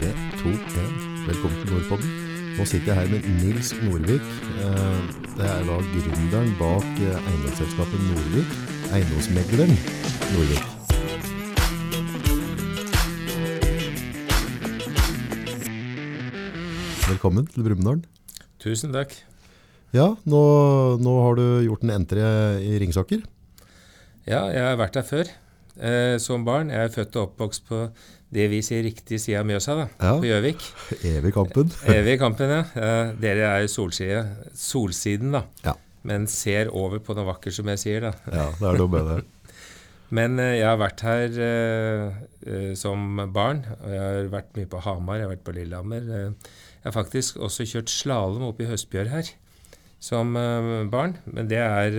3, 0.00 0.06
2, 0.42 0.48
1. 0.48 1.26
Velkommen 1.26 1.56
til 1.60 1.72
Nordpodden. 1.72 2.10
Nå 2.58 2.64
sitter 2.64 2.86
jeg 2.92 2.96
her 3.00 3.10
med 3.12 3.26
Nils 3.42 3.72
Nordvik. 3.82 4.24
Eh, 4.64 5.00
Det 5.36 5.46
er 5.48 5.64
da 5.68 5.76
gründeren 5.92 6.50
bak 6.58 6.88
eh, 7.04 7.28
eiendomsselskapet 7.30 8.00
Nordvik. 8.08 8.54
Eiendomsmegleren 8.96 9.76
Nordvik. 10.32 10.64
Velkommen 17.10 17.46
til 17.50 17.64
Brumunddal. 17.66 18.00
Tusen 18.62 18.92
takk. 18.94 19.12
Ja, 19.92 20.14
nå, 20.24 20.40
nå 21.02 21.14
har 21.26 21.36
du 21.38 21.44
gjort 21.66 21.84
en 21.84 21.94
entré 21.98 22.24
i 22.62 22.76
Ringsaker. 22.80 23.24
Ja, 24.28 24.46
jeg 24.54 24.62
har 24.64 24.78
vært 24.80 24.96
der 24.96 25.06
før. 25.08 25.32
Eh, 25.80 26.16
som 26.22 26.44
barn. 26.46 26.70
Jeg 26.70 26.88
er 26.88 26.94
født 26.94 27.16
og 27.18 27.30
oppvokst 27.30 27.66
på 27.68 27.82
det 28.30 28.46
vi 28.52 28.60
sier 28.62 28.84
riktig 28.86 29.18
side 29.18 29.40
av 29.40 29.46
Mjøsa, 29.48 29.74
da. 29.74 29.86
Ja. 29.98 30.12
På 30.20 30.28
Gjøvik. 30.28 30.62
Evig 31.08 31.32
kampen. 31.34 31.72
Evig 31.96 32.16
kampen, 32.22 32.52
ja. 32.54 32.62
Eh, 32.78 33.12
dere 33.18 33.48
er 33.56 33.66
solside, 33.70 34.22
solsiden, 34.54 35.34
da. 35.34 35.44
Ja. 35.66 35.74
Men 36.06 36.28
ser 36.30 36.70
over 36.72 37.02
på 37.04 37.16
noe 37.18 37.26
vakkert, 37.28 37.56
som 37.58 37.68
jeg 37.72 37.82
sier, 37.82 38.06
da. 38.06 38.14
Ja, 38.30 38.46
det 38.56 38.70
er 38.70 38.80
noe 38.80 38.92
med 38.94 39.10
det. 39.10 39.18
Men 40.16 40.38
eh, 40.42 40.56
jeg 40.60 40.66
har 40.66 40.78
vært 40.80 41.04
her 41.06 41.36
eh, 41.48 42.22
eh, 42.46 42.72
som 42.78 43.20
barn. 43.34 43.64
Og 43.80 43.92
jeg 43.94 44.06
har 44.06 44.32
vært 44.32 44.56
mye 44.58 44.70
på 44.70 44.82
Hamar, 44.86 45.20
jeg 45.20 45.28
har 45.28 45.34
vært 45.34 45.46
på 45.50 45.54
Lillehammer. 45.58 46.08
Eh, 46.08 46.50
jeg 46.80 46.88
har 46.88 46.96
faktisk 46.96 47.42
også 47.42 47.66
kjørt 47.68 47.92
slalåm 47.92 48.46
oppe 48.48 48.64
i 48.64 48.70
Høstbjørg 48.70 49.12
her 49.12 49.34
som 50.00 50.32
barn. 50.88 51.18
Men 51.28 51.50
det 51.50 51.58
er 51.60 51.90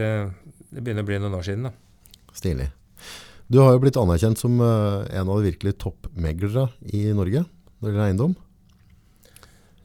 Det 0.71 0.81
begynner 0.81 1.03
å 1.03 1.09
bli 1.11 1.19
noen 1.21 1.35
år 1.37 1.45
siden, 1.45 1.67
da. 1.67 2.23
Stilig. 2.33 2.71
Du 3.51 3.59
har 3.59 3.73
jo 3.75 3.81
blitt 3.83 3.97
anerkjent 3.99 4.39
som 4.39 4.55
eh, 4.63 5.09
en 5.19 5.27
av 5.29 5.41
de 5.41 5.49
virkelig 5.51 5.73
toppmeglere 5.81 6.69
i 6.95 7.09
Norge 7.17 7.43
når 7.43 7.83
det 7.83 7.91
gjelder 7.91 8.05
eiendom. 8.07 8.35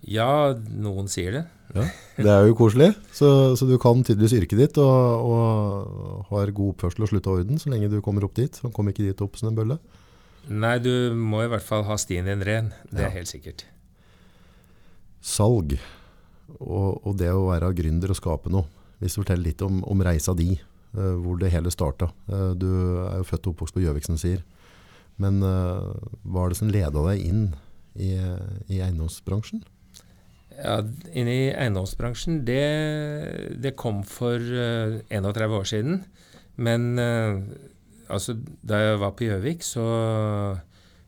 Ja, 0.07 0.55
noen 0.71 1.09
sier 1.11 1.35
det. 1.35 1.45
Det 2.17 2.31
er 2.31 2.47
jo 2.47 2.55
koselig, 2.57 2.93
så, 3.13 3.29
så 3.59 3.67
du 3.69 3.75
kan 3.83 4.05
tydeligvis 4.07 4.37
yrket 4.39 4.61
ditt 4.61 4.79
og, 4.79 5.27
og 5.27 6.29
har 6.31 6.53
god 6.55 6.77
oppførsel 6.77 7.05
og 7.05 7.11
slutt 7.11 7.27
av 7.29 7.41
orden 7.41 7.59
så 7.61 7.73
lenge 7.73 7.91
du 7.91 7.99
kommer 8.05 8.25
opp 8.25 8.37
dit. 8.39 8.55
Han 8.63 8.73
kom 8.77 8.87
ikke 8.93 9.03
dit 9.09 9.25
opp 9.27 9.35
som 9.37 9.51
en 9.51 9.59
bølle. 9.59 9.77
Nei, 10.47 10.77
du 10.79 11.11
må 11.19 11.43
i 11.43 11.51
hvert 11.51 11.67
fall 11.67 11.83
ha 11.89 11.97
stien 11.99 12.29
din 12.31 12.45
ren. 12.47 12.71
Det 12.93 13.03
Ja. 13.03 13.09
er 13.11 13.17
helt 13.19 13.33
sikkert. 13.33 13.67
Salg 15.27 15.75
og, 16.61 17.03
og 17.03 17.17
det 17.19 17.33
å 17.35 17.49
være 17.51 17.73
gründer 17.77 18.15
og 18.15 18.21
skape 18.21 18.53
noe. 18.55 18.69
Hvis 19.03 19.17
du 19.19 19.25
forteller 19.25 19.51
litt 19.51 19.63
om, 19.67 19.83
om 19.85 20.07
reisa 20.07 20.33
di, 20.39 20.55
hvor 20.97 21.39
det 21.41 21.53
hele 21.53 21.73
starta. 21.73 22.11
Eh, 22.31 22.53
du 22.59 22.69
er 23.07 23.21
jo 23.21 23.29
født 23.29 23.47
og 23.47 23.55
oppvokst 23.55 23.77
på 23.77 23.85
Gjøvik, 23.85 24.07
som 24.09 24.19
sier. 24.21 24.43
Men 25.23 25.41
eh, 25.45 26.11
hva 26.25 26.45
er 26.45 26.53
det 26.53 26.61
som 26.61 26.73
leda 26.73 27.07
deg 27.09 27.25
inn 27.25 27.47
i, 27.95 28.13
i 28.69 28.83
eiendomsbransjen? 28.85 29.65
Ja, 30.57 30.81
Inn 31.13 31.29
i 31.29 31.53
eiendomsbransjen, 31.53 32.41
det, 32.49 32.63
det 33.61 33.77
kom 33.77 34.03
for 34.09 34.41
eh, 34.41 35.01
31 35.13 35.57
år 35.59 35.67
siden. 35.69 35.99
Men 36.57 36.95
eh, 37.01 37.43
altså, 38.09 38.37
da 38.65 38.81
jeg 38.81 39.03
var 39.03 39.17
på 39.17 39.29
Gjøvik, 39.29 39.67
så 39.67 39.85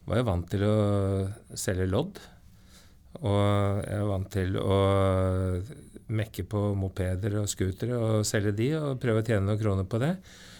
var 0.09 0.21
jeg 0.21 0.29
vant 0.29 0.51
til 0.53 0.65
å 0.69 0.77
selge 1.57 1.89
lodd. 1.89 2.21
Og 3.19 3.39
jeg 3.83 4.03
var 4.03 4.11
vant 4.13 4.31
til 4.31 4.59
å 4.61 4.77
mekke 6.09 6.45
på 6.49 6.61
mopeder 6.79 7.39
og 7.43 7.49
scootere 7.51 7.97
og 7.97 8.27
selge 8.29 8.55
de 8.57 8.71
og 8.79 9.01
prøve 9.03 9.23
å 9.23 9.27
tjene 9.27 9.47
noen 9.47 9.61
kroner 9.61 9.89
på 9.89 10.01
det. 10.03 10.15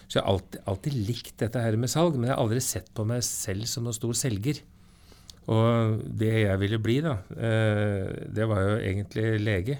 Så 0.09 0.17
jeg 0.17 0.23
har 0.25 0.33
alltid, 0.33 0.59
alltid 0.71 0.97
likt 1.09 1.35
dette 1.41 1.61
her 1.61 1.77
med 1.77 1.91
salg, 1.91 2.17
men 2.17 2.29
jeg 2.29 2.35
har 2.35 2.43
aldri 2.43 2.61
sett 2.65 2.89
på 2.97 3.05
meg 3.07 3.21
selv 3.25 3.69
som 3.69 3.85
noen 3.85 3.97
stor 3.97 4.17
selger. 4.17 4.61
Og 5.49 6.01
det 6.19 6.33
jeg 6.43 6.61
ville 6.61 6.81
bli, 6.81 6.99
da, 7.05 7.19
eh, 7.37 8.09
det 8.29 8.47
var 8.49 8.65
jo 8.65 8.75
egentlig 8.77 9.29
lege. 9.41 9.77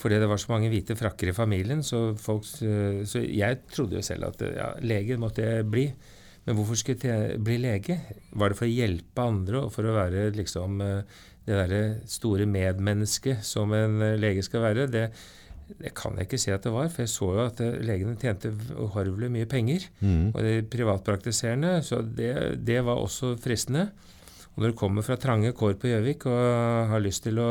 Fordi 0.00 0.16
det 0.20 0.28
var 0.30 0.40
så 0.40 0.52
mange 0.54 0.70
hvite 0.72 0.96
frakker 0.96 1.28
i 1.28 1.36
familien, 1.36 1.82
så, 1.84 2.14
folk, 2.16 2.46
eh, 2.64 3.02
så 3.08 3.20
jeg 3.24 3.60
trodde 3.72 3.98
jo 3.98 4.04
selv 4.04 4.30
at 4.30 4.44
ja, 4.48 4.70
lege 4.80 5.20
måtte 5.20 5.44
jeg 5.44 5.68
bli. 5.68 5.86
Men 6.46 6.56
hvorfor 6.56 6.78
skulle 6.80 7.04
jeg 7.04 7.40
bli 7.44 7.58
lege? 7.60 7.98
Var 8.32 8.52
det 8.52 8.56
for 8.56 8.68
å 8.68 8.72
hjelpe 8.72 9.26
andre 9.28 9.60
og 9.66 9.74
for 9.74 9.88
å 9.88 9.96
være 9.98 10.30
liksom 10.38 10.80
eh, 10.84 11.18
det 11.50 11.58
derre 11.58 11.82
store 12.10 12.46
medmennesket 12.48 13.44
som 13.46 13.74
en 13.76 14.00
eh, 14.04 14.18
lege 14.20 14.44
skal 14.46 14.64
være? 14.64 14.86
Det, 14.90 15.08
det 15.80 15.92
kan 15.98 16.16
jeg 16.18 16.28
ikke 16.28 16.40
si 16.40 16.52
at 16.54 16.64
det 16.66 16.72
var, 16.74 16.88
for 16.92 17.04
jeg 17.04 17.12
så 17.12 17.32
jo 17.36 17.42
at 17.44 17.60
eh, 17.64 17.80
legene 17.86 18.18
tjente 18.20 18.52
uhorvelig 18.76 19.30
mye 19.34 19.50
penger. 19.50 19.86
Mm. 20.00 20.30
Og 20.32 20.40
de 20.46 20.54
privatpraktiserende, 20.70 21.76
så 21.86 22.00
det, 22.04 22.32
det 22.66 22.80
var 22.86 23.02
også 23.02 23.34
fristende. 23.42 23.88
Og 24.54 24.64
når 24.64 24.72
du 24.72 24.80
kommer 24.80 25.06
fra 25.06 25.18
trange 25.20 25.52
kår 25.56 25.76
på 25.80 25.92
Gjøvik 25.92 26.26
og 26.30 26.40
har 26.90 27.02
lyst 27.02 27.24
til 27.26 27.38
å 27.42 27.50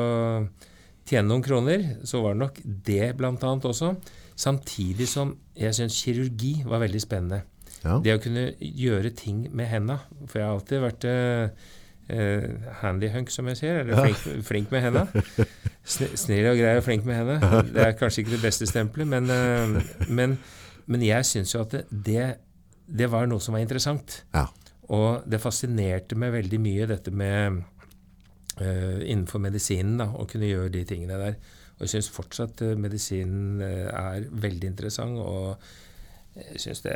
tjene 1.09 1.29
noen 1.29 1.45
kroner, 1.45 1.85
så 2.05 2.21
var 2.23 2.35
det 2.35 2.43
nok 2.43 2.59
det 2.85 3.13
annet 3.15 3.69
også. 3.69 3.93
Samtidig 4.39 5.07
som 5.09 5.33
jeg 5.57 5.75
syns 5.75 5.97
kirurgi 6.03 6.59
var 6.67 6.83
veldig 6.83 7.01
spennende. 7.01 7.43
Ja. 7.83 7.97
Det 8.03 8.15
å 8.15 8.21
kunne 8.21 8.49
gjøre 8.59 9.11
ting 9.15 9.45
med 9.55 9.69
henda. 9.71 9.99
For 10.27 10.39
jeg 10.39 10.47
har 10.47 10.57
alltid 10.57 10.83
vært 10.83 11.07
eh, 11.07 11.67
eh, 12.09 12.43
handyhunk, 12.81 13.29
som 13.33 13.47
jeg 13.51 13.57
sier. 13.61 13.79
Eller 13.83 13.95
Ja. 13.97 14.03
flink, 14.05 14.43
flink 14.47 14.71
med 14.73 14.81
henda. 14.87 15.05
Sn- 15.89 16.15
Snill 16.19 16.49
og 16.51 16.57
grei 16.59 16.75
og 16.77 16.83
flink 16.85 17.05
med 17.07 17.15
henda. 17.17 17.61
Det 17.65 17.85
er 17.85 17.95
kanskje 17.97 18.23
ikke 18.23 18.35
det 18.35 18.41
beste 18.43 18.67
stempelet, 18.69 19.07
men, 19.09 19.29
uh, 19.31 20.05
men, 20.09 20.37
men 20.87 21.01
jeg 21.05 21.25
syns 21.25 21.53
jo 21.55 21.61
at 21.63 21.71
det, 21.77 21.83
det, 22.09 22.27
det 22.99 23.09
var 23.13 23.25
noe 23.29 23.41
som 23.41 23.55
var 23.57 23.63
interessant. 23.63 24.23
Ja. 24.35 24.45
Og 24.89 25.23
det 25.29 25.39
fascinerte 25.41 26.17
meg 26.17 26.33
veldig 26.33 26.59
mye, 26.61 26.87
dette 26.89 27.11
med 27.13 27.61
uh, 28.61 28.99
innenfor 29.05 29.41
medisinen, 29.43 29.97
da, 30.01 30.09
å 30.13 30.25
kunne 30.29 30.49
gjøre 30.49 30.71
de 30.73 30.83
tingene 30.89 31.17
der. 31.21 31.37
Og 31.79 31.85
jeg 31.87 31.93
syns 31.95 32.09
fortsatt 32.11 32.61
uh, 32.65 32.73
medisinen 32.77 33.61
er 33.63 34.25
veldig 34.29 34.67
interessant. 34.73 35.17
Og 35.21 35.61
jeg 36.37 36.61
syns 36.63 36.83
det, 36.85 36.95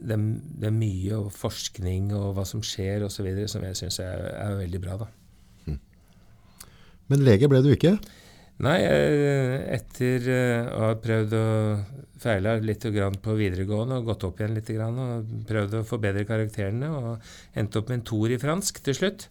det, 0.00 0.16
det 0.60 0.68
er 0.70 0.74
mye 0.74 1.18
og 1.18 1.32
forskning 1.36 2.10
og 2.16 2.32
hva 2.36 2.44
som 2.48 2.62
skjer 2.64 3.04
osv. 3.06 3.28
som 3.50 3.64
jeg 3.66 3.78
syns 3.78 4.00
er, 4.02 4.24
er 4.34 4.56
veldig 4.62 4.80
bra. 4.82 4.96
da. 5.04 5.10
Men 7.10 7.24
lege 7.26 7.50
ble 7.50 7.62
du 7.64 7.72
ikke? 7.74 7.96
Nei, 8.60 8.76
eh, 8.84 9.56
etter 9.74 10.26
eh, 10.30 10.66
å 10.76 10.90
ha 10.90 10.96
prøvd 11.00 11.36
å 11.36 11.46
feile 12.20 12.58
litt 12.62 12.84
grann 12.92 13.16
på 13.22 13.34
videregående 13.38 13.98
og 13.98 14.10
gått 14.10 14.26
opp 14.28 14.42
igjen 14.42 14.58
litt 14.58 14.68
grann, 14.76 14.98
og 15.00 15.30
prøvd 15.48 15.78
å 15.78 15.86
forbedre 15.88 16.26
karakterene 16.28 16.90
og 16.92 17.32
endte 17.58 17.80
opp 17.80 17.88
med 17.88 18.00
en 18.00 18.06
toer 18.12 18.36
i 18.36 18.40
fransk 18.42 18.82
til 18.84 18.98
slutt, 18.98 19.26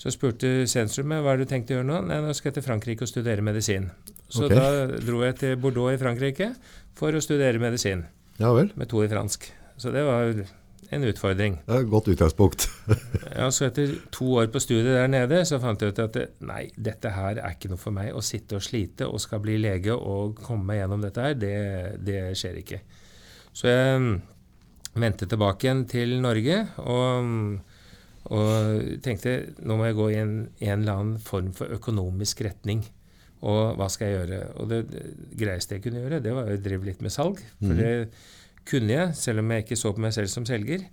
så 0.00 0.10
spurte 0.10 0.64
sensrum 0.70 1.12
meg 1.12 1.22
hva 1.22 1.36
du 1.38 1.44
tenkte 1.46 1.76
å 1.76 1.78
gjøre 1.78 1.90
nå. 1.92 2.00
Nei, 2.08 2.18
nå 2.24 2.32
skal 2.34 2.50
jeg 2.50 2.58
til 2.58 2.66
Frankrike 2.66 3.06
og 3.06 3.12
studere 3.12 3.44
medisin. 3.46 3.92
Så 4.32 4.48
okay. 4.48 4.58
da 4.58 4.98
dro 5.04 5.22
jeg 5.22 5.38
til 5.44 5.60
Bordeaux 5.60 5.94
i 5.94 6.00
Frankrike 6.00 6.50
for 6.98 7.14
å 7.14 7.22
studere 7.22 7.62
medisin 7.62 8.08
Ja 8.40 8.52
vel. 8.54 8.72
med 8.74 8.90
to 8.90 9.02
i 9.04 9.08
fransk. 9.08 9.46
Så 9.76 9.90
det 9.94 10.02
var 10.06 10.32
en 10.90 11.04
utfordring. 11.06 11.58
Det 11.66 11.74
er 11.74 11.84
et 11.84 11.90
godt 11.90 12.08
utgangspunkt. 12.12 12.68
Ja, 13.34 13.48
så 13.50 13.66
etter 13.66 13.96
to 14.14 14.36
år 14.38 14.46
på 14.52 14.60
studiet 14.62 14.94
der 14.94 15.08
nede, 15.10 15.40
så 15.48 15.58
fant 15.58 15.82
jeg 15.82 15.90
ut 15.94 15.98
at 16.04 16.18
nei, 16.46 16.68
dette 16.76 17.10
her 17.10 17.40
er 17.42 17.56
ikke 17.56 17.72
noe 17.72 17.80
for 17.80 17.94
meg. 17.94 18.12
Å 18.14 18.22
sitte 18.22 18.58
og 18.58 18.62
slite 18.62 19.08
og 19.08 19.22
skal 19.22 19.42
bli 19.42 19.56
lege 19.58 19.94
og 19.96 20.38
komme 20.44 20.68
meg 20.70 20.82
gjennom 20.82 21.02
dette 21.02 21.24
her, 21.24 21.34
det, 21.38 21.54
det 22.04 22.20
skjer 22.38 22.60
ikke. 22.62 22.80
Så 23.54 23.70
jeg 23.70 24.02
mm, 24.04 24.12
vendte 25.02 25.28
tilbake 25.30 25.66
igjen 25.66 25.84
til 25.90 26.14
Norge 26.22 26.60
og, 26.84 27.32
og 28.34 29.00
tenkte 29.02 29.34
nå 29.62 29.78
må 29.78 29.88
jeg 29.88 29.98
gå 29.98 30.10
i 30.12 30.20
en, 30.22 30.36
en 30.60 30.76
eller 30.78 30.94
annen 30.94 31.18
form 31.22 31.50
for 31.56 31.74
økonomisk 31.74 32.44
retning. 32.46 32.84
Og 33.44 33.78
hva 33.78 33.88
skal 33.92 34.10
jeg 34.10 34.18
gjøre? 34.22 34.40
Og 34.62 34.70
det, 34.70 34.80
det 34.88 35.04
greieste 35.40 35.76
jeg 35.76 35.84
kunne 35.84 36.02
gjøre, 36.04 36.22
det 36.24 36.32
var 36.36 36.48
å 36.48 36.60
drive 36.64 36.88
litt 36.88 37.02
med 37.04 37.12
salg. 37.12 37.40
For 37.60 37.74
mm. 37.74 37.80
det 37.80 37.94
kunne 38.68 38.94
jeg, 38.94 39.16
selv 39.20 39.42
om 39.42 39.52
jeg 39.52 39.66
ikke 39.66 39.80
så 39.80 39.92
på 39.92 40.04
meg 40.04 40.14
selv 40.16 40.32
som 40.32 40.46
selger. 40.48 40.86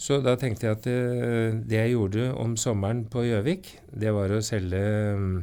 Så 0.00 0.18
da 0.24 0.34
tenkte 0.38 0.66
jeg 0.66 0.78
at 0.78 0.86
eh, 0.90 1.54
det 1.62 1.78
jeg 1.78 1.94
gjorde 1.94 2.32
om 2.42 2.56
sommeren 2.58 3.04
på 3.10 3.22
Gjøvik, 3.28 3.70
det 3.94 4.10
var 4.14 4.32
å 4.34 4.42
selge 4.42 4.80
mm, 5.20 5.36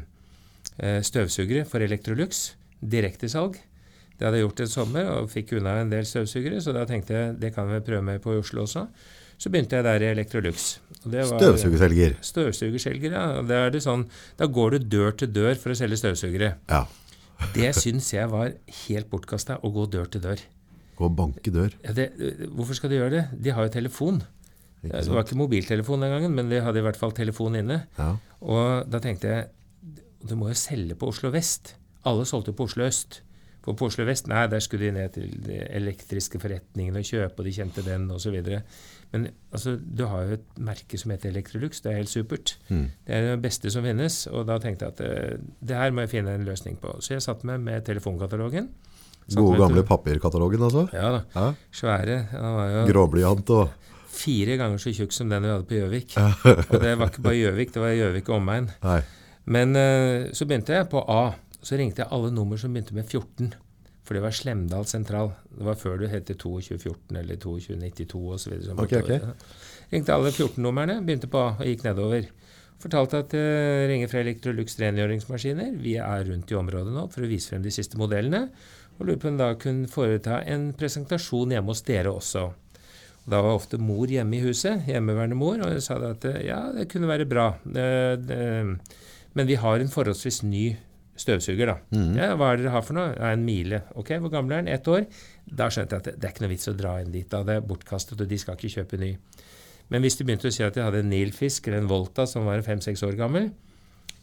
eh, 0.83 0.99
støvsugere 1.07 1.63
for 1.69 1.83
Electrolux. 1.83 2.49
Direktesalg. 2.81 3.55
Det 4.17 4.27
hadde 4.27 4.41
jeg 4.41 4.45
gjort 4.45 4.63
en 4.65 4.69
sommer 4.73 5.07
og 5.15 5.31
fikk 5.31 5.55
unna 5.57 5.79
en 5.81 5.91
del 5.93 6.03
støvsugere, 6.05 6.59
så 6.61 6.75
da 6.75 6.83
tenkte 6.89 7.15
jeg 7.15 7.37
det 7.41 7.53
kan 7.55 7.69
vi 7.71 7.79
prøve 7.85 8.03
med 8.05 8.19
på 8.21 8.35
Oslo 8.41 8.67
også. 8.67 8.83
Så 9.41 9.49
begynte 9.49 9.79
jeg 9.79 9.87
der 9.87 10.03
i 10.05 10.09
Electrolux. 10.11 10.65
Støvsugerselger. 11.01 12.17
Støvsugerselger, 12.21 13.15
ja. 13.15 13.23
Da 13.47 13.63
er 13.65 13.71
det 13.73 13.81
sånn, 13.81 14.03
da 14.37 14.45
går 14.45 14.75
du 14.75 14.91
dør 14.97 15.15
til 15.17 15.31
dør 15.33 15.55
for 15.57 15.73
å 15.73 15.77
selge 15.79 15.97
støvsugere. 15.97 16.51
Ja. 16.69 16.83
Det 17.55 17.71
syns 17.73 18.11
jeg 18.13 18.29
var 18.29 18.53
helt 18.83 19.09
bortkasta, 19.09 19.57
å 19.65 19.71
gå 19.73 19.87
dør 19.89 20.11
til 20.13 20.21
dør. 20.27 20.43
Gå 20.99 21.07
og 21.07 21.15
banke 21.17 21.53
dør. 21.53 21.73
Ja, 21.81 21.95
det, 21.97 22.11
hvorfor 22.53 22.77
skal 22.77 22.93
de 22.93 23.01
gjøre 23.01 23.15
det? 23.15 23.23
De 23.47 23.55
har 23.57 23.65
jo 23.65 23.73
telefon. 23.73 24.21
Det 24.81 25.01
var 25.09 25.25
ikke 25.25 25.39
mobiltelefon 25.41 26.05
den 26.05 26.13
gangen, 26.13 26.37
men 26.37 26.49
de 26.49 26.61
hadde 26.61 26.81
i 26.81 26.85
hvert 26.85 27.01
fall 27.01 27.13
telefon 27.17 27.57
inne. 27.57 27.83
Ja. 27.97 28.13
Og 28.45 28.93
da 28.93 29.01
tenkte 29.01 29.33
jeg 29.33 29.49
du 30.21 30.35
må 30.37 30.51
jo 30.51 30.57
selge 30.57 30.93
på 30.97 31.09
Oslo 31.09 31.31
vest. 31.33 31.75
Alle 32.05 32.27
solgte 32.29 32.53
på 32.53 32.69
Oslo 32.69 32.85
øst. 32.85 33.23
For 33.61 33.77
på 33.77 33.89
Oslo 33.89 34.05
vest 34.07 34.29
nei, 34.29 34.47
der 34.49 34.61
skulle 34.61 34.87
de 34.89 34.95
ned 34.95 35.13
til 35.13 35.33
de 35.45 35.59
elektriske 35.77 36.39
forretningene 36.41 37.01
og 37.01 37.05
kjøpe, 37.05 37.41
og 37.41 37.45
de 37.45 37.53
kjente 37.53 37.83
den 37.85 38.07
osv. 38.13 38.37
Men 39.11 39.27
altså, 39.51 39.75
du 39.75 40.05
har 40.07 40.23
jo 40.23 40.37
et 40.37 40.59
merke 40.63 40.97
som 40.99 41.11
heter 41.11 41.33
Electrolux. 41.33 41.81
Det 41.83 41.91
er 41.91 41.99
helt 41.99 42.11
supert. 42.11 42.55
Mm. 42.69 42.85
Det 43.07 43.17
er 43.17 43.27
det 43.27 43.41
beste 43.43 43.71
som 43.73 43.83
finnes. 43.83 44.23
Og 44.31 44.45
da 44.47 44.55
tenkte 44.63 44.87
jeg 44.87 44.95
at 44.95 45.03
eh, 45.03 45.43
det 45.59 45.77
her 45.77 45.91
må 45.91 46.05
jeg 46.05 46.13
finne 46.13 46.37
en 46.37 46.47
løsning 46.47 46.79
på. 46.79 46.95
Så 47.03 47.17
jeg 47.17 47.25
satte 47.25 47.49
meg 47.49 47.59
med 47.63 47.83
telefonkatalogen. 47.87 48.71
Gode 49.35 49.59
gamle 49.59 49.83
papirkatalogen, 49.87 50.63
altså? 50.67 50.87
Ja 50.95 51.11
da. 51.13 51.21
Ja. 51.35 51.47
Svære. 51.75 52.17
Gråblyant 52.89 53.51
og 53.55 53.91
fire 54.11 54.57
ganger 54.59 54.81
så 54.81 54.91
tjukk 54.95 55.13
som 55.15 55.31
den 55.31 55.45
vi 55.45 55.51
hadde 55.51 55.67
på 55.67 55.77
Gjøvik. 55.77 56.15
Og 56.17 56.77
det 56.81 56.95
var 56.99 57.11
ikke 57.11 57.23
bare 57.25 57.37
Gjøvik, 57.39 57.73
det 57.73 57.83
var 57.83 57.95
Gjøvik 57.95 58.31
og 58.31 58.39
omegn. 58.41 58.69
Men 59.51 59.75
uh, 59.77 60.31
så 60.35 60.47
begynte 60.47 60.75
jeg 60.75 60.89
på 60.91 61.03
A. 61.09 61.23
Så 61.61 61.77
ringte 61.77 62.01
jeg 62.01 62.09
alle 62.11 62.31
nummer 62.33 62.57
som 62.57 62.73
begynte 62.73 62.95
med 62.97 63.05
14. 63.05 63.53
For 64.01 64.17
det 64.17 64.23
var 64.23 64.33
Slemdal 64.33 64.87
sentral. 64.89 65.33
Det 65.53 65.65
var 65.65 65.77
før 65.77 66.01
du 66.01 66.07
het 66.09 66.31
2214 66.31 67.19
eller 67.21 67.37
2292 67.41 68.21
osv. 68.35 68.55
Ok, 68.81 68.95
ok. 69.03 69.11
Ringte 69.91 70.15
alle 70.15 70.31
14-numrene, 70.33 71.01
begynte 71.05 71.29
på 71.31 71.43
og 71.51 71.65
gikk 71.67 71.85
nedover. 71.85 72.29
Fortalte 72.81 73.19
at 73.21 73.33
det 73.35 73.89
ringer 73.91 74.09
fra 74.09 74.23
Electrolux 74.23 74.79
rengjøringsmaskiner. 74.81 75.75
Vi 75.83 75.99
er 76.01 76.25
rundt 76.31 76.49
i 76.49 76.57
området 76.57 76.95
nå 76.95 77.05
for 77.13 77.25
å 77.25 77.29
vise 77.29 77.53
frem 77.53 77.61
de 77.61 77.73
siste 77.73 77.99
modellene. 78.01 78.47
Og 78.97 79.05
lurer 79.05 79.21
på 79.21 79.29
om 79.29 79.37
da 79.37 79.51
kunne 79.59 79.89
foreta 79.89 80.41
en 80.49 80.71
presentasjon 80.77 81.53
hjemme 81.53 81.73
hos 81.73 81.85
dere 81.85 82.13
også. 82.13 82.47
Og 83.21 83.29
Da 83.29 83.41
var 83.45 83.53
ofte 83.53 83.77
mor 83.77 84.09
hjemme 84.09 84.39
i 84.39 84.41
huset, 84.41 84.87
hjemmeværende 84.89 85.37
mor, 85.37 85.61
og 85.61 85.75
jeg 85.75 85.83
sa 85.85 85.99
at 86.09 86.25
eh, 86.25 86.47
ja, 86.47 86.63
det 86.73 86.87
kunne 86.89 87.09
være 87.09 87.29
bra. 87.29 87.51
Det, 87.61 87.85
det, 88.25 88.39
men 89.37 89.47
vi 89.47 89.59
har 89.61 89.79
en 89.79 89.93
forholdsvis 89.93 90.41
ny 90.43 90.71
støvsuger, 91.19 91.67
da. 91.67 91.77
Mm. 91.93 92.11
Ja, 92.17 92.29
hva 92.39 92.51
er 92.51 92.59
det 92.59 92.65
dere 92.65 92.75
har 92.75 92.85
for 92.87 92.97
noe? 92.97 93.11
Ja, 93.17 93.31
en 93.35 93.43
mile. 93.45 93.83
Ok, 93.99 94.13
hvor 94.23 94.31
gammel 94.33 94.55
er 94.57 94.63
den? 94.63 94.71
Ett 94.73 94.87
år? 94.89 95.05
Da 95.45 95.67
skjønte 95.73 95.97
jeg 95.97 96.03
at 96.03 96.09
det, 96.09 96.13
det 96.21 96.27
er 96.29 96.35
ikke 96.35 96.45
noe 96.45 96.53
vits 96.53 96.71
å 96.71 96.75
dra 96.77 96.93
inn 97.01 97.11
dit. 97.13 97.27
da, 97.29 97.43
Det 97.47 97.57
er 97.59 97.65
bortkastet, 97.67 98.21
og 98.23 98.29
de 98.31 98.39
skal 98.41 98.57
ikke 98.57 98.73
kjøpe 98.77 99.01
ny. 99.01 99.11
Men 99.91 100.05
hvis 100.05 100.15
de 100.17 100.25
begynte 100.27 100.47
å 100.47 100.55
si 100.55 100.63
at 100.63 100.77
de 100.77 100.85
hadde 100.85 101.01
en 101.03 101.11
Nilfisk 101.11 101.67
eller 101.67 101.83
en 101.83 101.91
Volta 101.91 102.25
som 102.29 102.47
var 102.47 102.63
fem-seks 102.63 103.03
år 103.03 103.17
gammel, 103.19 103.51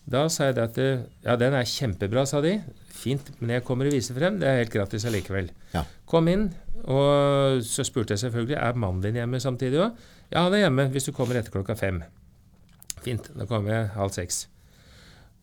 da 0.09 0.25
sa 0.33 0.49
jeg 0.49 0.57
det 0.57 0.63
at 0.65 0.79
eh, 0.81 1.03
ja, 1.27 1.35
den 1.37 1.53
er 1.53 1.69
kjempebra, 1.69 2.25
sa 2.27 2.41
de. 2.41 2.55
Fint, 2.99 3.29
men 3.43 3.53
jeg 3.59 3.65
kommer 3.67 3.91
og 3.91 3.93
viser 3.93 4.17
frem. 4.17 4.39
Det 4.41 4.49
er 4.49 4.63
helt 4.63 4.73
gratis 4.73 5.05
allikevel. 5.05 5.51
Ja. 5.75 5.85
Kom 6.09 6.31
inn, 6.33 6.49
og 6.89 7.61
så 7.69 7.85
spurte 7.85 8.17
jeg 8.17 8.25
selvfølgelig 8.25 8.57
er 8.57 8.81
mannen 8.81 9.05
din 9.05 9.21
hjemme 9.21 9.41
samtidig 9.45 9.83
òg. 9.85 10.07
Ja, 10.33 10.47
han 10.47 10.57
er 10.57 10.65
hjemme 10.65 10.89
hvis 10.95 11.11
du 11.11 11.13
kommer 11.17 11.37
etter 11.37 11.53
klokka 11.53 11.77
fem. 11.77 12.01
Fint, 13.05 13.29
da 13.37 13.45
kommer 13.49 13.75
jeg 13.75 13.91
halv 13.99 14.17
seks. 14.17 14.47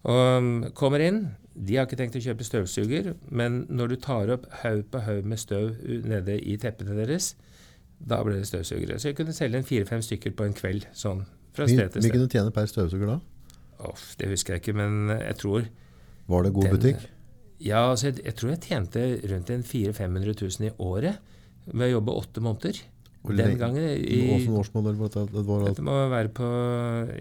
Og 0.06 0.38
um, 0.38 0.50
kommer 0.78 1.02
inn. 1.02 1.22
De 1.56 1.78
har 1.78 1.88
ikke 1.88 1.98
tenkt 2.00 2.18
å 2.19 2.24
kjøpe 2.24 2.46
støvsuger, 2.46 3.13
men 3.31 3.62
når 3.72 3.94
du 3.94 3.96
tar 4.04 4.31
opp 4.34 4.44
haug 4.62 4.84
på 4.92 5.00
haug 5.06 5.28
med 5.31 5.40
støv 5.40 5.78
nede 6.04 6.36
i 6.44 6.57
teppene 6.60 6.98
deres, 6.98 7.31
da 7.96 8.19
ble 8.28 8.42
det 8.42 8.50
støvsugere. 8.50 8.98
Så 9.00 9.10
jeg 9.10 9.18
kunne 9.22 9.34
selge 9.36 9.62
en 9.62 9.68
fire-fem 9.68 10.04
stykker 10.04 10.36
på 10.36 10.50
en 10.50 10.56
kveld, 10.57 10.84
sånn, 10.92 11.24
fra 11.56 11.68
sted 11.69 11.94
til 11.94 12.04
sted. 12.04 12.12
kunne 12.12 12.28
du 12.28 12.36
tjene 12.36 12.52
per 12.54 12.68
støvsuger 12.68 13.13
da? 13.13 13.19
Oh, 13.88 14.04
det 14.19 14.28
husker 14.34 14.56
jeg 14.56 14.66
ikke, 14.66 14.75
men 14.75 15.13
jeg 15.16 15.38
tror 15.40 15.69
Var 16.28 16.44
det 16.44 16.51
god 16.56 16.68
Den- 16.68 16.75
butikk? 16.75 17.08
Ja, 17.63 17.86
altså 17.94 18.10
jeg, 18.10 18.19
jeg 18.25 18.36
tror 18.36 18.50
jeg 18.51 18.62
tjente 18.66 19.04
rundt 19.31 19.50
en 19.56 19.63
400 19.63 20.34
000-500 20.36 20.60
000 20.60 20.68
i 20.68 20.74
året 20.84 21.18
ved 21.72 21.88
å 21.88 21.94
jobbe 21.96 22.16
åtte 22.19 22.44
måneder. 22.44 22.81
Og 23.25 23.31
Den 23.40 23.56
gangen 23.58 23.86
i, 23.96 24.19
Åssen 24.36 24.54
årsmodell 24.60 24.98
var 25.00 25.10
dette? 25.10 25.24
Det 25.34 25.46
var 25.48 25.63
Dette 25.66 25.86
må 25.86 25.96
være 26.12 26.30
på 26.36 26.50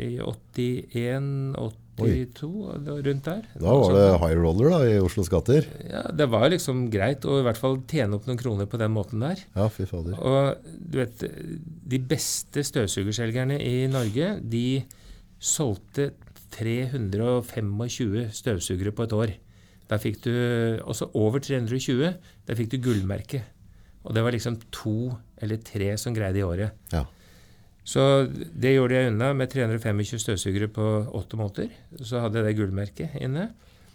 i 0.05 0.11
81, 0.21 1.55
82, 1.99 2.49
og 2.49 2.89
rundt 3.07 3.29
der. 3.29 3.47
Da 3.61 3.75
var 3.79 3.95
det 3.95 4.05
high 4.23 4.41
roller 4.41 4.73
da, 4.73 4.81
i 4.89 4.99
Oslos 5.03 5.31
gater. 5.33 5.67
Ja, 5.87 6.03
det 6.11 6.27
var 6.33 6.49
liksom 6.51 6.89
greit 6.93 7.27
å 7.29 7.39
i 7.41 7.47
hvert 7.47 7.61
fall 7.61 7.79
tjene 7.91 8.19
opp 8.19 8.27
noen 8.29 8.41
kroner 8.41 8.69
på 8.71 8.81
den 8.81 8.95
måten 8.97 9.23
der. 9.23 9.45
Ja, 9.55 9.69
fy 9.73 9.87
fader. 9.89 10.19
Og 10.19 10.67
du 10.75 10.99
vet, 11.01 11.25
de 11.95 12.03
beste 12.11 12.65
støvsugerselgerne 12.67 13.61
i 13.63 13.87
Norge, 13.93 14.35
de 14.43 14.85
solgte 15.39 16.13
325 16.55 18.31
støvsugere 18.35 18.95
på 18.95 19.07
et 19.07 19.17
år. 19.17 19.35
Der 19.91 20.01
fikk 20.01 20.23
du 20.25 20.33
også 20.87 21.11
over 21.19 21.43
320. 21.45 22.15
Der 22.49 22.59
fikk 22.59 22.73
du 22.73 22.79
gullmerke. 22.83 23.43
Og 24.05 24.15
det 24.17 24.25
var 24.25 24.35
liksom 24.35 24.59
to 24.73 25.15
eller 25.43 25.61
tre 25.65 25.95
som 26.01 26.15
greide 26.17 26.41
i 26.41 26.47
året. 26.47 26.77
Ja. 26.93 27.05
Så 27.85 28.03
det 28.33 28.73
gjorde 28.75 28.97
jeg 28.97 29.13
unna 29.13 29.33
med 29.37 29.53
325 29.53 30.21
støvsugere 30.23 30.71
på 30.73 30.85
åtte 31.15 31.37
måneder. 31.37 31.73
Så 32.01 32.23
hadde 32.25 32.41
jeg 32.41 32.49
det 32.49 32.59
gullmerket 32.59 33.19
inne. 33.21 33.51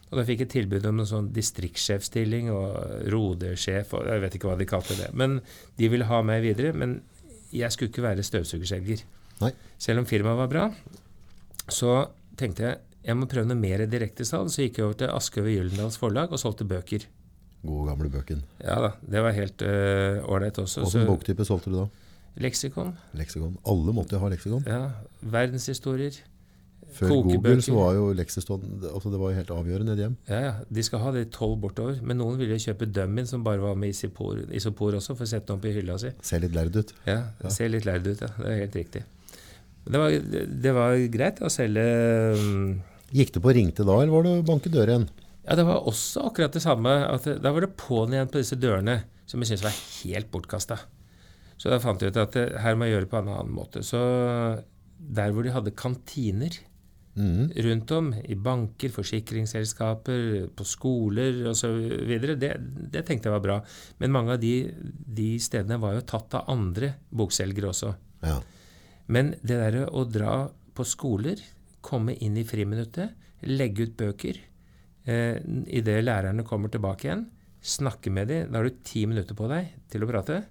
Og 0.09 0.17
da 0.17 0.25
fikk 0.25 0.43
jeg 0.45 0.51
tilbud 0.53 0.85
om 0.89 1.01
en 1.01 1.09
sånn 1.09 1.29
distriktssjefstilling 1.33 2.49
og 2.53 3.09
rodesjef 3.13 3.93
og 3.97 4.07
jeg 4.09 4.23
vet 4.23 4.37
ikke 4.37 4.49
hva 4.49 4.57
de 4.57 4.69
kalte 4.69 4.97
det. 4.97 5.09
Men 5.17 5.39
de 5.77 5.89
ville 5.89 6.07
ha 6.09 6.21
meg 6.25 6.41
videre. 6.45 6.73
Men 6.73 6.99
jeg 7.53 7.73
skulle 7.73 7.93
ikke 7.93 8.05
være 8.05 8.25
støvsugerselger. 8.25 9.03
Nei. 9.41 9.53
Selv 9.81 10.03
om 10.03 10.09
firmaet 10.09 10.41
var 10.43 10.51
bra, 10.51 10.67
så 11.71 12.03
tenkte 12.39 12.65
jeg 12.65 12.79
jeg 13.09 13.15
må 13.15 13.29
prøve 13.31 13.47
noe 13.47 13.57
mer 13.57 13.85
direktesalg. 13.89 14.51
Så 14.53 14.65
gikk 14.65 14.81
jeg 14.81 14.85
over 14.85 14.97
til 14.99 15.13
Aschehoug 15.13 15.49
Gyldendals 15.49 15.97
forlag 16.01 16.33
og 16.35 16.41
solgte 16.41 16.67
bøker. 16.67 17.05
Gode 17.63 17.89
gamle 17.89 18.11
bøken. 18.11 18.43
Ja 18.63 18.77
da, 18.83 18.91
det 19.01 19.23
var 19.23 19.35
helt 19.35 19.63
ålreit 19.63 20.59
uh, 20.59 20.65
også. 20.65 20.83
Hvilken 20.85 21.09
boktype 21.09 21.47
solgte 21.47 21.73
du 21.73 21.79
da? 21.81 21.87
Leksikon. 22.37 22.93
Leksikon. 23.17 23.55
Alle 23.69 23.95
måtte 23.95 24.17
jo 24.17 24.23
ha 24.23 24.29
leksikon. 24.33 24.65
Ja, 24.69 24.83
verdenshistorier. 25.21 26.19
Før 26.89 27.11
kokebøker. 27.11 27.43
Google 27.43 27.61
så 27.61 27.75
var 27.75 27.91
jo 27.93 28.05
leksikon 28.17 28.63
altså 28.89 29.11
det 29.13 29.19
var 29.21 29.31
jo 29.31 29.37
helt 29.37 29.51
avgjørende 29.53 29.93
i 29.93 30.03
hjem. 30.03 30.15
Ja, 30.31 30.39
ja. 30.41 30.53
De 30.73 30.85
skal 30.85 31.03
ha 31.03 31.13
det 31.13 31.27
tolv 31.35 31.59
bortover. 31.61 31.99
Men 32.01 32.17
noen 32.21 32.39
ville 32.41 32.57
kjøpe 32.61 32.89
dummien 32.89 33.29
som 33.29 33.45
bare 33.45 33.61
var 33.61 33.77
med 33.77 33.93
isopor, 33.93 34.41
isopor 34.55 34.97
også, 34.97 35.15
for 35.17 35.27
å 35.27 35.29
sette 35.29 35.51
den 35.51 35.59
opp 35.59 35.69
i 35.69 35.75
hylla 35.75 35.99
si. 36.01 36.11
Ser 36.25 36.41
litt 36.45 36.57
lærd 36.57 36.79
ut. 36.79 36.93
Ja, 37.05 37.21
ja. 37.43 37.53
ser 37.53 37.69
litt 37.73 37.85
lærd 37.89 38.09
ut, 38.09 38.25
ja. 38.25 38.31
Det 38.39 38.49
er 38.49 38.61
helt 38.63 38.77
riktig. 38.81 39.05
Det 39.89 40.01
var, 40.01 40.17
det 40.65 40.75
var 40.75 40.99
greit 41.13 41.39
å 41.41 41.49
selge 41.49 41.83
um, 42.37 42.75
Gikk 43.15 43.31
det 43.33 43.41
på 43.41 43.53
ringte 43.55 43.85
da, 43.87 43.95
eller 44.03 44.13
var 44.13 44.25
det 44.25 44.33
å 44.37 44.45
banke 44.45 44.69
dør 44.69 44.91
igjen? 44.91 45.07
Ja, 45.47 45.55
det 45.57 45.65
var 45.65 45.87
også 45.89 46.27
akkurat 46.29 46.53
det 46.53 46.61
samme. 46.61 46.91
At 47.09 47.25
da 47.41 47.53
var 47.53 47.65
det 47.65 47.73
på'n 47.79 48.13
igjen 48.13 48.29
på 48.29 48.41
disse 48.41 48.57
dørene, 48.59 48.99
som 49.29 49.41
jeg 49.41 49.49
syntes 49.49 49.65
var 49.65 49.77
helt 50.03 50.29
bortkasta. 50.33 50.77
Så 51.59 51.71
da 51.71 51.79
fant 51.83 52.01
jeg 52.01 52.13
ut 52.13 52.19
at 52.21 52.35
det, 52.37 52.47
her 52.63 52.77
må 52.77 52.87
jeg 52.87 52.95
gjøre 52.95 53.05
det 53.05 53.11
på 53.11 53.19
en 53.19 53.31
annen 53.33 53.53
måte. 53.53 53.83
Så 53.83 53.99
der 54.99 55.31
hvor 55.33 55.43
de 55.43 55.51
hadde 55.51 55.75
kantiner 55.75 56.55
mm. 57.19 57.51
rundt 57.65 57.93
om, 57.95 58.11
i 58.23 58.37
banker, 58.39 58.93
forsikringsselskaper, 58.95 60.49
på 60.55 60.67
skoler 60.67 61.41
osv., 61.51 62.07
det, 62.39 62.51
det 62.93 63.03
tenkte 63.07 63.29
jeg 63.29 63.35
var 63.35 63.43
bra. 63.43 63.57
Men 63.99 64.15
mange 64.15 64.37
av 64.37 64.43
de, 64.43 64.53
de 65.19 65.33
stedene 65.43 65.79
var 65.83 65.97
jo 65.97 66.05
tatt 66.07 66.39
av 66.39 66.51
andre 66.53 66.93
bokselgere 67.11 67.71
også. 67.73 67.91
Ja. 68.23 68.37
Men 69.11 69.33
det 69.41 69.57
derre 69.57 69.87
å 69.89 70.05
dra 70.07 70.43
på 70.75 70.85
skoler, 70.87 71.41
komme 71.83 72.15
inn 72.23 72.37
i 72.39 72.45
friminuttet, 72.47 73.15
legge 73.47 73.85
ut 73.87 73.93
bøker 73.95 74.35
eh, 75.07 75.37
Idet 75.71 76.01
lærerne 76.03 76.43
kommer 76.43 76.71
tilbake 76.71 77.07
igjen, 77.07 77.21
snakke 77.63 78.11
med 78.11 78.27
dem. 78.31 78.49
Da 78.51 78.59
har 78.59 78.67
du 78.67 78.81
ti 78.83 79.05
minutter 79.07 79.35
på 79.35 79.47
deg 79.51 79.71
til 79.91 80.03
å 80.03 80.09
prate 80.09 80.41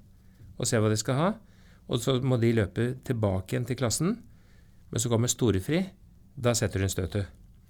og 0.58 0.66
se 0.66 0.78
hva 0.82 0.90
de 0.92 0.96
skal 1.00 1.14
ha. 1.18 1.28
Og 1.88 2.02
så 2.04 2.18
må 2.22 2.36
de 2.42 2.50
løpe 2.52 2.90
tilbake 3.06 3.54
igjen 3.54 3.66
til 3.68 3.78
klassen. 3.80 4.16
Men 4.90 5.00
så 5.00 5.08
kommer 5.12 5.30
storefri. 5.30 5.84
Da 6.38 6.52
setter 6.54 6.80
hun 6.84 6.92
støtet. 6.92 7.26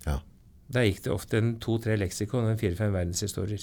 ja. 0.06 0.18
Da 0.68 0.82
gikk 0.84 0.98
det 1.06 1.12
ofte 1.14 1.38
en 1.40 1.54
to-tre 1.64 1.94
leksikon 1.96 2.44
og 2.44 2.50
en 2.52 2.58
fire-fem 2.60 2.90
verdenshistorier. 2.92 3.62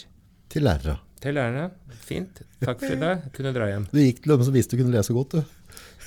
Til 0.49 0.63
lærere. 0.65 0.95
Til 1.21 1.35
lærerne. 1.37 1.67
Fint. 2.01 2.39
Takk 2.63 2.79
for 2.81 2.95
i 2.95 2.97
dag. 2.97 3.27
Kunne 3.35 3.51
dra 3.53 3.67
hjem. 3.69 3.83
Du 3.91 3.99
gikk 4.01 4.23
til 4.23 4.31
dem 4.33 4.41
som 4.47 4.55
visste 4.55 4.73
du 4.73 4.81
kunne 4.81 4.95
lese 4.95 5.13
godt, 5.13 5.35
du. 5.35 5.43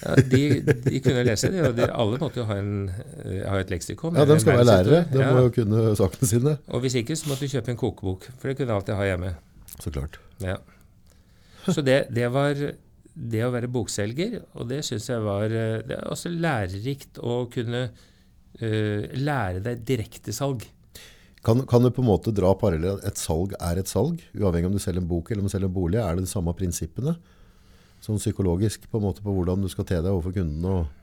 Ja, 0.03 0.17
de, 0.33 0.41
de 0.89 1.01
kunne 1.05 1.23
lese 1.27 1.53
det, 1.55 1.63
og 1.69 1.77
de, 1.79 1.87
alle 1.95 2.19
måtte 2.19 2.41
jo 2.43 2.49
ha, 2.51 2.57
en, 2.59 2.89
eh, 3.23 3.45
ha 3.47 3.61
et 3.63 3.71
leksikon. 3.71 4.19
Ja, 4.19 4.25
de 4.27 4.41
skal 4.43 4.59
være 4.59 4.67
lærere. 4.73 5.01
De 5.13 5.23
Ja. 5.23 5.31
må 5.35 5.45
jo 5.47 5.53
kunne 5.55 5.85
sakene 6.03 6.29
sine. 6.33 6.57
Og 6.67 6.83
hvis 6.83 6.95
ikke, 6.99 7.15
så 7.19 7.31
måtte 7.31 7.47
du 7.47 7.55
kjøpe 7.55 7.71
en 7.77 7.81
kokebok, 7.85 8.27
for 8.39 8.49
det 8.51 8.57
kunne 8.59 8.71
du 8.73 8.75
alltid 8.81 8.99
ha 8.99 9.07
hjemme. 9.13 9.33
Så 9.79 9.95
klart. 9.95 10.19
Ja. 10.43 10.57
Så 11.69 11.83
det, 11.87 12.01
det 12.15 12.27
var 12.35 12.55
det 13.19 13.43
å 13.45 13.53
være 13.53 13.71
bokselger, 13.73 14.39
og 14.55 14.69
det 14.71 14.85
syns 14.87 15.09
jeg 15.11 15.23
var 15.25 15.51
eh, 15.51 15.81
Det 15.87 15.97
er 15.97 16.11
også 16.13 16.31
lærerikt 16.31 17.19
å 17.19 17.41
kunne 17.51 17.89
uh, 17.89 19.03
lære 19.19 19.63
deg 19.65 19.83
direktesalg. 19.89 20.67
Kan, 21.45 21.63
kan 21.71 21.83
du 21.85 21.91
på 21.95 22.03
en 22.03 22.11
måte 22.11 22.35
dra 22.35 22.51
parallell 22.59 23.01
et 23.07 23.19
salg 23.19 23.55
er 23.63 23.81
et 23.81 23.91
salg, 23.91 24.23
uavhengig 24.35 24.71
om 24.71 24.77
du 24.77 24.83
selger 24.83 25.03
en 25.03 25.11
bok 25.11 25.31
eller 25.31 25.45
om 25.45 25.51
du 25.51 25.55
selger 25.55 25.71
en 25.71 25.75
bolig? 25.75 26.01
Er 26.03 26.19
det 26.19 26.27
de 26.27 26.31
samme 26.31 26.55
prinsippene? 26.59 27.15
Sånn 28.05 28.21
psykologisk 28.21 28.87
på 28.91 29.01
en 29.01 29.07
måte 29.09 29.25
på 29.25 29.35
hvordan 29.35 29.63
du 29.63 29.71
skal 29.71 29.87
te 29.89 29.99
deg 29.99 30.11
overfor 30.13 30.37
kundene? 30.39 30.81
Og 30.83 30.95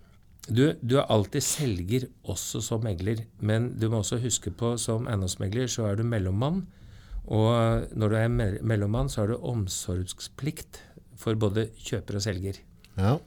Du, 0.46 0.66
du 0.80 1.00
er 1.00 1.12
alltid 1.12 1.44
selger 1.44 2.08
også 2.24 2.62
som 2.64 2.84
megler, 2.86 3.26
men 3.40 3.72
du 3.80 3.88
må 3.90 4.04
også 4.04 4.22
huske 4.24 4.54
på 4.54 4.76
som 4.80 5.08
eiendomsmegler 5.10 5.72
så 5.72 5.90
er 5.90 6.00
du 6.00 6.06
mellommann. 6.08 6.66
Og 7.26 7.90
når 7.98 8.12
du 8.12 8.18
er 8.20 8.60
mellommann, 8.62 9.10
så 9.10 9.24
har 9.24 9.34
du 9.34 9.40
omsorgsplikt 9.42 10.84
for 11.20 11.38
både 11.40 11.70
kjøper 11.80 12.20
og 12.20 12.26
selger. 12.26 12.62
ja, 12.98 13.18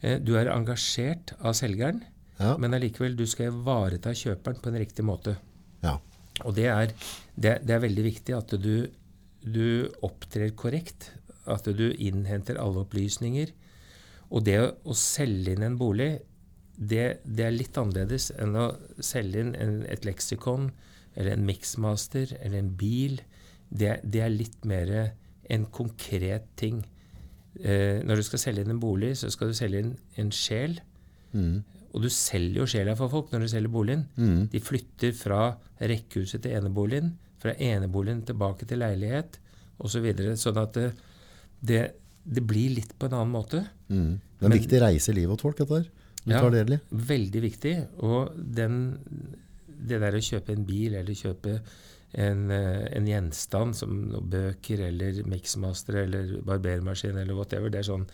Eh, 0.00 0.18
Du 0.18 0.36
er 0.38 0.48
engasjert 0.48 1.34
av 1.40 1.52
selgeren, 1.54 2.02
ja, 2.40 2.56
men 2.56 2.72
allikevel 2.72 3.16
du 3.16 3.26
skal 3.28 3.50
ivareta 3.50 4.14
kjøperen 4.16 4.60
på 4.62 4.70
en 4.70 4.80
riktig 4.80 5.04
måte. 5.04 5.36
ja. 5.82 5.98
Og 6.40 6.54
det 6.56 6.70
er, 6.72 6.92
det, 7.36 7.66
det 7.68 7.74
er 7.74 7.82
veldig 7.82 8.02
viktig 8.02 8.32
at 8.32 8.54
du, 8.62 8.88
du 9.44 9.90
opptrer 10.00 10.54
korrekt, 10.56 11.10
at 11.44 11.64
du 11.64 11.90
innhenter 11.92 12.56
alle 12.56 12.80
opplysninger. 12.86 13.52
Og 14.30 14.46
det 14.46 14.54
å, 14.62 14.70
å 14.88 14.96
selge 14.96 15.52
inn 15.52 15.66
en 15.66 15.76
bolig, 15.76 16.22
det, 16.80 17.20
det, 17.26 17.44
er 17.44 17.52
litt 17.52 17.76
annerledes 17.76 18.30
enn 18.40 18.56
å 18.56 18.70
selge 19.04 19.42
inn 19.42 19.52
en, 19.58 19.82
et 19.84 20.06
leksikon 20.08 20.70
eller 21.12 21.34
en 21.34 21.44
mixmaster 21.44 22.32
eller 22.40 22.62
en 22.62 22.72
bil. 22.78 23.20
Det, 23.68 23.98
det 24.00 24.24
er 24.24 24.32
litt 24.32 24.64
mer 24.64 24.94
en 25.50 25.66
konkret 25.68 26.48
ting. 26.56 26.86
Eh, 27.58 27.98
når 28.06 28.20
du 28.20 28.26
skal 28.28 28.42
selge 28.44 28.64
inn 28.64 28.72
en 28.72 28.82
bolig, 28.82 29.16
så 29.18 29.30
skal 29.32 29.50
du 29.50 29.58
selge 29.58 29.82
inn 29.82 29.92
en 30.20 30.30
sjel. 30.34 30.78
Mm. 31.34 31.60
Og 31.90 32.04
du 32.04 32.10
selger 32.14 32.62
jo 32.62 32.68
sjela 32.70 32.94
for 32.98 33.10
folk 33.12 33.32
når 33.32 33.44
du 33.44 33.50
selger 33.50 33.72
boligen. 33.72 34.06
Mm. 34.16 34.46
De 34.52 34.62
flytter 34.62 35.14
fra 35.16 35.42
rekkehuset 35.80 36.44
til 36.44 36.54
eneboligen, 36.58 37.14
fra 37.42 37.56
eneboligen 37.56 38.22
tilbake 38.28 38.68
til 38.68 38.82
leilighet 38.84 39.40
osv. 39.80 39.96
Så 39.96 40.04
videre, 40.04 40.36
sånn 40.38 40.60
at 40.60 40.76
det, 40.76 40.90
det, 41.64 41.80
det, 42.22 42.44
blir 42.46 42.76
litt 42.76 42.92
på 42.98 43.08
en 43.08 43.16
annen 43.18 43.34
måte. 43.34 43.64
Mm. 43.88 44.18
Det 44.20 44.46
er 44.46 44.52
en 44.52 44.58
viktig 44.58 44.82
reise 44.84 45.12
i 45.12 45.18
livet 45.18 45.40
til 45.40 45.48
folk, 45.48 45.60
dette 45.62 45.80
her. 45.80 45.88
Du 46.20 46.34
ja, 46.34 46.40
tar 46.40 46.52
del 46.52 46.76
i. 46.76 46.80
Veldig 47.10 47.42
viktig. 47.46 47.76
Og 48.06 48.34
den, 48.36 48.82
det 49.66 50.02
der 50.02 50.16
å 50.16 50.22
kjøpe 50.22 50.54
en 50.54 50.66
bil 50.68 50.98
eller 51.00 51.16
kjøpe 51.16 51.58
en, 52.12 52.50
eh, 52.50 52.86
en 52.96 53.06
gjenstand 53.06 53.76
som 53.76 53.98
bøker 54.30 54.82
eller 54.88 55.22
mixmaster 55.30 56.02
eller 56.04 56.40
barbermaskin 56.46 57.16
eller 57.16 57.36
whatever, 57.38 57.70
det 57.70 57.84
er 57.84 57.90
sånn 57.92 58.08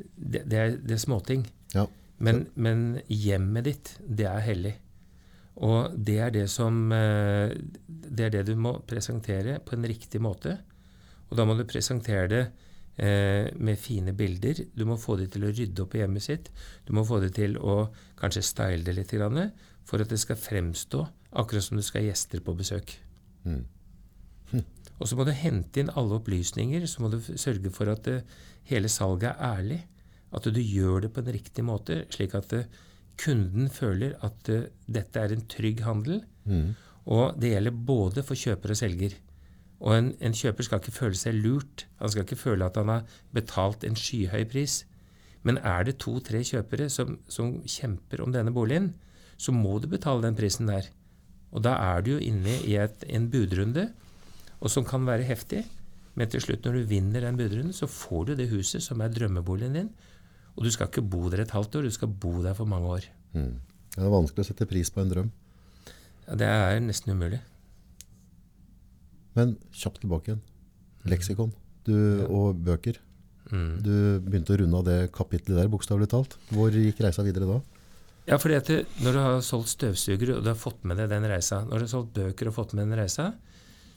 Det, 0.00 0.46
det, 0.48 0.56
er, 0.56 0.70
det 0.80 0.94
er, 0.94 1.00
småting. 1.02 1.42
Ja. 1.74 1.82
Men, 2.24 2.46
men, 2.54 3.02
hjemmet 3.12 3.66
ditt, 3.66 3.90
det 4.00 4.24
er 4.24 4.40
hellig. 4.40 4.72
Og 5.60 5.92
det 5.92 6.16
er 6.24 6.30
det 6.32 6.46
som 6.48 6.88
eh, 6.96 7.52
Det 7.84 8.24
er 8.24 8.32
det 8.32 8.46
du 8.48 8.54
må 8.56 8.78
presentere 8.88 9.58
på 9.60 9.76
en 9.76 9.84
riktig 9.84 10.22
måte. 10.24 10.56
Og 11.28 11.36
da 11.36 11.44
må 11.44 11.58
du 11.58 11.66
presentere 11.68 12.30
det 12.32 12.40
eh, 12.96 13.52
med 13.60 13.76
fine 13.78 14.16
bilder. 14.16 14.64
Du 14.72 14.86
må 14.88 14.96
få 14.96 15.18
dem 15.20 15.28
til 15.28 15.44
å 15.44 15.52
rydde 15.52 15.84
opp 15.84 15.98
i 15.98 16.00
hjemmet 16.00 16.24
sitt. 16.24 16.48
Du 16.88 16.94
må 16.96 17.04
få 17.04 17.20
dem 17.20 17.34
til 17.36 17.58
å 17.60 17.90
kanskje 18.20 18.46
style 18.46 18.86
det 18.86 18.96
litt 18.96 19.12
for 19.84 20.00
at 20.00 20.08
det 20.08 20.20
skal 20.22 20.40
fremstå 20.40 21.04
akkurat 21.30 21.64
som 21.64 21.76
du 21.76 21.84
skal 21.84 22.04
ha 22.04 22.10
gjester 22.10 22.40
på 22.40 22.56
besøk. 22.56 22.96
Mm. 23.44 23.64
Hm. 24.50 24.66
Og 25.00 25.08
så 25.08 25.16
må 25.16 25.24
du 25.24 25.32
hente 25.36 25.80
inn 25.80 25.92
alle 25.96 26.18
opplysninger. 26.18 26.84
Så 26.90 27.02
må 27.02 27.10
du 27.12 27.18
sørge 27.20 27.72
for 27.74 27.90
at 27.92 28.04
det, 28.08 28.20
hele 28.70 28.90
salget 28.92 29.32
er 29.32 29.56
ærlig. 29.56 29.80
At 30.36 30.46
du 30.46 30.60
gjør 30.60 31.06
det 31.06 31.12
på 31.14 31.24
en 31.24 31.32
riktig 31.34 31.64
måte, 31.66 32.04
slik 32.14 32.36
at 32.38 32.52
det, 32.52 32.64
eh, 32.66 32.86
kunden 33.20 33.66
føler 33.68 34.14
at 34.24 34.48
uh, 34.48 34.68
dette 34.88 35.20
er 35.20 35.34
en 35.34 35.42
trygg 35.50 35.82
handel. 35.84 36.22
Mm. 36.48 36.70
Og 37.10 37.34
det 37.40 37.50
gjelder 37.52 37.82
både 37.90 38.24
for 38.24 38.38
kjøper 38.38 38.72
og 38.72 38.78
selger. 38.80 39.16
Og 39.80 39.96
en, 39.96 40.10
en, 40.20 40.36
kjøper 40.36 40.66
skal 40.66 40.80
ikke 40.80 40.94
føle 40.94 41.18
seg 41.18 41.36
lurt. 41.40 41.86
Han 42.00 42.12
skal 42.12 42.24
ikke 42.26 42.38
føle 42.40 42.64
at 42.64 42.76
han 42.76 42.92
har 42.92 43.18
betalt 43.36 43.84
en 43.84 43.96
skyhøy 43.96 44.44
pris. 44.48 44.82
Men 45.42 45.60
er 45.64 45.86
det 45.88 45.98
to-tre 46.02 46.42
kjøpere 46.44 46.90
som, 46.92 47.16
som, 47.28 47.58
kjemper 47.64 48.20
om 48.20 48.32
denne 48.34 48.52
boligen, 48.52 48.92
så 49.40 49.54
må 49.56 49.78
du 49.80 49.88
betale 49.88 50.26
den 50.26 50.36
prisen 50.36 50.68
der. 50.68 50.90
Og 51.50 51.64
da 51.66 51.74
er 51.94 52.04
du 52.04 52.12
jo 52.14 52.22
inne 52.22 52.54
i 52.66 52.76
et, 52.78 53.04
en 53.10 53.26
budrunde, 53.30 53.88
og 54.60 54.70
som 54.70 54.86
kan 54.86 55.06
være 55.08 55.26
heftig. 55.26 55.64
Men 56.18 56.30
til 56.30 56.42
slutt, 56.44 56.64
når 56.66 56.78
du 56.78 56.90
vinner 56.90 57.24
den 57.24 57.38
budrunden, 57.38 57.74
så 57.74 57.88
får 57.90 58.30
du 58.30 58.34
det 58.38 58.50
huset 58.50 58.84
som 58.84 59.00
er 59.00 59.12
drømmeboligen 59.14 59.78
din. 59.78 59.90
Og 60.56 60.66
du 60.66 60.70
skal 60.74 60.90
ikke 60.90 61.06
bo 61.06 61.28
der 61.32 61.44
et 61.44 61.54
halvt 61.54 61.78
år, 61.78 61.86
du 61.88 61.94
skal 61.94 62.10
bo 62.10 62.34
der 62.42 62.54
for 62.58 62.68
mange 62.68 62.90
år. 62.98 63.06
Mm. 63.32 63.54
Det 63.94 64.02
er 64.04 64.12
vanskelig 64.12 64.44
å 64.44 64.50
sette 64.50 64.68
pris 64.70 64.90
på 64.92 65.02
en 65.02 65.10
drøm. 65.10 65.30
Ja, 66.26 66.36
det 66.38 66.50
er 66.50 66.82
nesten 66.84 67.14
umulig. 67.14 67.40
Men 69.38 69.56
kjapt 69.74 70.02
tilbake 70.02 70.32
igjen. 70.32 70.42
Leksikon 71.10 71.54
du, 71.86 71.94
ja. 71.94 72.26
og 72.28 72.58
bøker. 72.62 72.98
Mm. 73.50 73.70
Du 73.82 73.94
begynte 74.26 74.54
å 74.54 74.60
runde 74.60 74.78
av 74.78 74.86
det 74.86 74.98
kapitlet 75.14 75.56
der, 75.56 75.70
bokstavelig 75.72 76.10
talt. 76.12 76.36
Hvor 76.52 76.74
gikk 76.74 77.00
reisa 77.02 77.24
videre 77.26 77.48
da? 77.48 77.58
Ja, 78.30 78.38
fordi 78.38 78.54
at 78.54 78.68
Når 79.02 79.12
du 79.12 79.18
har 79.18 79.40
solgt 79.42 79.72
støvsugere 79.72 80.36
og 80.38 80.44
du 80.44 80.52
har 80.52 80.58
fått 80.58 80.84
med 80.86 81.00
deg 81.00 81.10
den 81.10 81.26
reisa, 81.26 81.64
når 81.66 81.80
du 81.80 81.84
har 81.84 81.94
solgt 81.94 82.14
bøker 82.14 82.50
og 82.50 82.54
fått 82.54 82.74
med 82.78 82.86
den 82.86 82.98
reisa, 83.00 83.32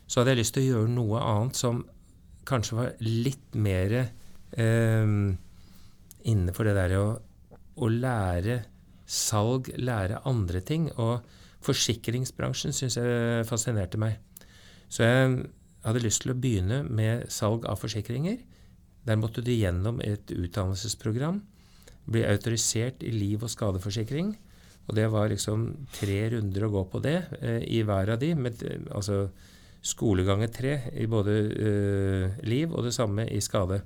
så 0.07 0.19
hadde 0.19 0.33
jeg 0.33 0.39
lyst 0.41 0.55
til 0.55 0.63
å 0.63 0.71
gjøre 0.71 0.93
noe 0.95 1.21
annet 1.21 1.59
som 1.59 1.83
kanskje 2.49 2.77
var 2.79 2.89
litt 3.05 3.53
mer 3.55 3.93
eh, 4.01 5.13
innenfor 6.33 6.67
det 6.67 6.75
der 6.79 6.95
å, 6.97 7.05
å, 7.77 7.89
lære 7.89 8.63
salg, 9.05 9.69
lære 9.77 10.23
andre 10.29 10.63
ting. 10.65 10.89
Og 10.97 11.21
forsikringsbransjen 11.63 12.75
syns 12.75 12.97
jeg 12.99 13.47
fascinerte 13.47 14.01
meg. 14.01 14.17
Så 14.89 15.05
jeg 15.05 15.37
hadde 15.85 16.03
lyst 16.03 16.25
til 16.25 16.33
å 16.33 16.39
begynne 16.39 16.81
med 16.89 17.29
salg 17.31 17.67
av 17.69 17.79
forsikringer. 17.79 18.41
Der 19.05 19.19
måtte 19.19 19.45
du 19.45 19.53
gjennom 19.53 20.01
et 20.03 20.31
utdannelsesprogram. 20.33 21.41
Bli 22.05 22.25
autorisert 22.27 23.03
i 23.03 23.13
liv- 23.15 23.43
og 23.43 23.51
skadeforsikring. 23.51 24.33
Og 24.87 24.95
det 24.97 25.07
var 25.11 25.31
liksom 25.31 25.69
tre 25.95 26.19
runder 26.33 26.65
å 26.67 26.71
gå 26.73 26.83
på 26.91 27.01
det 27.03 27.17
eh, 27.39 27.61
i 27.71 27.83
hver 27.87 28.15
av 28.15 28.19
de. 28.19 28.33
Med, 28.35 28.63
altså 28.91 29.29
skoleganger 29.83 30.51
tre 30.51 30.73
i 30.99 31.07
både 31.11 31.33
eh, 31.51 32.39
liv 32.47 32.71
og 32.71 32.87
det 32.87 32.93
samme 32.95 33.27
i 33.31 33.39
skade. 33.43 33.81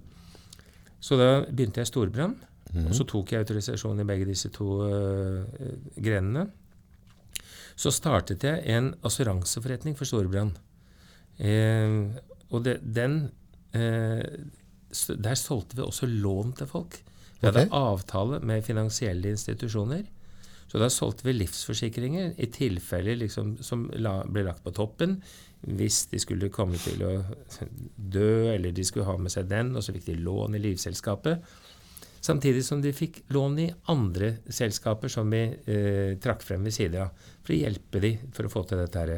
Så 1.01 1.17
da 1.17 1.41
begynte 1.45 1.81
jeg 1.81 1.91
storbrann. 1.91 2.37
Mm. 2.73 2.89
Og 2.89 2.95
så 2.97 3.05
tok 3.07 3.31
jeg 3.31 3.45
autorisasjon 3.45 4.01
i 4.01 4.07
begge 4.07 4.27
disse 4.27 4.51
to 4.53 4.81
eh, 4.85 5.67
grenene. 5.95 6.47
Så 7.77 7.93
startet 7.93 8.43
jeg 8.45 8.63
en 8.73 8.91
assuranseforretning 9.05 9.97
for 9.97 10.09
storbrann. 10.09 10.55
Eh, 11.37 12.17
og 12.49 12.63
det, 12.65 12.79
den 12.81 13.27
eh, 13.77 14.23
Der 15.13 15.35
solgte 15.37 15.77
vi 15.77 15.83
også 15.85 16.09
lån 16.09 16.55
til 16.57 16.69
folk. 16.69 16.97
Vi 17.39 17.47
hadde 17.47 17.67
okay. 17.67 17.73
avtale 17.77 18.39
med 18.45 18.65
finansielle 18.65 19.33
institusjoner. 19.35 20.05
Så 20.67 20.81
da 20.81 20.89
solgte 20.91 21.27
vi 21.27 21.35
livsforsikringer 21.37 22.33
i 22.43 22.49
tilfeller 22.51 23.15
liksom, 23.21 23.55
som 23.63 23.85
la, 23.95 24.19
ble 24.27 24.43
lagt 24.49 24.65
på 24.65 24.73
toppen 24.75 25.21
hvis 25.77 26.03
de 26.11 26.19
skulle 26.21 26.51
komme 26.53 26.77
til 26.77 27.01
å 27.07 27.13
dø, 27.95 28.51
eller 28.51 28.75
de 28.75 28.83
skulle 28.85 29.07
ha 29.07 29.15
med 29.17 29.33
seg 29.33 29.47
den, 29.49 29.71
og 29.75 29.81
så 29.83 29.95
fikk 29.95 30.05
de 30.11 30.19
lån 30.21 30.57
i 30.57 30.61
livselskapet. 30.61 31.47
Samtidig 32.27 32.61
som 32.65 32.81
de 32.83 32.91
fikk 32.93 33.23
lån 33.33 33.57
i 33.63 33.71
andre 33.93 34.35
selskaper 34.53 35.11
som 35.11 35.31
vi 35.33 35.41
eh, 35.47 36.13
trakk 36.21 36.45
frem 36.45 36.67
ved 36.67 36.75
siden 36.75 37.07
av, 37.07 37.25
for 37.41 37.55
å 37.55 37.59
hjelpe 37.61 38.03
de 38.03 38.13
for 38.35 38.47
å 38.47 38.53
få 38.53 38.67
til 38.69 38.83
dette 38.83 39.01
her. 39.01 39.17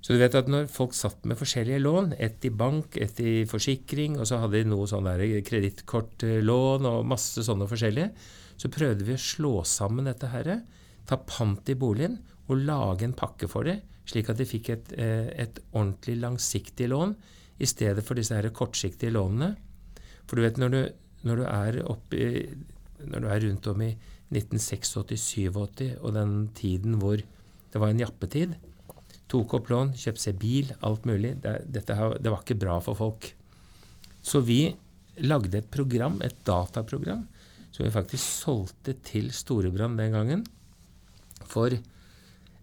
Så 0.00 0.14
du 0.14 0.20
vet 0.22 0.36
at 0.36 0.48
når 0.48 0.70
folk 0.72 0.94
satt 0.96 1.26
med 1.28 1.36
forskjellige 1.36 1.82
lån, 1.82 2.14
ett 2.16 2.44
i 2.48 2.50
bank, 2.50 2.96
ett 2.96 3.20
i 3.20 3.44
forsikring, 3.48 4.16
og 4.16 4.28
så 4.28 4.38
hadde 4.40 4.62
de 4.62 4.70
noe 4.70 4.88
sånn 4.88 5.08
kredittkortlån 5.44 6.88
og 6.88 7.08
masse 7.08 7.44
sånne 7.44 7.68
forskjellige, 7.68 8.08
så 8.60 8.72
prøvde 8.72 9.04
vi 9.04 9.16
å 9.16 9.20
slå 9.20 9.52
sammen 9.68 10.08
dette 10.08 10.32
her, 10.32 10.54
ta 11.08 11.20
pant 11.28 11.68
i 11.68 11.76
boligen 11.76 12.18
og 12.48 12.64
lage 12.64 13.04
en 13.06 13.16
pakke 13.16 13.48
for 13.50 13.68
det, 13.68 13.80
slik 14.08 14.32
at 14.32 14.40
de 14.40 14.48
fikk 14.48 14.72
et, 14.72 14.92
eh, 14.96 15.28
et 15.44 15.60
ordentlig 15.72 16.16
langsiktig 16.22 16.88
lån 16.88 17.14
i 17.60 17.68
stedet 17.68 18.04
for 18.04 18.16
disse 18.16 18.34
her 18.34 18.48
kortsiktige 18.56 19.12
lånene. 19.12 19.54
For 20.26 20.36
du 20.36 20.42
vet, 20.46 20.58
når 20.58 20.70
du, 20.74 20.80
når 21.28 21.36
du 21.36 21.44
er 21.44 21.80
oppi 21.84 22.24
når 23.00 23.22
du 23.22 23.28
er 23.28 23.44
rundt 23.46 23.68
om 23.70 23.82
i 23.84 23.90
1986-87 24.34 26.00
og 26.00 26.14
den 26.14 26.34
tiden 26.56 26.98
hvor 27.00 27.20
det 27.20 27.80
var 27.80 27.92
en 27.92 28.02
jappetid, 28.02 28.54
Tok 29.30 29.54
opp 29.60 29.70
lån, 29.70 29.92
kjøpte 29.98 30.24
seg 30.24 30.38
bil, 30.40 30.72
alt 30.86 31.06
mulig. 31.06 31.36
Det, 31.42 31.54
dette, 31.70 31.96
det 32.18 32.32
var 32.32 32.42
ikke 32.42 32.58
bra 32.58 32.80
for 32.82 32.98
folk. 32.98 33.30
Så 34.20 34.42
vi 34.44 34.64
lagde 35.22 35.60
et 35.60 35.70
program, 35.70 36.18
et 36.24 36.36
dataprogram, 36.46 37.26
som 37.70 37.86
vi 37.86 37.94
faktisk 37.94 38.24
solgte 38.24 38.96
til 39.06 39.30
Storebrand 39.34 40.00
den 40.00 40.16
gangen. 40.16 40.44
For 41.50 41.72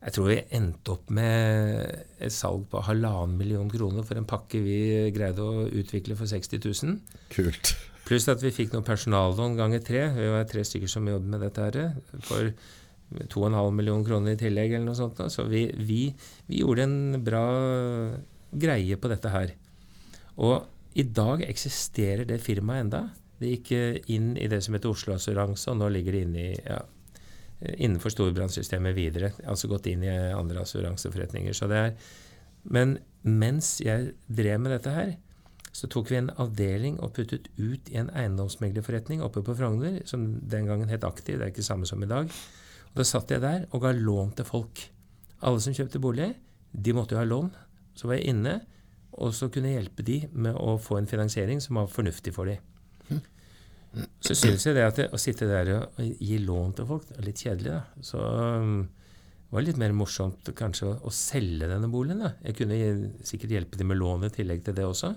jeg 0.08 0.14
tror 0.14 0.30
vi 0.30 0.42
endte 0.56 0.94
opp 0.94 1.10
med 1.12 2.22
et 2.24 2.34
salg 2.34 2.68
på 2.72 2.84
halvannen 2.86 3.38
million 3.40 3.70
kroner 3.72 4.06
for 4.06 4.20
en 4.20 4.28
pakke 4.30 4.62
vi 4.62 4.80
greide 5.16 5.44
å 5.44 5.66
utvikle 5.68 6.16
for 6.20 6.30
60 6.30 6.62
000. 6.64 7.00
Kult. 7.34 7.74
Pluss 8.08 8.28
at 8.32 8.44
vi 8.44 8.54
fikk 8.56 8.76
noe 8.76 8.86
personallån 8.88 9.58
ganger 9.58 9.82
tre. 9.84 10.06
Vi 10.16 10.28
var 10.32 10.46
tre 10.48 10.64
stykker 10.64 10.92
som 10.92 11.08
jobbet 11.10 11.32
med 11.34 11.44
dette. 11.44 11.66
her, 11.66 11.98
For 12.24 12.54
2,5 13.10 13.72
millioner 13.72 14.06
kroner 14.08 14.36
i 14.36 14.40
tillegg, 14.40 14.74
eller 14.74 14.90
noe 14.90 14.98
sånt. 14.98 15.22
Så 15.32 15.48
vi, 15.48 15.68
vi, 15.76 16.02
vi, 16.48 16.60
gjorde 16.62 16.88
en 16.88 17.24
bra 17.24 17.46
greie 18.52 18.98
på 19.00 19.12
dette 19.12 19.32
her. 19.32 19.54
Og 20.44 20.68
i 20.98 21.06
dag 21.06 21.44
eksisterer 21.46 22.28
det 22.28 22.42
firmaet 22.44 22.88
enda. 22.88 23.02
Det 23.38 23.54
gikk 23.54 23.74
inn 24.14 24.32
i 24.40 24.50
det 24.50 24.64
som 24.66 24.76
heter 24.76 24.92
Oslo 24.92 25.16
Assuranse, 25.16 25.70
og 25.72 25.80
nå 25.80 25.92
ligger 25.94 26.18
det 26.18 26.24
inne 26.26 26.46
i, 26.50 26.54
ja, 26.66 26.82
innenfor 27.78 28.14
storbrannsystemet 28.14 28.98
videre. 28.98 29.32
Altså 29.46 29.70
gått 29.72 29.90
inn 29.92 30.04
i 30.06 30.14
andre 30.34 30.66
assuranseforretninger. 30.66 31.56
Så 31.56 31.70
det 31.72 31.84
er, 31.84 31.96
men 32.68 32.98
mens 33.22 33.78
jeg 33.84 34.14
drev 34.28 34.62
med 34.64 34.74
dette 34.76 34.94
her, 34.94 35.16
så 35.78 35.90
tok 35.92 36.10
vi 36.10 36.18
en 36.18 36.32
avdeling 36.42 36.96
og 37.06 37.14
puttet 37.14 37.52
ut 37.60 37.90
i 37.92 38.00
en 38.02 38.10
eiendomsmeglerforretning 38.10 39.22
oppe 39.22 39.44
på 39.46 39.54
Frogner, 39.60 40.00
som 40.10 40.24
den 40.42 40.70
gangen 40.70 40.90
het 40.90 41.06
Aktiv. 41.06 41.38
Det 41.38 41.46
er 41.46 41.54
ikke 41.54 41.66
samme 41.66 41.86
som 41.86 42.02
i 42.02 42.10
dag. 42.10 42.32
Da 42.98 43.06
satt 43.06 43.30
jeg 43.30 43.44
der 43.44 43.68
og 43.70 43.84
ga 43.84 43.94
lån 43.94 44.34
til 44.40 44.48
folk. 44.48 44.82
Alle 45.46 45.62
som 45.62 45.76
kjøpte 45.76 46.02
bolig, 46.02 46.32
de 46.74 46.96
måtte 46.98 47.14
jo 47.14 47.22
ha 47.22 47.28
lån. 47.28 47.52
Så 47.98 48.10
var 48.10 48.18
jeg 48.18 48.34
inne, 48.34 48.56
og 49.18 49.34
så 49.38 49.50
kunne 49.54 49.70
jeg 49.70 49.84
hjelpe 49.84 50.06
de 50.06 50.18
med 50.34 50.58
å 50.58 50.78
få 50.82 50.98
en 51.00 51.10
finansiering 51.10 51.62
som 51.62 51.80
var 51.80 51.92
fornuftig 51.94 52.34
for 52.34 52.50
dem. 52.50 53.22
så 54.26 54.36
syns 54.38 54.66
jeg 54.66 54.78
det 54.78 54.86
at 54.86 55.02
å 55.14 55.22
sitte 55.22 55.48
der 55.50 55.72
og 55.78 56.02
gi 56.02 56.40
lån 56.44 56.76
til 56.78 56.90
folk 56.90 57.14
er 57.16 57.26
litt 57.26 57.42
kjedelig. 57.46 57.78
da. 57.78 58.04
Så 58.06 58.22
um, 58.22 58.82
det 59.48 59.56
var 59.56 59.66
litt 59.66 59.80
mer 59.80 59.96
morsomt 59.96 60.50
kanskje 60.58 60.90
å, 60.90 60.98
å 61.08 61.14
selge 61.14 61.70
denne 61.70 61.90
boligen. 61.94 62.26
da. 62.26 62.34
Jeg 62.50 62.58
kunne 62.60 63.14
sikkert 63.26 63.58
hjelpe 63.58 63.80
dem 63.80 63.94
med 63.94 64.02
lån 64.02 64.28
i 64.28 64.34
tillegg 64.34 64.66
til 64.66 64.78
det 64.78 64.90
også. 64.90 65.14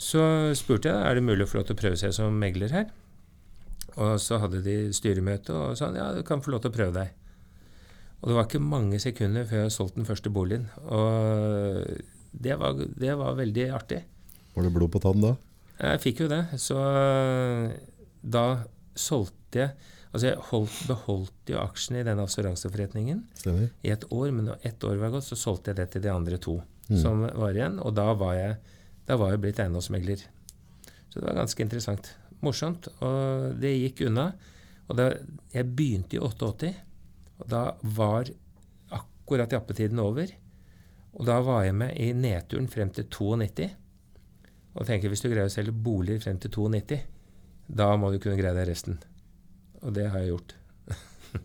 Så 0.00 0.24
spurte 0.58 0.90
jeg 0.90 1.06
er 1.06 1.16
det 1.16 1.24
mulig 1.24 1.44
å 1.46 1.50
få 1.52 1.60
lov 1.60 1.68
til 1.68 1.76
å 1.76 1.82
prøve 1.84 2.00
seg 2.00 2.16
som 2.16 2.40
megler 2.40 2.72
her. 2.74 2.88
Og 3.96 4.16
så 4.20 4.38
hadde 4.42 4.62
de 4.64 4.76
styremøte 4.96 5.54
og 5.54 5.76
sa 5.78 5.90
ja, 5.94 6.08
du 6.16 6.22
kan 6.26 6.42
få 6.42 6.50
lov 6.54 6.64
til 6.64 6.72
å 6.72 6.76
prøve 6.78 6.94
deg. 6.96 7.12
Og 8.22 8.30
det 8.30 8.36
var 8.38 8.46
ikke 8.48 8.62
mange 8.64 8.98
sekunder 9.02 9.44
før 9.46 9.66
jeg 9.66 9.74
solgte 9.74 10.00
den 10.00 10.08
første 10.08 10.32
boligen. 10.32 10.68
Og 10.88 11.84
det 12.32 12.56
var, 12.58 12.74
det 12.74 13.16
var 13.20 13.36
veldig 13.38 13.66
artig. 13.76 14.00
Var 14.54 14.66
det 14.66 14.72
blod 14.74 14.90
på 14.94 15.02
tann 15.04 15.20
da? 15.22 15.34
Jeg 15.78 16.00
fikk 16.02 16.24
jo 16.24 16.30
det. 16.32 16.42
Så 16.62 16.78
da 18.22 18.46
solgte 18.98 19.66
jeg 19.66 19.90
Altså 20.14 20.28
jeg 20.28 20.42
holdt, 20.46 20.74
beholdt 20.86 21.50
jo 21.50 21.56
aksjene 21.58 22.04
i 22.04 22.06
den 22.06 22.20
assuranseforretningen 22.22 23.24
i 23.82 23.90
et 23.90 24.04
år, 24.14 24.28
men 24.30 24.44
når 24.46 24.60
ett 24.70 24.84
år 24.86 25.00
var 25.00 25.10
gått, 25.10 25.26
så 25.26 25.34
solgte 25.34 25.72
jeg 25.72 25.80
det 25.80 25.86
til 25.90 26.04
de 26.04 26.12
andre 26.12 26.38
to 26.38 26.60
Mm. 26.84 26.98
som 27.00 27.22
var 27.24 27.56
igjen. 27.56 27.78
Og 27.80 27.94
da 27.96 28.12
var 28.12 28.34
jeg, 28.36 28.56
da 29.08 29.16
var 29.16 29.30
jeg 29.32 29.40
blitt 29.40 29.58
eiendomsmegler. 29.58 30.20
Så 31.08 31.18
det 31.18 31.24
var 31.24 31.38
ganske 31.38 31.62
interessant. 31.64 32.10
Morsomt. 32.42 32.88
Og 33.04 33.54
det 33.62 33.74
gikk 33.78 34.04
unna. 34.08 34.30
Og 34.88 34.96
da, 34.98 35.10
jeg 35.54 35.68
begynte 35.76 36.18
i 36.18 36.20
88, 36.20 36.72
og 37.40 37.46
da 37.48 37.62
var 37.96 38.28
akkurat 38.92 39.52
jappetiden 39.54 39.98
over. 40.02 40.28
Og 41.14 41.24
da 41.28 41.38
var 41.46 41.64
jeg 41.64 41.76
med 41.78 41.96
i 41.96 42.10
nedturen 42.12 42.66
frem 42.68 42.90
til 42.92 43.06
92. 43.08 43.70
Og 44.74 44.86
tenker 44.88 45.08
hvis 45.12 45.22
du 45.22 45.28
greier 45.30 45.46
å 45.48 45.54
selge 45.54 45.72
boliger 45.72 46.20
frem 46.24 46.38
til 46.42 46.50
92, 46.50 46.98
da 47.70 47.92
må 47.96 48.10
du 48.12 48.18
kunne 48.20 48.36
greie 48.36 48.52
deg 48.56 48.66
resten. 48.68 48.98
Og 49.84 49.94
det 49.96 50.08
har 50.10 50.20
jeg 50.24 50.34
gjort. 50.34 50.54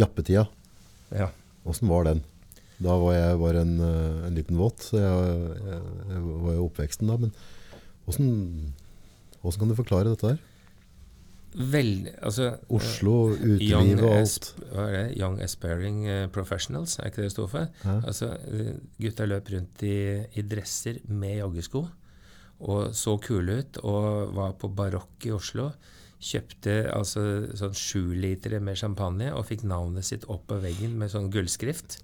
Jappetida, 0.00 0.46
Ja. 1.10 1.30
åssen 1.64 1.88
var 1.88 2.04
den? 2.04 2.22
Da 2.80 2.94
var 2.96 3.12
jeg 3.14 3.38
bare 3.38 3.60
en, 3.60 3.74
eh, 3.80 4.26
en 4.26 4.34
liten 4.34 4.56
våt, 4.56 4.80
så 4.80 4.96
jeg, 4.96 5.40
jeg, 5.68 5.80
jeg 6.08 6.20
var 6.46 6.54
jo 6.56 6.66
oppveksten 6.70 7.10
da. 7.10 7.16
Men 7.20 7.32
åssen 8.08 8.30
åssen 9.44 9.62
kan 9.62 9.70
du 9.72 9.76
forklare 9.78 10.12
dette 10.12 10.32
her? 10.34 10.40
Vel, 11.50 12.10
Altså 12.22 12.52
Oslo, 12.70 13.32
Young, 13.34 13.56
utelivet 13.58 14.04
og 14.06 14.12
alt. 14.20 14.50
er? 14.70 15.08
Young 15.18 15.40
Aspiring 15.42 16.04
eh, 16.06 16.26
Professionals, 16.30 16.98
er 17.00 17.08
ikke 17.10 17.24
det 17.24 17.30
det 17.30 17.32
står 17.34 17.48
for? 17.50 17.70
Ja. 17.82 17.96
Altså, 18.06 18.28
eh, 18.46 18.76
gutta 19.02 19.26
løp 19.26 19.50
rundt 19.50 19.82
i, 19.82 19.96
i 20.38 20.44
dresser 20.46 21.00
med 21.08 21.40
joggesko 21.40 21.88
og 22.60 22.92
så 22.96 23.16
kule 23.24 23.60
ut 23.62 23.80
og 23.88 24.34
var 24.36 24.52
på 24.60 24.68
Barokk 24.76 25.26
i 25.26 25.32
Oslo. 25.32 25.70
Kjøpte 26.20 26.74
altså 26.92 27.22
sånn 27.56 27.76
sjulitere 27.76 28.60
med 28.60 28.76
champagne 28.76 29.30
og 29.32 29.46
fikk 29.48 29.64
navnet 29.64 30.04
sitt 30.04 30.26
opp 30.28 30.44
på 30.50 30.58
veggen 30.60 30.98
med 31.00 31.12
sånn 31.12 31.30
gullskrift. 31.32 31.96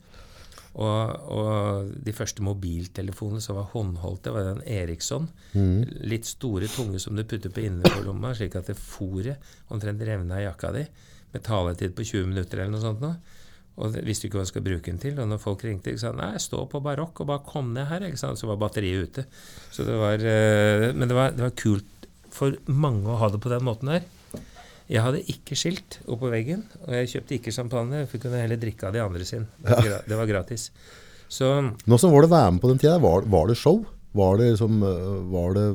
Og, 0.77 1.29
og 1.33 1.93
de 2.05 2.13
første 2.13 2.45
mobiltelefonene 2.45 3.41
som 3.41 3.57
var 3.57 3.71
håndholdte, 3.73 4.33
var 4.35 4.51
en 4.51 4.65
Eriksson. 4.69 5.29
Mm. 5.55 5.87
Litt 6.13 6.29
store, 6.29 6.69
tunge 6.69 7.01
som 7.01 7.17
du 7.17 7.25
putter 7.25 7.53
på 7.53 7.65
innerlomma, 7.65 8.35
slik 8.37 8.59
at 8.61 8.69
det 8.69 8.77
fòret 8.77 9.73
omtrent 9.73 10.05
revna 10.05 10.43
i 10.43 10.45
jakka 10.45 10.75
di. 10.77 10.85
Med 11.33 11.45
taletid 11.47 11.97
på 11.97 12.05
20 12.05 12.29
minutter 12.35 12.61
eller 12.61 12.77
noe 12.77 12.85
sånt. 12.85 13.01
Nå. 13.01 13.15
Og 13.77 13.93
det, 13.93 14.05
visste 14.09 14.29
ikke 14.29 14.41
hva 14.41 14.45
du 14.45 14.51
skulle 14.51 14.69
bruke 14.69 14.93
den 14.93 15.01
til. 15.01 15.17
Og 15.21 15.29
når 15.31 15.41
folk 15.41 15.65
ringte, 15.65 15.93
ikke 15.93 16.05
sant, 16.05 16.21
nei, 16.21 16.37
stå 16.41 16.63
på 16.73 16.81
barokk 16.85 17.25
og 17.25 17.31
bare 17.33 17.45
kom 17.49 17.73
ned 17.77 17.89
her. 17.91 18.05
Ikke 18.09 18.21
sant? 18.21 18.41
Så 18.41 18.49
var 18.49 18.61
batteriet 18.61 19.09
ute. 19.09 19.27
Så 19.73 19.85
det 19.89 19.97
var, 20.01 20.21
eh, 20.21 20.91
men 20.93 21.09
det 21.09 21.17
var, 21.17 21.33
det 21.37 21.45
var 21.45 21.57
kult 21.57 22.09
for 22.37 22.57
mange 22.69 23.09
å 23.09 23.19
ha 23.21 23.33
det 23.33 23.41
på 23.41 23.53
den 23.53 23.65
måten 23.65 23.93
her. 23.93 24.05
Jeg 24.87 25.03
hadde 25.03 25.25
ikke 25.33 25.57
skilt 25.59 25.99
oppå 26.07 26.31
veggen, 26.31 26.63
og 26.85 26.95
jeg 26.95 27.11
kjøpte 27.17 27.37
ikke 27.41 27.55
champagne. 27.55 28.05
For 28.07 28.19
Jeg 28.19 28.23
kunne 28.23 28.43
heller 28.43 28.61
drikke 28.61 28.87
av 28.87 28.95
de 28.95 29.03
andre 29.03 29.27
sin. 29.27 29.49
Det 29.59 29.73
var, 29.73 29.89
ja. 29.91 29.99
det 30.07 30.19
var 30.21 30.31
gratis. 30.31 30.69
Så 31.27 31.49
Nå 31.91 31.99
som 31.99 32.13
var 32.15 32.23
det 32.23 32.31
være 32.31 32.53
med 32.55 32.63
på 32.63 32.71
den 32.71 32.79
tida? 32.83 33.01
Var, 33.03 33.27
var 33.33 33.51
det 33.51 33.59
show? 33.59 33.83
Var 34.17 34.39
det, 34.39 34.53
liksom, 34.55 34.79
eh, 34.87 35.17
var 35.33 35.57
det, 35.59 35.67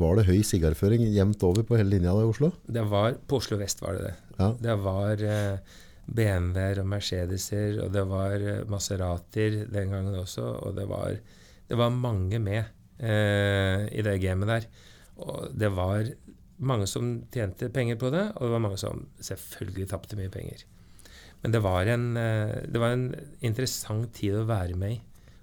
var 0.00 0.16
det 0.16 0.28
høy 0.30 0.38
sigarføring 0.46 1.02
jevnt 1.10 1.42
over 1.44 1.66
på 1.66 1.76
hele 1.80 1.96
linja 1.96 2.14
da 2.14 2.22
i 2.22 2.30
Oslo? 2.30 2.52
det 2.64 2.86
var 2.88 3.18
På 3.28 3.40
Oslo 3.42 3.58
vest 3.60 3.82
var 3.82 3.98
det 3.98 4.06
det. 4.06 4.14
Ja. 4.38 4.52
Det 4.68 4.76
var 4.86 5.24
eh, 5.26 5.76
BMW-er 6.06 6.80
og 6.80 6.88
Mercedeser, 6.94 7.82
og 7.84 7.92
det 7.94 8.06
var 8.08 8.46
Maserater 8.70 9.64
den 9.66 9.92
gangen 9.92 10.14
også. 10.22 10.46
Og 10.62 10.78
det 10.78 10.86
var, 10.88 11.18
det 11.68 11.78
var 11.78 11.90
mange 11.90 12.38
med 12.38 12.62
eh, 13.02 13.90
i 13.90 14.06
det 14.06 14.20
gamet 14.22 14.54
der. 14.54 14.70
Og 15.20 15.50
det 15.58 15.74
var 15.74 16.06
mange 16.60 16.86
som 16.90 17.12
tjente 17.32 17.70
penger 17.72 17.98
på 18.00 18.10
det, 18.12 18.26
og 18.36 18.46
det 18.46 18.54
var 18.54 18.62
mange 18.66 18.80
som 18.80 19.06
selvfølgelig 19.24 19.88
tapte 19.92 20.18
mye 20.18 20.32
penger. 20.32 20.64
Men 21.40 21.54
det 21.54 21.62
var, 21.64 21.88
en, 21.88 22.10
eh, 22.20 22.58
det 22.68 22.80
var 22.82 22.94
en 22.94 23.06
interessant 23.40 24.10
tid 24.16 24.36
å 24.36 24.48
være 24.48 24.76
med 24.76 24.98
i. 24.98 25.00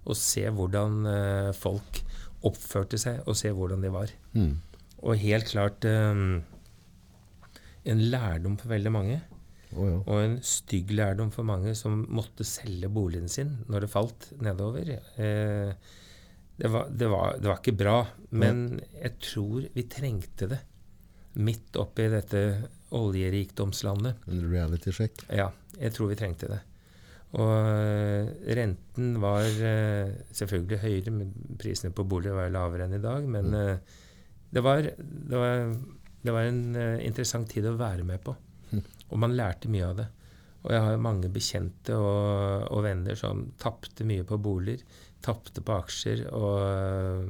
Og 0.08 0.15
se 0.15 0.45
hvordan 0.45 0.99
eh, 1.10 1.49
folk 1.58 2.03
oppførte 2.47 2.99
seg, 3.01 3.23
og 3.25 3.38
se 3.39 3.51
hvordan 3.51 3.82
de 3.84 3.91
var. 3.91 4.13
Mm. 4.38 4.53
Og 5.01 5.23
helt 5.23 5.49
klart 5.49 5.88
eh, 5.89 6.21
en 7.88 8.06
lærdom 8.13 8.60
for 8.62 8.75
veldig 8.75 8.93
mange. 8.93 9.17
Oh, 9.75 9.88
ja. 9.89 9.97
Og 10.06 10.21
en 10.21 10.38
stygg 10.45 10.93
lærdom 10.95 11.32
for 11.34 11.47
mange 11.47 11.73
som 11.75 12.06
måtte 12.13 12.45
selge 12.47 12.89
boligen 12.93 13.27
sin 13.32 13.58
når 13.67 13.84
det 13.84 13.91
falt 13.91 14.30
nedover. 14.43 14.93
Eh, 14.95 15.73
det, 16.58 16.71
var, 16.73 16.88
det, 16.89 17.10
var, 17.12 17.36
det 17.41 17.51
var 17.51 17.60
ikke 17.60 17.77
bra, 17.77 17.97
men 18.38 18.82
jeg 18.95 19.17
tror 19.23 19.67
vi 19.73 19.88
trengte 19.91 20.49
det. 20.53 20.62
Midt 21.38 21.78
oppi 21.78 22.08
dette 22.10 22.41
oljerikdomslandet. 22.97 24.26
En 24.32 24.41
reality 24.50 24.93
check. 24.95 25.21
Ja, 25.30 25.52
jeg 25.78 25.93
tror 25.93 26.12
vi 26.12 26.17
trengte 26.19 26.50
det. 26.50 26.60
Og 27.36 27.52
eh, 27.52 28.30
renten 28.56 29.17
var 29.21 29.45
eh, 29.45 30.13
selvfølgelig 30.36 30.80
høyere, 30.82 31.13
men 31.13 31.34
prisene 31.60 31.91
på 31.95 32.08
boliger 32.08 32.38
var 32.38 32.54
lavere 32.54 32.88
enn 32.88 32.97
i 32.97 33.04
dag. 33.04 33.28
Men 33.28 33.52
mm. 33.52 33.95
det, 34.56 34.63
var, 34.63 34.88
det, 34.88 35.41
var, 35.41 35.65
det 36.23 36.36
var 36.36 36.47
en 36.47 36.62
eh, 36.80 37.02
interessant 37.08 37.50
tid 37.52 37.67
å 37.67 37.76
være 37.80 38.08
med 38.08 38.23
på. 38.23 38.36
Og 39.08 39.19
man 39.19 39.36
lærte 39.36 39.71
mye 39.71 39.88
av 39.88 40.00
det. 40.00 40.08
Og 40.65 40.71
jeg 40.73 40.84
har 40.84 41.04
mange 41.04 41.30
bekjente 41.32 41.95
og, 41.95 42.65
og 42.73 42.82
venner 42.84 43.15
som 43.15 43.45
tapte 43.62 44.08
mye 44.08 44.26
på 44.28 44.39
boliger, 44.43 44.82
tapte 45.23 45.62
på 45.63 45.76
aksjer 45.78 46.26
og, 46.36 47.30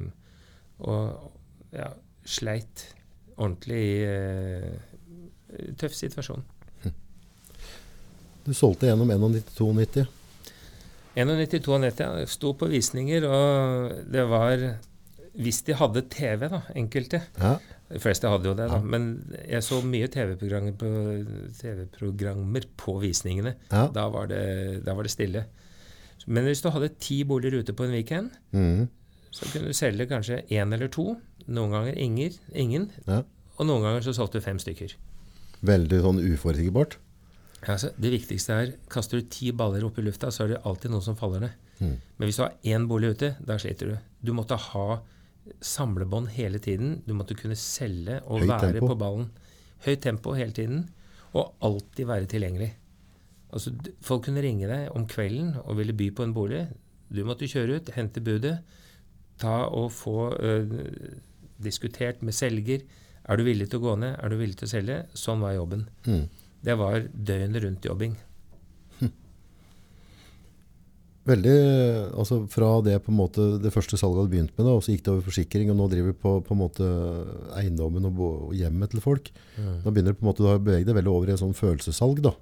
og 0.82 1.74
ja, 1.74 1.92
sleit 2.26 2.82
ordentlig 3.38 3.84
eh, 4.04 5.72
tøff 5.80 5.96
situasjon. 5.96 6.44
Du 8.48 8.54
solgte 8.56 8.88
gjennom 8.88 9.10
91-92. 9.12 10.06
91-92, 11.18 12.04
jeg 12.22 12.30
sto 12.30 12.52
på 12.56 12.68
visninger, 12.70 13.24
og 13.26 14.04
det 14.12 14.22
var 14.30 14.62
Hvis 15.38 15.62
de 15.66 15.74
hadde 15.76 16.06
TV, 16.10 16.48
da, 16.50 16.62
enkelte 16.78 17.22
Ja. 17.38 17.58
De 17.88 18.00
fleste 18.02 18.28
hadde 18.28 18.44
jo 18.50 18.52
det, 18.52 18.66
da. 18.68 18.76
Ja. 18.76 18.84
Men 18.84 19.04
jeg 19.48 19.64
så 19.64 19.78
mye 19.80 20.10
TV-programmer 20.12 20.74
på, 20.76 20.88
TV 21.56 21.86
på 22.76 22.96
visningene. 23.00 23.54
Ja. 23.70 23.86
Da, 23.94 24.08
var 24.12 24.28
det, 24.28 24.84
da 24.84 24.92
var 24.92 25.08
det 25.08 25.12
stille. 25.14 25.46
Men 26.26 26.44
hvis 26.44 26.60
du 26.60 26.68
hadde 26.68 26.90
ti 27.00 27.22
boliger 27.24 27.62
ute 27.62 27.72
på 27.72 27.86
en 27.86 27.94
weekend, 27.96 28.34
mm. 28.52 28.88
så 29.32 29.48
kunne 29.48 29.72
du 29.72 29.78
selge 29.78 30.08
kanskje 30.10 30.42
én 30.52 30.74
eller 30.74 30.92
to. 30.92 31.14
Noen 31.48 31.72
ganger 31.72 31.96
inger, 31.98 32.34
ingen. 32.54 32.90
ja. 33.08 33.22
Og 33.58 33.66
noen 33.66 33.82
ganger 33.82 34.04
så 34.06 34.12
solgte 34.14 34.38
du 34.38 34.44
fem 34.44 34.58
stykker. 34.62 34.92
Veldig 35.66 35.98
sånn 36.04 36.20
uforutsigbart. 36.22 36.92
Altså, 37.66 37.88
det 37.98 38.12
viktigste 38.12 38.54
er 38.54 38.68
kaster 38.92 39.18
du 39.18 39.26
ti 39.34 39.48
baller 39.50 39.82
opp 39.88 39.96
i 39.98 40.04
lufta, 40.06 40.30
så 40.30 40.44
er 40.44 40.52
det 40.52 40.60
alltid 40.68 40.92
noen 40.92 41.02
som 41.02 41.16
faller 41.18 41.40
ned. 41.42 41.56
Mm. 41.80 41.96
Men 42.18 42.28
hvis 42.28 42.38
du 42.38 42.44
har 42.44 42.54
én 42.70 42.86
bolig 42.86 43.10
ute, 43.16 43.32
da 43.42 43.56
sliter 43.58 43.90
du. 43.90 43.96
Du 44.22 44.30
måtte 44.36 44.54
ha 44.68 45.00
samlebånd 45.64 46.30
hele 46.36 46.60
tiden. 46.62 47.00
Du 47.06 47.14
måtte 47.18 47.34
kunne 47.38 47.56
selge 47.58 48.20
og 48.26 48.44
Høy 48.44 48.46
være 48.52 48.72
tempo. 48.76 48.92
på 48.92 48.98
ballen. 49.00 49.30
Høyt 49.86 50.02
tempo 50.06 50.34
hele 50.38 50.54
tiden, 50.54 50.84
og 51.34 51.54
alltid 51.64 52.06
være 52.06 52.26
tilgjengelig. 52.30 52.72
Altså, 53.50 53.72
folk 54.04 54.26
kunne 54.28 54.42
ringe 54.44 54.68
deg 54.70 54.90
om 54.94 55.06
kvelden 55.10 55.56
og 55.64 55.78
ville 55.80 55.94
by 55.96 56.10
på 56.14 56.22
en 56.26 56.34
bolig. 56.36 56.66
Du 57.10 57.24
måtte 57.24 57.48
kjøre 57.48 57.78
ut, 57.80 57.90
hente 57.96 58.20
budet, 58.22 58.58
ta 59.40 59.64
og 59.66 59.90
få 59.94 60.16
ø, 60.38 60.52
diskutert 61.62 62.22
med 62.22 62.34
selger. 62.36 62.82
Er 63.28 63.36
du 63.36 63.44
villig 63.44 63.68
til 63.70 63.80
å 63.80 63.86
gå 63.88 63.96
ned? 64.00 64.16
Er 64.22 64.30
du 64.32 64.36
villig 64.40 64.56
til 64.60 64.68
å 64.68 64.72
selge? 64.72 65.02
Sånn 65.18 65.40
var 65.44 65.52
jobben. 65.56 65.86
Mm. 66.06 66.24
Det 66.64 66.74
var 66.80 67.04
døgnet 67.12 67.62
rundt 67.64 67.84
jobbing. 67.86 68.16
Veldig, 71.28 71.54
altså 72.16 72.38
Fra 72.48 72.70
det 72.80 72.94
på 73.04 73.12
en 73.12 73.18
måte 73.18 73.44
det 73.60 73.68
første 73.74 73.98
salget 74.00 74.22
hadde 74.22 74.32
begynt 74.32 74.52
med, 74.56 74.64
da, 74.64 74.72
og 74.78 74.84
så 74.84 74.94
gikk 74.94 75.02
det 75.04 75.10
over 75.12 75.26
forsikring, 75.26 75.68
og 75.68 75.76
nå 75.76 75.88
driver 75.92 76.14
vi 76.14 76.16
på, 76.22 76.30
på 76.46 76.54
en 76.54 76.60
måte 76.62 76.86
eiendommen 77.60 78.06
og, 78.08 78.22
og 78.48 78.54
hjemmet 78.56 78.94
til 78.94 79.02
folk. 79.04 79.28
Da 79.58 79.90
begynner 79.92 80.14
det 80.14 80.20
på 80.22 80.24
en 80.24 80.30
måte, 80.30 80.40
du 80.40 80.48
har 80.48 80.62
beveget 80.62 80.88
deg 80.88 80.96
veldig 80.96 81.12
over 81.12 81.28
i 81.28 81.34
et 81.34 81.42
sånn 81.42 81.52
følelsessalg. 81.58 82.22
da. 82.24 82.32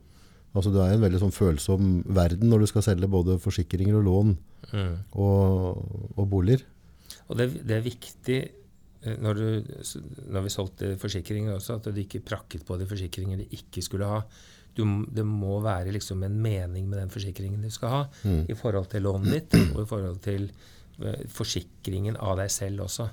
Altså 0.57 0.71
Du 0.71 0.79
er 0.81 0.93
i 0.95 0.99
en 1.01 1.03
veldig 1.03 1.19
sånn 1.25 1.35
følsom 1.35 1.89
verden 2.15 2.47
når 2.53 2.63
du 2.63 2.69
skal 2.71 2.87
selge 2.87 3.11
både 3.11 3.41
forsikringer 3.43 3.99
og 4.03 4.07
lån 4.11 4.37
Mm. 4.67 4.95
og, 5.15 5.77
og 6.19 6.25
boliger. 6.27 6.63
Og 7.31 7.37
det, 7.39 7.45
det 7.69 7.77
er 7.77 7.85
viktig 7.85 8.39
når, 9.23 9.41
du, 9.41 9.75
når 10.35 10.47
vi 10.47 10.53
solgte 10.53 10.93
forsikringer 11.01 11.57
også, 11.57 11.79
at 11.79 11.91
du 11.91 12.01
ikke 12.03 12.25
prakket 12.27 12.65
på 12.67 12.79
de 12.81 12.89
forsikringer 12.89 13.43
de 13.43 13.49
ikke 13.59 13.85
skulle 13.85 14.09
ha. 14.11 14.23
Du, 14.77 14.83
det 15.09 15.25
må 15.25 15.61
være 15.65 15.95
liksom 15.95 16.25
en 16.27 16.41
mening 16.43 16.89
med 16.91 17.01
den 17.01 17.13
forsikringen 17.13 17.63
du 17.65 17.71
skal 17.73 17.93
ha, 17.93 18.03
mm. 18.25 18.43
i 18.53 18.57
forhold 18.59 18.91
til 18.93 19.07
lånet 19.07 19.37
ditt 19.37 19.55
og 19.71 19.85
i 19.85 19.89
forhold 19.89 20.19
til 20.25 20.51
uh, 21.01 21.23
forsikringen 21.33 22.19
av 22.21 22.37
deg 22.43 22.53
selv 22.53 22.85
også. 22.89 23.09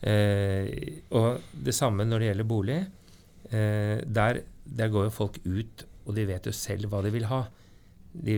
Eh, 0.00 1.02
og 1.12 1.42
det 1.52 1.74
samme 1.76 2.06
når 2.08 2.22
det 2.22 2.28
gjelder 2.30 2.48
bolig. 2.48 2.78
Eh, 3.50 4.00
der, 4.06 4.42
der, 4.64 4.92
går 4.92 5.08
jo 5.08 5.14
folk 5.14 5.40
ut, 5.44 5.84
og 6.06 6.14
de 6.16 6.26
vet 6.28 6.46
jo 6.46 6.54
selv 6.56 6.90
hva 6.90 7.02
de 7.04 7.12
vil 7.14 7.28
ha. 7.28 7.42
De, 8.10 8.36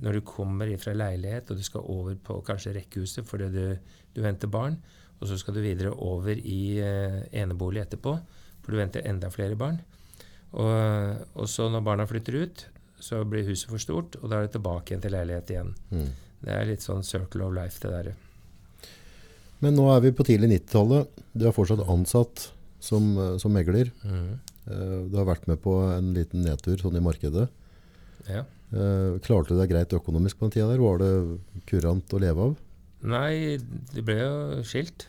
når 0.00 0.16
du 0.16 0.20
kommer 0.24 0.70
fra 0.80 0.94
leilighet 0.96 1.50
og 1.50 1.58
du 1.58 1.64
skal 1.66 1.84
over 1.92 2.14
på 2.24 2.38
kanskje 2.46 2.72
rekkehuset 2.78 3.26
fordi 3.28 3.50
du, 3.52 3.90
du 4.16 4.22
venter 4.24 4.48
barn, 4.48 4.78
og 5.20 5.28
så 5.28 5.36
skal 5.36 5.56
du 5.56 5.60
videre 5.62 5.92
over 5.92 6.38
i 6.38 6.80
eh, 6.80 7.20
enebolig 7.42 7.82
etterpå, 7.84 8.14
for 8.60 8.72
du 8.72 8.80
venter 8.80 9.04
enda 9.08 9.28
flere 9.32 9.56
barn. 9.58 9.78
Og, 10.50 11.26
og, 11.36 11.46
så 11.48 11.68
når 11.70 11.84
barna 11.86 12.06
flytter 12.08 12.38
ut, 12.40 12.64
så 13.00 13.20
blir 13.28 13.46
huset 13.48 13.68
for 13.70 13.80
stort, 13.80 14.16
og 14.20 14.30
da 14.30 14.38
er 14.38 14.48
det 14.48 14.54
tilbake 14.56 14.90
igjen 14.90 15.04
til 15.04 15.14
leilighet 15.14 15.52
igjen. 15.52 15.74
Mm. 15.92 16.08
Det 16.40 16.54
er 16.56 16.68
litt 16.68 16.84
sånn 16.84 17.04
circle 17.06 17.44
of 17.46 17.52
life, 17.56 17.76
det 17.84 17.92
derre. 17.92 18.14
Men 19.60 19.76
nå 19.76 19.90
er 19.92 20.00
vi 20.06 20.14
på 20.16 20.24
tidlig 20.24 20.48
90-tallet. 20.54 21.20
Du 21.36 21.44
er 21.44 21.54
fortsatt 21.56 21.84
ansatt 21.84 22.46
som, 22.80 23.12
eh, 23.20 23.36
som 23.42 23.52
megler. 23.52 23.92
Mm. 24.00 24.32
Eh, 24.72 24.96
du 25.12 25.20
har 25.20 25.28
vært 25.28 25.44
med 25.52 25.60
på 25.60 25.76
en 25.92 26.14
liten 26.16 26.48
nedtur 26.48 26.80
sånn 26.80 26.96
i 26.96 27.04
markedet. 27.04 27.50
Ja. 28.30 28.46
Klarte 28.70 29.50
du 29.50 29.58
deg 29.58 29.72
greit 29.72 29.92
økonomisk 29.96 30.38
på 30.38 30.46
den 30.46 30.52
tida 30.54 30.68
der? 30.70 30.78
Var 30.78 31.00
det 31.00 31.62
kurant 31.66 32.12
å 32.14 32.20
leve 32.22 32.44
av? 32.44 32.58
Nei, 33.00 33.56
det 33.94 34.04
ble 34.04 34.18
jo 34.20 34.34
skilt. 34.68 35.08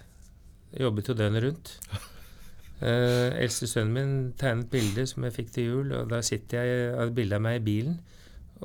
Jeg 0.71 0.87
jobbet 0.87 1.11
jo 1.11 1.17
døgnet 1.19 1.47
rundt. 1.47 1.75
Eh, 2.81 3.35
eldste 3.37 3.67
sønnen 3.69 3.93
min 3.93 4.13
tegnet 4.41 4.71
bilde 4.71 5.03
som 5.05 5.21
jeg 5.27 5.35
fikk 5.35 5.51
til 5.53 5.67
jul, 5.67 5.91
og 5.93 6.07
da 6.09 6.17
sitter 6.25 6.65
jeg 6.65 6.87
et 7.03 7.11
bilde 7.13 7.37
av 7.37 7.43
meg 7.45 7.59
i 7.59 7.61
bilen 7.61 7.99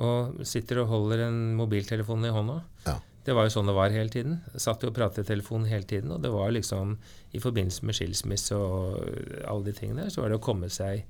og 0.01 0.39
sitter 0.41 0.81
og 0.81 0.89
holder 0.89 1.27
en 1.27 1.37
mobiltelefon 1.57 2.25
i 2.25 2.31
hånda. 2.33 2.55
Ja. 2.87 2.95
Det 3.27 3.35
var 3.35 3.47
jo 3.47 3.53
sånn 3.57 3.67
det 3.67 3.75
var 3.75 3.91
hele 3.91 4.13
tiden. 4.13 4.37
Jeg 4.53 4.63
satt 4.63 4.81
jo 4.81 4.89
og 4.89 4.95
pratet 4.95 5.25
i 5.25 5.29
telefonen 5.33 5.67
hele 5.67 5.85
tiden, 5.89 6.13
og 6.15 6.21
det 6.23 6.31
var 6.31 6.53
liksom 6.55 6.95
i 7.35 7.41
forbindelse 7.43 7.85
med 7.85 7.97
skilsmisse 7.97 8.55
og 8.57 9.01
alle 9.43 9.67
de 9.67 9.75
tingene, 9.75 10.07
så 10.13 10.23
var 10.23 10.31
det 10.31 10.39
å 10.39 10.45
komme 10.47 10.69
seg 10.71 11.03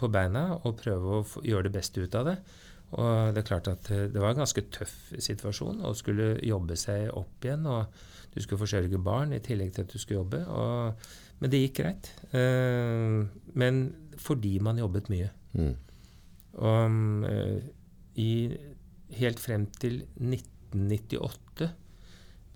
på 0.00 0.10
beina 0.12 0.60
og 0.60 0.76
prøve 0.78 1.18
å 1.18 1.44
gjøre 1.44 1.68
det 1.68 1.74
beste 1.78 2.04
ut 2.04 2.16
av 2.16 2.30
det. 2.30 2.36
Og 2.94 3.34
det 3.34 3.42
er 3.42 3.48
klart 3.48 3.68
at 3.70 3.88
det 3.90 4.20
var 4.20 4.32
en 4.32 4.44
ganske 4.44 4.62
tøff 4.72 4.94
situasjon 5.18 5.82
å 5.84 5.90
skulle 5.98 6.36
jobbe 6.46 6.76
seg 6.78 7.10
opp 7.18 7.44
igjen. 7.44 7.66
og 7.66 7.90
Du 8.34 8.38
skulle 8.40 8.60
forsørge 8.62 9.00
barn 9.02 9.34
i 9.34 9.42
tillegg 9.42 9.74
til 9.74 9.86
at 9.86 9.92
du 9.92 9.98
skulle 9.98 10.20
jobbe. 10.20 10.42
Og, 10.46 11.08
men 11.40 11.52
det 11.52 11.64
gikk 11.64 11.80
greit. 11.80 12.12
Uh, 12.30 13.26
men 13.58 13.82
fordi 14.22 14.54
man 14.62 14.78
jobbet 14.78 15.10
mye. 15.12 15.32
Mm. 15.58 15.74
Og 16.62 17.00
uh, 17.26 17.58
i, 18.22 18.30
helt 19.18 19.42
frem 19.42 19.66
til 19.82 20.04
1998 20.22 21.72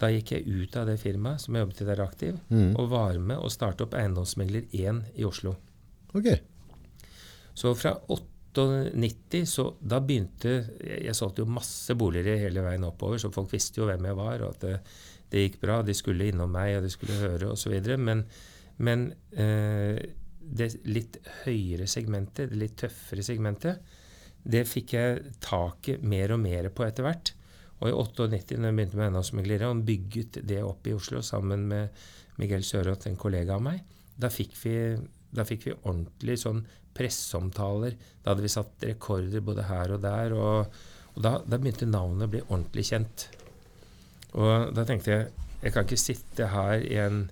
da 0.01 0.09
gikk 0.09 0.33
jeg 0.33 0.47
ut 0.49 0.77
av 0.81 0.89
det 0.89 0.97
firmaet 1.01 1.43
som 1.43 1.57
jeg 1.57 1.67
jobbet 1.67 1.83
i 1.83 1.87
der 1.91 2.01
aktiv, 2.01 2.37
mm. 2.49 2.71
og 2.81 2.89
var 2.93 3.19
med 3.21 3.37
å 3.37 3.51
starte 3.53 3.85
opp 3.85 3.97
Eiendomsmegler 3.99 4.71
1 4.73 5.03
i 5.21 5.27
Oslo. 5.29 5.59
Okay. 6.17 6.41
Så 7.53 7.75
fra 7.77 7.99
98, 8.57 9.45
så 9.47 9.67
da 9.81 10.01
begynte 10.03 10.51
Jeg, 10.83 11.05
jeg 11.07 11.15
solgte 11.17 11.45
jo 11.45 11.53
masse 11.55 11.95
boliger 11.95 12.41
hele 12.41 12.65
veien 12.65 12.87
oppover, 12.89 13.21
så 13.23 13.31
folk 13.35 13.53
visste 13.53 13.83
jo 13.83 13.89
hvem 13.89 14.09
jeg 14.11 14.19
var, 14.19 14.43
og 14.43 14.57
at 14.57 14.65
det, 14.67 14.77
det 15.31 15.45
gikk 15.45 15.61
bra. 15.63 15.81
De 15.87 15.95
skulle 15.95 16.31
innom 16.31 16.51
meg, 16.53 16.77
og 16.79 16.87
de 16.87 16.93
skulle 16.93 17.19
høre, 17.21 17.53
osv. 17.55 17.77
Men, 18.01 18.25
men 18.83 19.11
eh, 19.33 20.01
det 20.41 20.73
litt 20.91 21.21
høyere 21.45 21.87
segmentet, 21.91 22.51
det 22.51 22.59
litt 22.59 22.79
tøffere 22.81 23.25
segmentet, 23.27 23.85
det 24.41 24.65
fikk 24.69 24.97
jeg 24.97 25.35
taket 25.45 26.03
mer 26.03 26.33
og 26.35 26.41
mer 26.43 26.71
på 26.73 26.87
etter 26.87 27.07
hvert. 27.07 27.35
Og 27.81 27.89
i 27.89 27.95
98, 27.97 28.59
når 28.59 28.71
jeg 28.71 28.77
begynte 28.77 28.99
med 28.99 29.07
eiendomsmeglere, 29.07 29.71
og 29.71 29.85
bygget 29.89 30.41
det 30.49 30.61
opp 30.65 30.89
i 30.89 30.97
Oslo 30.97 31.23
sammen 31.25 31.69
med 31.71 32.03
Miguel 32.41 32.65
Søroth, 32.65 33.09
en 33.09 33.21
kollega 33.21 33.57
av 33.57 33.65
meg, 33.65 33.81
da 34.21 34.29
fikk 34.33 34.57
vi, 34.65 34.75
da 35.33 35.47
fikk 35.49 35.69
vi 35.69 35.77
ordentlig 35.79 36.37
sånn 36.43 36.65
presseomtaler. 37.01 37.97
Da 38.21 38.35
hadde 38.35 38.45
vi 38.45 38.53
satt 38.53 38.87
rekorder 38.87 39.45
både 39.45 39.67
her 39.71 39.97
og 39.97 40.03
der. 40.05 40.37
Og, 40.37 40.81
og 41.17 41.21
da, 41.25 41.39
da, 41.43 41.59
begynte 41.59 41.89
navnet 41.89 42.29
å 42.29 42.33
bli 42.37 42.43
ordentlig 42.47 42.87
kjent. 42.93 43.29
Og 44.37 44.75
da 44.77 44.87
tenkte 44.87 45.17
jeg 45.17 45.31
jeg 45.61 45.75
kan 45.75 45.85
ikke 45.85 46.01
sitte 46.01 46.47
her 46.49 46.81
i 46.81 46.95
en, 47.03 47.25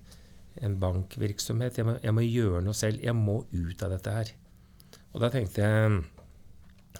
en 0.61 0.75
bankvirksomhet. 0.81 1.79
Jeg 1.79 1.87
må, 1.87 1.95
jeg 2.03 2.13
må, 2.13 2.25
gjøre 2.27 2.61
noe 2.61 2.77
selv. 2.77 3.01
Jeg 3.01 3.17
må 3.17 3.39
ut 3.49 3.85
av 3.85 3.95
dette 3.95 4.13
her. 4.13 4.33
Og 5.15 5.23
da 5.23 5.31
tenkte 5.33 5.65
jeg 5.65 6.01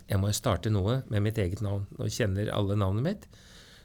jeg 0.10 0.18
må 0.18 0.32
starte 0.34 0.72
noe 0.74 1.04
med 1.14 1.22
mitt 1.22 1.38
eget 1.38 1.62
navn. 1.62 1.84
Nå 2.00 2.08
kjenner 2.10 2.50
alle 2.56 2.78
navnet 2.82 3.06
mitt. 3.06 3.28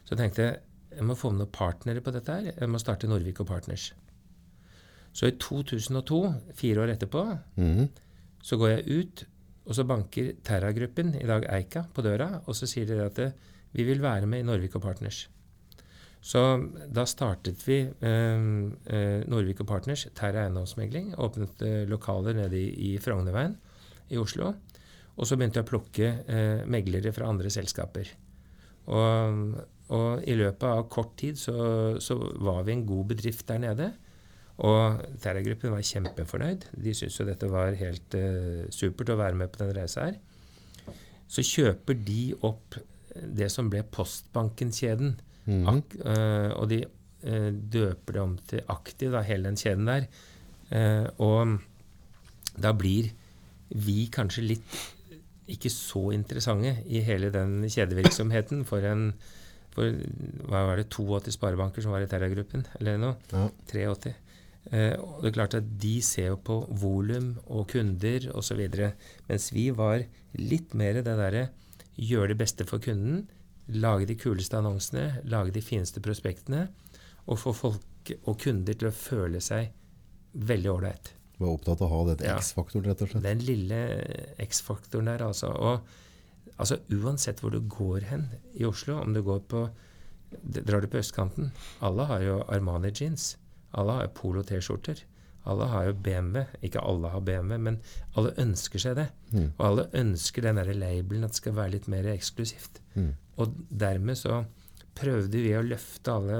Så 0.09 0.17
tenkte 0.17 0.47
jeg 0.47 0.55
jeg 0.95 1.05
må 1.05 1.17
få 1.19 1.29
med 1.33 1.43
noen 1.43 1.53
partnere 1.53 2.01
på 2.01 2.13
dette 2.15 2.33
her. 2.33 2.49
Jeg 2.55 2.71
må 2.71 2.79
starte 2.81 3.09
Norvik 3.09 3.41
og 3.43 3.49
Partners. 3.49 3.89
Så 5.15 5.29
i 5.29 5.35
2002, 5.39 6.19
fire 6.57 6.83
år 6.83 6.93
etterpå, 6.95 7.23
mm. 7.59 7.83
Så 8.45 8.59
går 8.61 8.75
jeg 8.75 8.99
ut, 8.99 9.23
og 9.65 9.77
så 9.77 9.85
banker 9.89 10.35
Terra-gruppen, 10.45 11.15
i 11.17 11.25
dag 11.25 11.47
Eika, 11.57 11.87
på 11.93 12.05
døra, 12.05 12.43
og 12.45 12.57
så 12.57 12.69
sier 12.69 12.89
de 12.89 12.99
at 13.01 13.23
vi 13.75 13.85
vil 13.87 14.03
være 14.03 14.29
med 14.29 14.43
i 14.43 14.47
Norvik 14.47 14.77
og 14.77 14.85
Partners. 14.85 15.25
Så 16.25 16.41
da 16.89 17.03
startet 17.05 17.61
vi 17.67 17.83
eh, 17.85 18.45
eh, 18.97 19.25
Norvik 19.29 19.61
og 19.61 19.67
Partners, 19.69 20.07
Terra 20.17 20.47
eiendomsmegling. 20.47 21.11
Åpnet 21.21 21.61
eh, 21.61 21.83
lokaler 21.89 22.33
nede 22.33 22.57
i, 22.57 22.69
i 22.87 22.95
Frognerveien 23.01 23.53
i 24.09 24.17
Oslo. 24.17 24.55
Og 25.15 25.29
så 25.29 25.37
begynte 25.37 25.61
jeg 25.61 25.67
å 25.67 25.69
plukke 25.69 26.07
eh, 26.25 26.63
meglere 26.65 27.13
fra 27.13 27.29
andre 27.29 27.51
selskaper. 27.53 28.09
Og, 28.89 29.53
og, 29.93 30.25
i 30.25 30.33
løpet 30.37 30.65
av 30.65 30.87
kort 30.93 31.13
tid 31.21 31.37
så, 31.41 31.55
så, 32.01 32.17
var 32.41 32.65
vi 32.65 32.73
en 32.73 32.85
god 32.89 33.13
bedrift 33.13 33.45
der 33.49 33.61
nede. 33.61 33.91
Og 34.63 35.01
Terra-gruppen 35.19 35.73
var 35.73 35.83
kjempefornøyd. 35.83 36.69
De 36.79 36.93
syntes 36.95 37.19
jo 37.19 37.27
dette 37.27 37.49
var 37.51 37.75
helt 37.79 38.15
uh, 38.15 38.63
supert 38.71 39.11
å 39.11 39.19
være 39.19 39.39
med 39.41 39.51
på 39.51 39.61
den 39.63 39.73
reisa 39.75 40.07
her. 40.07 40.19
Så 41.27 41.43
kjøper 41.43 41.97
de 42.07 42.21
opp 42.45 42.77
det 43.15 43.49
som 43.51 43.71
ble 43.71 43.83
Postbanken-kjeden. 43.95 45.17
Mm 45.45 45.67
uh, 45.67 46.51
og 46.57 46.69
de 46.71 46.79
uh, 46.85 47.51
døper 47.51 48.15
det 48.15 48.21
om 48.21 48.37
til 48.49 48.63
Aktiv, 48.71 49.11
da, 49.11 49.21
hele 49.27 49.51
den 49.51 49.59
kjeden 49.59 49.91
der. 49.91 50.07
Og 51.21 51.59
da 52.57 52.71
blir 52.73 53.11
vi 53.69 54.07
kanskje 54.09 54.41
litt 54.47 54.77
ikke 55.51 55.69
så 55.69 56.07
interessante 56.15 56.71
i 56.89 57.03
hele 57.05 57.29
den 57.29 57.67
kjedevirksomheten 57.69 58.63
for 58.65 58.85
en 58.89 59.11
for, 59.75 59.91
hva 60.47 60.61
var 60.69 60.79
det, 60.79 60.87
82 60.89 61.35
sparebanker 61.35 61.83
som 61.83 61.91
var 61.93 62.05
i 62.05 62.09
Terra-gruppen, 62.09 62.63
eller 62.79 62.95
noe? 63.01 63.17
Ja. 63.33 63.49
83. 63.67 64.13
Eh, 64.71 64.95
og 64.97 65.21
det 65.21 65.29
er 65.29 65.35
klart 65.35 65.57
at 65.59 65.67
De 65.81 65.95
ser 66.01 66.31
jo 66.31 66.39
på 66.41 66.57
volum 66.81 67.35
og 67.45 67.67
kunder 67.73 68.29
osv. 68.33 68.61
Mens 69.29 69.51
vi 69.53 69.69
var 69.75 70.05
litt 70.39 70.73
mer 70.73 71.01
det 71.01 71.05
derre 71.07 71.49
gjøre 71.95 72.33
det 72.33 72.39
beste 72.41 72.65
for 72.67 72.83
kunden, 72.83 73.25
lage 73.71 74.07
de 74.09 74.17
kuleste 74.19 74.57
annonsene, 74.59 75.21
lage 75.31 75.53
de 75.55 75.63
fineste 75.63 76.01
prospektene, 76.03 76.67
og 77.25 77.39
få 77.41 77.53
folk 77.55 78.11
og 78.25 78.37
kunder 78.41 78.77
til 78.77 78.91
å 78.91 78.95
føle 78.95 79.41
seg 79.41 79.71
veldig 80.35 80.71
ålreit. 80.73 81.13
Var 81.39 81.51
opptatt 81.51 81.81
av 81.81 81.87
å 81.87 81.93
ha 81.93 82.01
den. 82.11 82.25
X-faktoren, 82.35 82.85
rett 82.89 83.01
og 83.03 83.11
slett. 83.11 83.23
Den 83.25 83.41
lille 83.43 83.79
X-faktoren 84.45 85.09
der, 85.09 85.23
altså. 85.25 85.49
Og 85.51 86.53
altså, 86.55 86.79
uansett 86.93 87.41
hvor 87.43 87.55
du 87.55 87.59
går 87.71 88.07
hen 88.11 88.29
i 88.55 88.67
Oslo, 88.67 88.99
om 89.01 89.15
du 89.15 89.23
går 89.25 89.43
på 89.51 89.67
Drar 90.35 90.81
du 90.83 90.89
på 90.91 90.97
østkanten 90.99 91.51
Alle 91.85 92.07
har 92.09 92.23
jo 92.25 92.39
Armani 92.51 92.89
jeans. 92.91 93.35
Alle 93.75 93.97
har 93.97 94.07
jo 94.07 94.15
Polo 94.17 94.43
T-skjorter. 94.47 95.03
Alle 95.45 95.67
har 95.69 95.89
jo 95.89 95.95
BMW. 96.07 96.43
Ikke 96.65 96.81
alle 96.81 97.11
har 97.13 97.23
BMW, 97.25 97.57
men 97.61 97.79
alle 98.17 98.33
ønsker 98.41 98.81
seg 98.81 98.97
det. 98.97 99.07
Mm. 99.31 99.49
Og 99.51 99.63
alle 99.67 99.87
ønsker 100.01 100.45
den 100.45 100.59
derre 100.59 100.77
labelen 100.77 101.25
at 101.27 101.35
det 101.35 101.41
skal 101.41 101.57
være 101.59 101.75
litt 101.77 101.89
mer 101.91 102.07
eksklusivt. 102.15 102.81
Mm. 102.95 103.11
Og 103.41 103.57
dermed 103.69 104.17
så 104.17 104.43
prøvde 104.97 105.43
vi 105.43 105.53
å 105.57 105.65
løfte 105.65 106.13
alle 106.13 106.39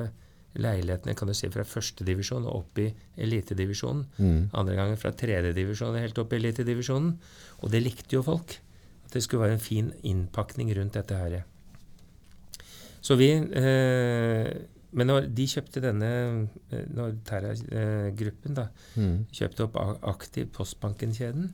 leilighetene 0.56 1.15
kan 1.19 1.28
du 1.28 1.36
si, 1.36 1.50
fra 1.52 1.65
førstedivisjon 1.67 2.45
og 2.48 2.62
opp 2.62 2.80
i 2.80 2.88
elitedivisjonen. 3.21 4.06
Mm. 4.17 4.38
Andre 4.56 4.78
ganger 4.80 5.02
fra 5.02 5.12
tredjedivisjon 5.19 6.00
helt 6.00 6.21
opp 6.21 6.34
i 6.34 6.39
elitedivisjonen. 6.39 7.17
Og 7.62 7.74
det 7.74 7.84
likte 7.84 8.17
jo 8.17 8.24
folk. 8.26 8.58
At 9.06 9.17
det 9.17 9.26
skulle 9.26 9.45
være 9.45 9.60
en 9.60 9.65
fin 9.65 9.91
innpakning 10.08 10.71
rundt 10.78 10.95
dette 10.98 11.19
her. 11.19 11.43
Så 13.06 13.19
vi 13.19 13.30
eh, 13.36 14.48
Men 14.95 15.10
når 15.12 15.29
de 15.36 15.45
kjøpte 15.49 15.84
denne 15.84 16.10
eh, 16.71 16.86
Når 16.95 17.17
Terra-gruppen 17.27 18.55
da 18.58 18.69
mm. 18.95 19.27
kjøpte 19.36 19.67
opp 19.67 19.79
Aktiv 20.08 20.47
Postbanken-kjeden, 20.55 21.51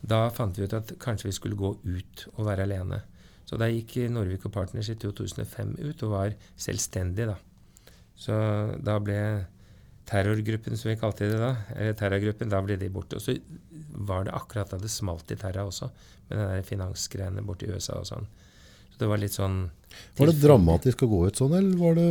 da 0.00 0.22
fant 0.32 0.56
vi 0.56 0.64
ut 0.64 0.76
at 0.76 0.94
kanskje 1.02 1.28
vi 1.28 1.36
skulle 1.36 1.60
gå 1.60 1.74
ut 1.84 2.26
og 2.34 2.46
være 2.48 2.64
alene. 2.64 3.02
Så 3.44 3.58
da 3.60 3.68
gikk 3.68 3.98
Norvik 4.14 4.46
og 4.48 4.54
Partners 4.54 4.88
i 4.92 4.96
2005 4.96 5.74
ut 5.82 6.04
og 6.06 6.12
var 6.14 6.36
selvstendig, 6.56 7.26
da. 7.28 7.36
Så 8.20 8.36
da 8.80 8.96
ble 9.02 9.18
terrorgruppen, 10.10 10.76
som 10.78 10.90
vi 10.90 10.98
kalte 11.00 11.28
det 11.30 11.40
da, 11.40 11.50
eller 11.76 11.96
terrorgruppen, 11.98 12.50
da 12.50 12.60
ble 12.64 12.76
de 12.80 12.90
borte. 12.92 13.18
Og 13.18 13.24
så 13.24 13.36
var 14.08 14.26
det 14.26 14.34
akkurat 14.36 14.72
da 14.72 14.78
det 14.80 14.90
smalt 14.92 15.30
i 15.34 15.38
Terra 15.40 15.66
også, 15.68 15.90
med 16.30 16.40
der 16.40 16.64
finansgreiene 16.66 17.44
borte 17.46 17.66
i 17.66 17.74
USA 17.74 18.00
og 18.00 18.08
sånn. 18.08 18.30
Det 19.00 19.08
var 19.08 19.20
litt 19.22 19.36
sånn 19.36 19.62
Var 20.18 20.30
det 20.30 20.42
dramatisk 20.42 21.06
å 21.06 21.10
gå 21.10 21.24
ut 21.28 21.40
sånn, 21.40 21.56
eller 21.56 21.80
var 21.80 21.96
det 21.98 22.08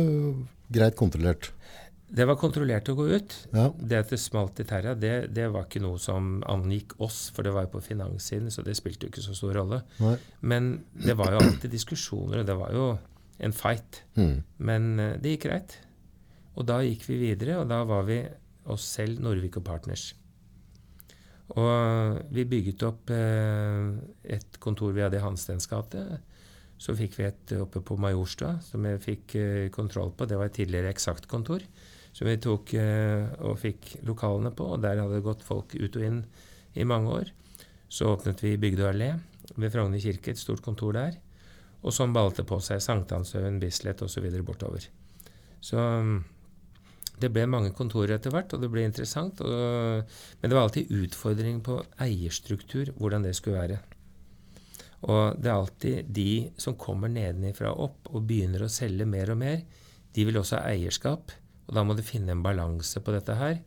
greit 0.74 0.98
kontrollert? 0.98 1.52
Det 2.10 2.26
var 2.26 2.34
kontrollert 2.40 2.88
å 2.90 2.96
gå 2.98 3.04
ut. 3.12 3.34
Ja. 3.54 3.68
Det 3.78 3.98
at 4.02 4.10
det 4.10 4.18
smalt 4.18 4.58
i 4.58 4.66
Terra, 4.66 4.96
det, 4.98 5.30
det 5.30 5.46
var 5.54 5.68
ikke 5.68 5.82
noe 5.84 6.00
som 6.02 6.40
angikk 6.50 6.96
oss, 7.06 7.28
for 7.34 7.46
det 7.46 7.52
var 7.54 7.68
jo 7.68 7.76
på 7.76 7.84
finanssiden, 7.86 8.50
så 8.50 8.64
det 8.66 8.74
spilte 8.78 9.06
jo 9.06 9.12
ikke 9.12 9.22
så 9.22 9.36
stor 9.38 9.54
rolle. 9.60 9.78
Nei. 10.02 10.16
Men 10.42 10.72
det 10.98 11.14
var 11.20 11.36
jo 11.36 11.44
alltid 11.44 11.70
diskusjoner, 11.70 12.42
og 12.42 12.48
det 12.48 12.56
var 12.58 12.74
jo 12.74 12.88
en 13.46 13.54
fight. 13.54 14.02
Mm. 14.18 14.40
Men 14.58 14.90
eh, 14.98 15.16
det 15.22 15.36
gikk 15.36 15.46
greit. 15.46 15.76
Og 16.58 16.66
da 16.66 16.80
gikk 16.82 17.06
vi 17.06 17.20
videre, 17.22 17.60
og 17.62 17.70
da 17.70 17.84
var 17.86 18.02
vi 18.10 18.24
oss 18.70 18.88
selv, 18.98 19.22
Norvik 19.22 19.60
og 19.60 19.68
Partners. 19.70 20.10
Og 21.58 22.18
vi 22.34 22.46
bygget 22.46 22.82
opp 22.86 23.10
eh, 23.14 23.86
et 24.34 24.58
kontor 24.62 24.92
vi 24.94 25.02
hadde 25.06 25.18
i 25.18 25.24
Hanstens 25.24 25.70
gate. 25.70 26.02
Så 26.80 26.94
fikk 26.96 27.18
vi 27.18 27.26
et 27.28 27.54
oppe 27.60 27.82
på 27.84 27.98
Majorstua 28.00 28.54
som 28.64 28.86
jeg 28.88 29.02
fikk 29.04 29.34
eh, 29.36 29.66
kontroll 29.74 30.14
på. 30.16 30.28
Det 30.28 30.38
var 30.40 30.48
et 30.48 30.56
tidligere 30.56 30.92
Eksakt-kontor 30.94 31.66
som 32.12 32.26
vi 32.26 32.38
tok 32.42 32.72
eh, 32.78 33.26
og 33.46 33.58
fikk 33.60 33.98
lokalene 34.08 34.52
på. 34.56 34.72
Og 34.74 34.82
der 34.82 35.00
hadde 35.00 35.18
det 35.18 35.26
gått 35.26 35.44
folk 35.46 35.74
ut 35.76 35.98
og 35.98 36.06
inn 36.06 36.22
i 36.78 36.86
mange 36.88 37.12
år. 37.20 37.32
Så 37.90 38.08
åpnet 38.14 38.42
vi 38.44 38.56
Bygdø 38.60 38.88
allé 38.88 39.12
ved 39.56 39.72
Frogner 39.74 40.00
kirke, 40.02 40.32
et 40.32 40.40
stort 40.40 40.62
kontor 40.64 40.94
der. 40.96 41.16
Og 41.82 41.94
sånn 41.94 42.14
balte 42.14 42.44
på 42.46 42.60
seg. 42.62 42.82
Sankthanshaugen, 42.84 43.60
Bislett 43.62 44.02
osv. 44.04 44.26
bortover. 44.46 44.84
Så 45.60 45.80
mm, 45.80 46.18
det 47.20 47.32
ble 47.34 47.46
mange 47.50 47.72
kontorer 47.76 48.16
etter 48.16 48.32
hvert, 48.32 48.52
og 48.54 48.62
det 48.62 48.70
ble 48.72 48.84
interessant. 48.86 49.40
Og, 49.44 50.04
men 50.40 50.52
det 50.52 50.56
var 50.56 50.68
alltid 50.68 50.92
utfordring 51.02 51.62
på 51.66 51.80
eierstruktur, 52.00 52.94
hvordan 52.96 53.26
det 53.26 53.34
skulle 53.38 53.60
være. 53.60 53.80
Og 55.08 55.38
det 55.40 55.48
er 55.48 55.56
alltid 55.56 56.10
de 56.12 56.30
som 56.60 56.76
kommer 56.80 57.08
nedenifra 57.12 57.72
og 57.72 57.86
opp 57.88 58.10
og 58.12 58.26
begynner 58.28 58.66
å 58.66 58.72
selge 58.72 59.06
mer 59.08 59.32
og 59.32 59.40
mer, 59.40 59.62
de 60.12 60.26
vil 60.26 60.36
også 60.40 60.58
ha 60.58 60.74
eierskap. 60.74 61.32
Og 61.68 61.76
da 61.76 61.84
må 61.86 61.94
du 61.96 62.02
finne 62.04 62.34
en 62.34 62.42
balanse 62.44 63.00
på 63.00 63.14
dette 63.14 63.36
her. 63.38 63.60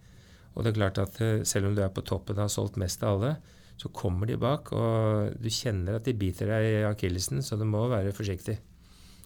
Og 0.54 0.62
det 0.62 0.74
er 0.74 0.78
klart 0.78 1.00
at 1.02 1.18
eh, 1.24 1.42
selv 1.48 1.72
om 1.72 1.76
du 1.78 1.82
er 1.82 1.94
på 1.94 2.04
toppen 2.06 2.38
og 2.38 2.46
har 2.46 2.54
solgt 2.54 2.78
mest 2.82 3.02
av 3.02 3.16
alle, 3.18 3.36
så 3.82 3.90
kommer 3.90 4.30
de 4.30 4.38
bak, 4.38 4.70
og 4.78 5.34
du 5.42 5.50
kjenner 5.50 5.98
at 5.98 6.06
de 6.06 6.14
biter 6.16 6.52
deg 6.52 6.68
i 6.70 6.84
akillesen, 6.86 7.42
så 7.42 7.58
du 7.58 7.66
må 7.66 7.82
være 7.90 8.14
forsiktig. 8.16 8.60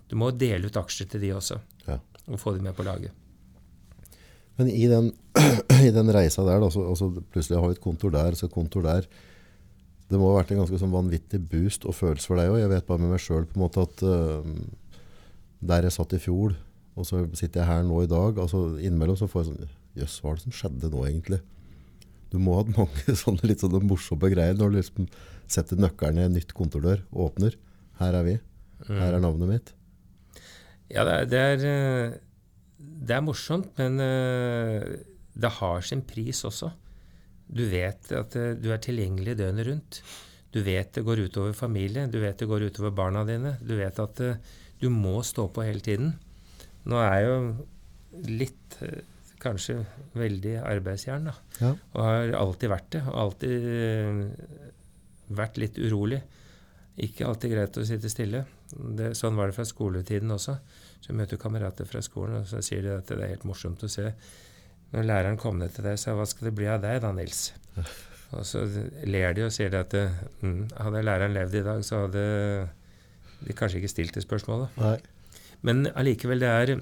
Du 0.08 0.16
må 0.16 0.30
dele 0.32 0.70
ut 0.70 0.80
aksjer 0.80 1.10
til 1.12 1.26
de 1.26 1.34
også, 1.36 1.60
Ja. 1.88 1.98
og 2.32 2.40
få 2.40 2.54
de 2.56 2.64
med 2.64 2.74
på 2.78 2.86
laget. 2.88 3.12
Men 4.58 4.72
i 4.72 4.88
den, 4.88 5.12
i 5.88 5.92
den 5.94 6.14
reisa 6.16 6.46
der, 6.48 6.62
da, 6.64 6.70
så, 6.74 6.88
altså, 6.88 7.12
plutselig 7.34 7.60
har 7.60 7.68
vi 7.68 7.76
et 7.76 7.84
kontor 7.84 8.16
der, 8.16 8.40
så 8.40 8.48
kontor 8.48 8.88
der. 8.88 9.10
Det 10.08 10.20
må 10.20 10.30
ha 10.32 10.38
vært 10.40 10.54
en 10.54 10.62
ganske 10.62 10.80
sånn 10.80 10.94
vanvittig 10.94 11.42
boost 11.52 11.84
og 11.88 11.96
følelse 11.98 12.30
for 12.30 12.40
deg 12.40 12.54
òg. 12.54 12.62
Jeg 12.62 12.72
vet 12.72 12.88
bare 12.88 13.04
med 13.04 13.12
meg 13.12 13.24
sjøl 13.24 13.44
at 13.44 14.04
uh, 14.08 14.48
der 15.60 15.88
jeg 15.88 15.96
satt 15.98 16.16
i 16.16 16.22
fjor, 16.22 16.56
og 16.98 17.08
så 17.08 17.26
sitter 17.36 17.62
jeg 17.62 17.70
her 17.70 17.84
nå 17.86 18.00
i 18.02 18.10
dag 18.10 18.40
altså 18.42 18.80
Innimellom 18.82 19.18
så 19.20 19.28
får 19.30 19.44
jeg 19.44 19.50
sånn 19.52 19.76
Jøss, 19.98 20.16
hva 20.22 20.32
er 20.32 20.38
det 20.38 20.46
som 20.46 20.54
skjedde 20.54 20.90
nå, 20.94 21.04
egentlig? 21.10 21.40
Du 22.30 22.38
må 22.42 22.54
ha 22.54 22.62
hatt 22.62 22.76
mange 22.76 23.16
sånne 23.24 23.50
litt 23.50 23.64
sånne 23.64 23.82
morsomme 23.88 24.30
greier 24.30 24.58
når 24.58 24.74
du 24.74 24.78
liksom 24.78 25.10
setter 25.50 25.80
nøkkelen 25.80 26.22
i 26.22 26.28
en 26.28 26.36
nytt 26.38 26.54
kontordør 26.54 27.02
og 27.10 27.32
åpner. 27.32 27.56
Her 28.02 28.18
er 28.20 28.28
vi. 28.28 28.36
Her 28.86 29.16
er 29.16 29.24
navnet 29.24 29.50
mitt. 29.50 29.72
Ja, 30.92 31.04
det 31.08 31.14
er, 31.14 31.30
det 31.32 31.40
er, 31.40 31.64
eh, 31.72 32.18
det 32.78 33.16
er 33.16 33.24
morsomt, 33.26 33.72
men 33.80 33.98
eh, 34.04 34.86
det 35.34 35.54
har 35.58 35.82
sin 35.88 36.04
pris 36.06 36.44
også. 36.48 36.70
Du 37.48 37.64
vet 37.72 38.12
at 38.16 38.36
eh, 38.38 38.56
du 38.60 38.72
er 38.74 38.82
tilgjengelig 38.84 39.38
døgnet 39.40 39.68
rundt. 39.70 40.00
Du 40.54 40.62
vet 40.66 40.92
det 40.96 41.04
går 41.06 41.26
utover 41.28 41.54
familie, 41.56 42.08
du 42.12 42.20
vet 42.24 42.40
det 42.40 42.48
går 42.50 42.70
utover 42.70 42.96
barna 42.96 43.24
dine. 43.28 43.56
Du 43.62 43.76
vet 43.80 44.00
at 44.04 44.24
eh, 44.24 44.40
du 44.82 44.90
må 44.94 45.20
stå 45.26 45.48
på 45.54 45.66
hele 45.66 45.84
tiden. 45.84 46.16
Nå 46.88 47.00
er 47.02 47.14
jeg 47.16 47.28
jo 47.28 47.38
litt 48.42 48.80
eh, 48.86 49.04
kanskje 49.42 49.80
veldig 50.18 50.58
arbeidsjern, 50.64 51.30
da. 51.30 51.36
Ja. 51.62 51.72
Og 51.94 52.02
har 52.04 52.34
alltid 52.40 52.74
vært 52.74 52.90
det. 52.96 53.04
Og 53.06 53.20
alltid 53.26 53.68
vært 55.38 55.60
litt 55.62 55.78
urolig. 55.78 56.22
Ikke 57.06 57.28
alltid 57.30 57.54
greit 57.54 57.78
å 57.78 57.86
sitte 57.86 58.10
stille. 58.10 58.44
Det, 58.74 59.12
sånn 59.16 59.38
var 59.38 59.52
det 59.52 59.58
fra 59.60 59.68
skoletiden 59.68 60.34
også. 60.34 60.58
Så 60.98 61.12
jeg 61.12 61.20
møter 61.20 61.40
kamerater 61.40 61.86
fra 61.88 62.02
skolen, 62.02 62.42
og 62.42 62.50
så 62.50 62.64
sier 62.66 62.82
de 62.84 62.96
at 62.96 63.12
det 63.12 63.20
er 63.22 63.36
helt 63.36 63.46
morsomt 63.48 63.84
å 63.86 63.92
se. 63.92 64.10
Når 64.94 65.08
læreren 65.08 65.40
kom 65.40 65.60
ned 65.60 65.74
til 65.76 65.84
deg 65.84 65.98
og 65.98 66.02
sa 66.02 66.14
'Hva 66.16 66.28
skal 66.28 66.50
det 66.50 66.56
bli 66.56 66.68
av 66.72 66.82
deg 66.82 67.02
da, 67.04 67.12
Nils?' 67.12 67.52
Og 68.36 68.44
så 68.44 68.66
ler 69.08 69.34
de 69.34 69.46
og 69.46 69.54
sier 69.56 69.72
at 69.80 69.94
mm, 70.42 70.76
hadde 70.76 71.04
læreren 71.04 71.34
levd 71.34 71.54
i 71.56 71.64
dag, 71.64 71.84
så 71.86 72.02
hadde 72.04 72.24
de 73.40 73.54
kanskje 73.56 73.80
ikke 73.80 73.92
stilt 73.92 74.18
det 74.18 74.26
spørsmålet. 74.26 74.74
Nei. 74.82 74.98
Men 75.64 75.88
allikevel, 75.96 76.44
det 76.44 76.50
er, 76.50 76.74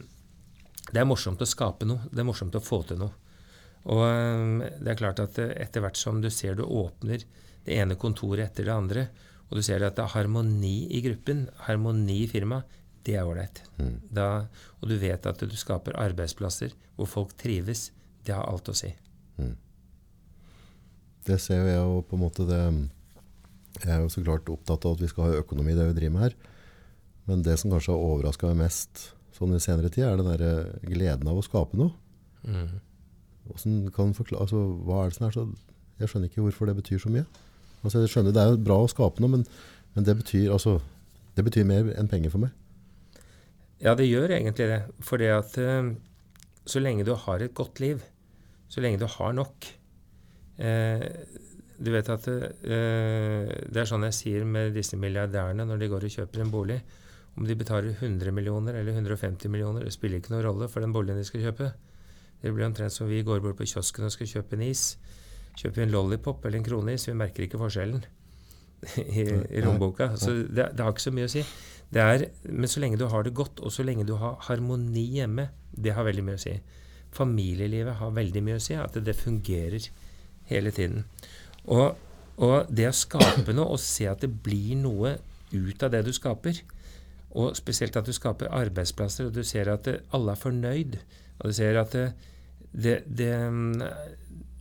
det 0.90 1.02
er 1.02 1.06
morsomt 1.06 1.42
å 1.42 1.46
skape 1.46 1.86
noe. 1.86 2.10
Det 2.10 2.24
er 2.24 2.26
morsomt 2.26 2.58
å 2.58 2.64
få 2.64 2.82
til 2.90 2.98
noe. 2.98 3.14
Og 3.86 4.02
um, 4.02 4.64
det 4.66 4.96
er 4.96 4.98
klart 4.98 5.22
at 5.22 5.38
etter 5.38 5.84
hvert 5.86 6.00
som 6.00 6.18
du 6.24 6.32
ser 6.34 6.58
du 6.58 6.64
åpner 6.66 7.22
det 7.66 7.78
ene 7.78 7.98
kontoret 8.02 8.50
etter 8.50 8.66
det 8.66 8.74
andre, 8.74 9.08
og 9.50 9.60
du 9.60 9.66
ser 9.66 9.86
at 9.86 9.98
det 9.98 10.06
er 10.06 10.16
harmoni 10.16 10.88
i 10.98 11.02
gruppen, 11.06 11.46
harmoni 11.68 12.24
i 12.24 12.30
firmaet, 12.30 12.82
det 13.06 13.20
er 13.20 13.28
ålreit. 13.30 13.62
Mm. 13.78 14.00
Og 14.82 14.88
du 14.90 14.96
vet 14.98 15.28
at 15.30 15.42
du 15.46 15.54
skaper 15.58 15.98
arbeidsplasser 16.02 16.74
hvor 16.98 17.10
folk 17.10 17.36
trives. 17.38 17.92
Det 18.26 18.34
har 18.34 18.48
alt 18.50 18.70
å 18.72 18.76
si. 18.78 18.92
Det 21.26 21.40
ser 21.42 21.64
jo 21.64 21.70
jeg 21.70 21.82
jo 21.82 22.02
på 22.06 22.18
en 22.18 22.22
måte 22.22 22.46
det 22.46 22.62
Jeg 23.82 23.92
er 23.92 24.04
jo 24.04 24.12
så 24.14 24.22
klart 24.24 24.50
opptatt 24.52 24.86
av 24.86 24.96
at 24.96 25.02
vi 25.02 25.10
skal 25.10 25.26
ha 25.28 25.40
økonomi 25.42 25.74
i 25.74 25.78
det 25.78 25.88
vi 25.90 25.98
driver 25.98 26.14
med 26.16 26.26
her. 26.28 26.36
Men 27.26 27.42
det 27.44 27.58
som 27.60 27.74
kanskje 27.74 27.92
har 27.92 28.04
overraska 28.06 28.52
meg 28.52 28.68
mest 28.70 29.10
sånn 29.36 29.56
i 29.58 29.60
senere 29.60 29.90
tid, 29.92 30.06
er 30.08 30.20
den 30.22 30.30
der 30.30 30.70
gleden 30.86 31.28
av 31.28 31.42
å 31.42 31.44
skape 31.44 31.76
noe. 31.80 31.92
Mm. 32.46 32.78
Forklare, 33.50 34.42
altså, 34.46 34.62
hva 34.86 35.02
er 35.02 35.12
det 35.12 35.18
som 35.18 35.28
er 35.28 35.34
så 35.36 35.46
Jeg 36.00 36.12
skjønner 36.12 36.30
ikke 36.30 36.46
hvorfor 36.46 36.70
det 36.70 36.78
betyr 36.78 37.02
så 37.02 37.12
mye. 37.12 37.26
Altså, 37.84 38.02
jeg 38.04 38.14
skjønner 38.14 38.34
Det 38.36 38.42
er 38.42 38.54
jo 38.54 38.64
bra 38.64 38.80
å 38.84 38.90
skape 38.92 39.24
noe, 39.24 39.32
men, 39.36 39.46
men 39.96 40.08
det, 40.08 40.16
betyr, 40.22 40.52
altså, 40.56 40.80
det 41.36 41.46
betyr 41.48 41.68
mer 41.68 41.92
enn 41.98 42.10
penger 42.12 42.34
for 42.34 42.46
meg. 42.46 42.56
Ja, 43.84 43.96
det 43.96 44.08
gjør 44.08 44.38
egentlig 44.38 44.70
det. 44.72 44.82
For 45.04 45.20
det 45.20 45.32
at 45.36 45.58
eh, 45.60 45.94
så 46.66 46.82
lenge 46.82 47.06
du 47.08 47.14
har 47.26 47.44
et 47.44 47.56
godt 47.58 47.82
liv, 47.84 48.04
så 48.70 48.82
lenge 48.84 49.00
du 49.02 49.08
har 49.08 49.34
nok 49.38 49.68
eh, 50.58 51.04
Du 51.78 51.92
vet 51.94 52.08
at 52.10 52.28
eh, 52.28 53.50
Det 53.70 53.82
er 53.82 53.90
sånn 53.90 54.08
jeg 54.08 54.18
sier 54.18 54.46
med 54.48 54.74
disse 54.76 54.98
milliardærene 55.00 55.68
når 55.68 55.82
de 55.82 55.90
går 55.92 56.08
og 56.08 56.16
kjøper 56.16 56.44
en 56.44 56.54
bolig. 56.54 56.80
Om 57.36 57.48
de 57.48 57.58
betaler 57.60 57.92
100 57.92 58.32
millioner 58.32 58.80
eller 58.80 58.96
150 58.96 59.52
millioner, 59.52 59.84
det 59.84 59.94
spiller 59.94 60.22
ikke 60.22 60.32
noen 60.32 60.46
rolle 60.48 60.70
for 60.72 60.84
den 60.84 60.96
boligen 60.96 61.20
de 61.20 61.28
skal 61.28 61.44
kjøpe. 61.44 61.74
Det 62.42 62.54
blir 62.54 62.68
omtrent 62.68 62.94
som 62.96 63.10
vi 63.12 63.24
går 63.28 63.42
bort 63.44 63.58
på 63.60 63.68
kiosken 63.68 64.08
og 64.08 64.14
skal 64.16 64.30
kjøpe 64.30 64.56
en 64.56 64.64
is. 64.70 64.94
Kjøper 65.60 65.82
vi 65.82 65.86
en 65.88 65.92
lollipop 65.92 66.46
eller 66.46 66.62
en 66.62 66.68
kroneis, 66.68 67.08
vi 67.10 67.16
merker 67.18 67.46
ikke 67.46 67.60
forskjellen 67.60 68.04
i, 69.04 69.26
i 69.26 69.64
romboka. 69.66 70.14
Så 70.20 70.32
det, 70.48 70.72
det 70.76 70.84
har 70.84 70.96
ikke 70.96 71.08
så 71.08 71.16
mye 71.16 71.28
å 71.28 71.34
si. 71.36 71.44
Det 71.92 72.02
er, 72.02 72.26
men 72.50 72.72
så 72.72 72.82
lenge 72.84 73.00
du 73.00 73.06
har 73.12 73.28
det 73.28 73.36
godt, 73.36 73.60
og 73.60 73.72
så 73.72 73.84
lenge 73.88 74.08
du 74.08 74.16
har 74.20 74.40
harmoni 74.48 75.06
hjemme, 75.20 75.50
det 75.76 75.94
har 75.96 76.08
veldig 76.08 76.26
mye 76.28 76.40
å 76.40 76.44
si. 76.46 76.56
Familielivet 77.16 78.00
har 78.02 78.16
veldig 78.16 78.44
mye 78.44 78.60
å 78.60 78.64
si, 78.64 78.76
at 78.76 78.98
det 79.00 79.16
fungerer 79.18 79.88
hele 80.50 80.74
tiden. 80.76 81.06
Og, 81.66 81.96
og 82.38 82.70
det 82.70 82.90
å 82.90 82.96
skape 82.96 83.56
noe, 83.56 83.76
og 83.76 83.82
se 83.82 84.08
at 84.12 84.24
det 84.26 84.32
blir 84.46 84.76
noe 84.80 85.16
ut 85.56 85.84
av 85.86 85.94
det 85.94 86.04
du 86.06 86.12
skaper, 86.16 86.62
og 87.36 87.56
spesielt 87.58 87.98
at 88.00 88.08
du 88.08 88.14
skaper 88.16 88.52
arbeidsplasser, 88.56 89.28
og 89.28 89.36
du 89.36 89.44
ser 89.44 89.72
at 89.72 89.88
det, 89.88 90.00
alle 90.16 90.36
er 90.36 90.40
fornøyd, 90.40 90.98
og 91.40 91.52
du 91.52 91.56
ser 91.56 91.80
at 91.80 91.96
det, 91.96 92.08
det, 92.72 93.34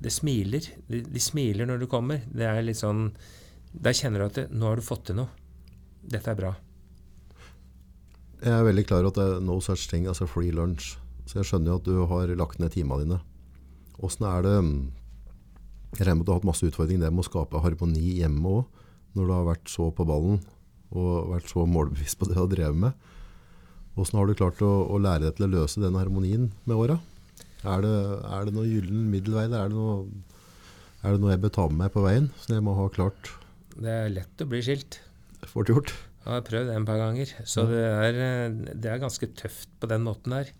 det, 0.02 0.12
smiler. 0.12 0.66
De, 0.90 1.02
de 1.06 1.22
smiler 1.22 1.70
når 1.70 1.84
du 1.84 1.88
kommer. 1.90 2.22
Det 2.26 2.46
er 2.46 2.62
litt 2.66 2.80
sånn 2.80 3.08
Da 3.74 3.90
kjenner 3.94 4.22
du 4.22 4.26
at 4.26 4.52
nå 4.54 4.68
har 4.70 4.78
du 4.78 4.86
fått 4.86 5.08
til 5.08 5.18
noe. 5.18 5.30
Dette 6.02 6.30
er 6.30 6.38
bra. 6.38 6.52
Jeg 8.44 8.52
er 8.52 8.66
veldig 8.66 8.84
klar 8.86 9.02
over 9.02 9.10
at 9.10 9.18
det 9.18 9.24
er 9.24 9.46
no 9.46 9.56
such 9.62 9.88
thing 9.90 10.06
as 10.10 10.20
a 10.22 10.28
free 10.30 10.52
lunch. 10.54 10.94
Så 11.24 11.40
jeg 11.40 11.48
skjønner 11.48 11.72
jo 11.72 11.78
at 11.80 11.88
du 11.88 11.94
har 12.10 12.34
lagt 12.36 12.60
ned 12.60 12.74
timene 12.74 13.04
dine. 13.04 13.20
Åssen 14.04 14.26
er 14.28 14.44
det 14.44 14.56
Jeg 15.94 16.08
regner 16.08 16.18
med 16.18 16.24
at 16.24 16.26
du 16.26 16.32
har 16.32 16.40
hatt 16.40 16.50
masse 16.50 16.66
utfordringer 16.66 17.06
det 17.06 17.12
med 17.14 17.22
å 17.22 17.28
skape 17.28 17.62
harmoni 17.62 18.18
hjemme 18.18 18.50
òg, 18.50 18.82
når 19.14 19.28
du 19.28 19.32
har 19.32 19.44
vært 19.46 19.70
så 19.70 19.88
på 19.94 20.06
ballen 20.08 20.40
og 20.94 21.30
vært 21.30 21.50
så 21.50 21.64
målbevisst 21.66 22.18
på 22.18 22.26
det 22.28 22.34
du 22.34 22.40
har 22.40 22.50
drevet 22.50 22.80
med. 22.86 23.10
Åssen 23.98 24.18
har 24.18 24.26
du 24.26 24.34
klart 24.34 24.62
å, 24.66 24.70
å 24.90 24.98
lære 24.98 25.28
deg 25.28 25.36
til 25.38 25.46
å 25.46 25.52
løse 25.52 25.82
den 25.82 25.98
harmonien 25.98 26.48
med 26.66 26.74
åra? 26.74 26.98
Er 27.64 27.84
det, 27.84 27.92
er 28.26 28.48
det 28.48 28.54
noe 28.56 28.66
gyllen 28.66 29.06
middelvei? 29.12 29.46
der? 29.48 29.64
Er 29.64 29.70
det 29.70 29.78
noe, 29.78 30.24
er 31.00 31.14
det 31.14 31.22
noe 31.22 31.32
jeg 31.32 31.42
bør 31.44 31.54
ta 31.54 31.68
med 31.70 31.80
meg 31.84 31.94
på 31.94 32.02
veien, 32.04 32.26
som 32.42 32.56
jeg 32.56 32.64
må 32.66 32.74
ha 32.76 32.88
klart 32.92 33.30
Det 33.78 33.94
er 33.94 34.10
lett 34.12 34.42
å 34.42 34.48
bli 34.50 34.60
skilt. 34.66 34.98
fort 35.46 35.70
gjort? 35.70 35.94
Jeg 36.24 36.32
har 36.32 36.44
prøvd 36.46 36.70
det 36.70 36.76
en 36.78 36.86
par 36.88 36.98
ganger. 37.00 37.32
Så 37.44 37.66
det 37.68 37.80
er, 37.84 38.18
eh, 38.26 38.74
det 38.74 38.90
er 38.90 39.02
ganske 39.02 39.28
tøft 39.36 39.70
på 39.80 39.90
den 39.90 40.06
måten 40.06 40.32
der. 40.32 40.52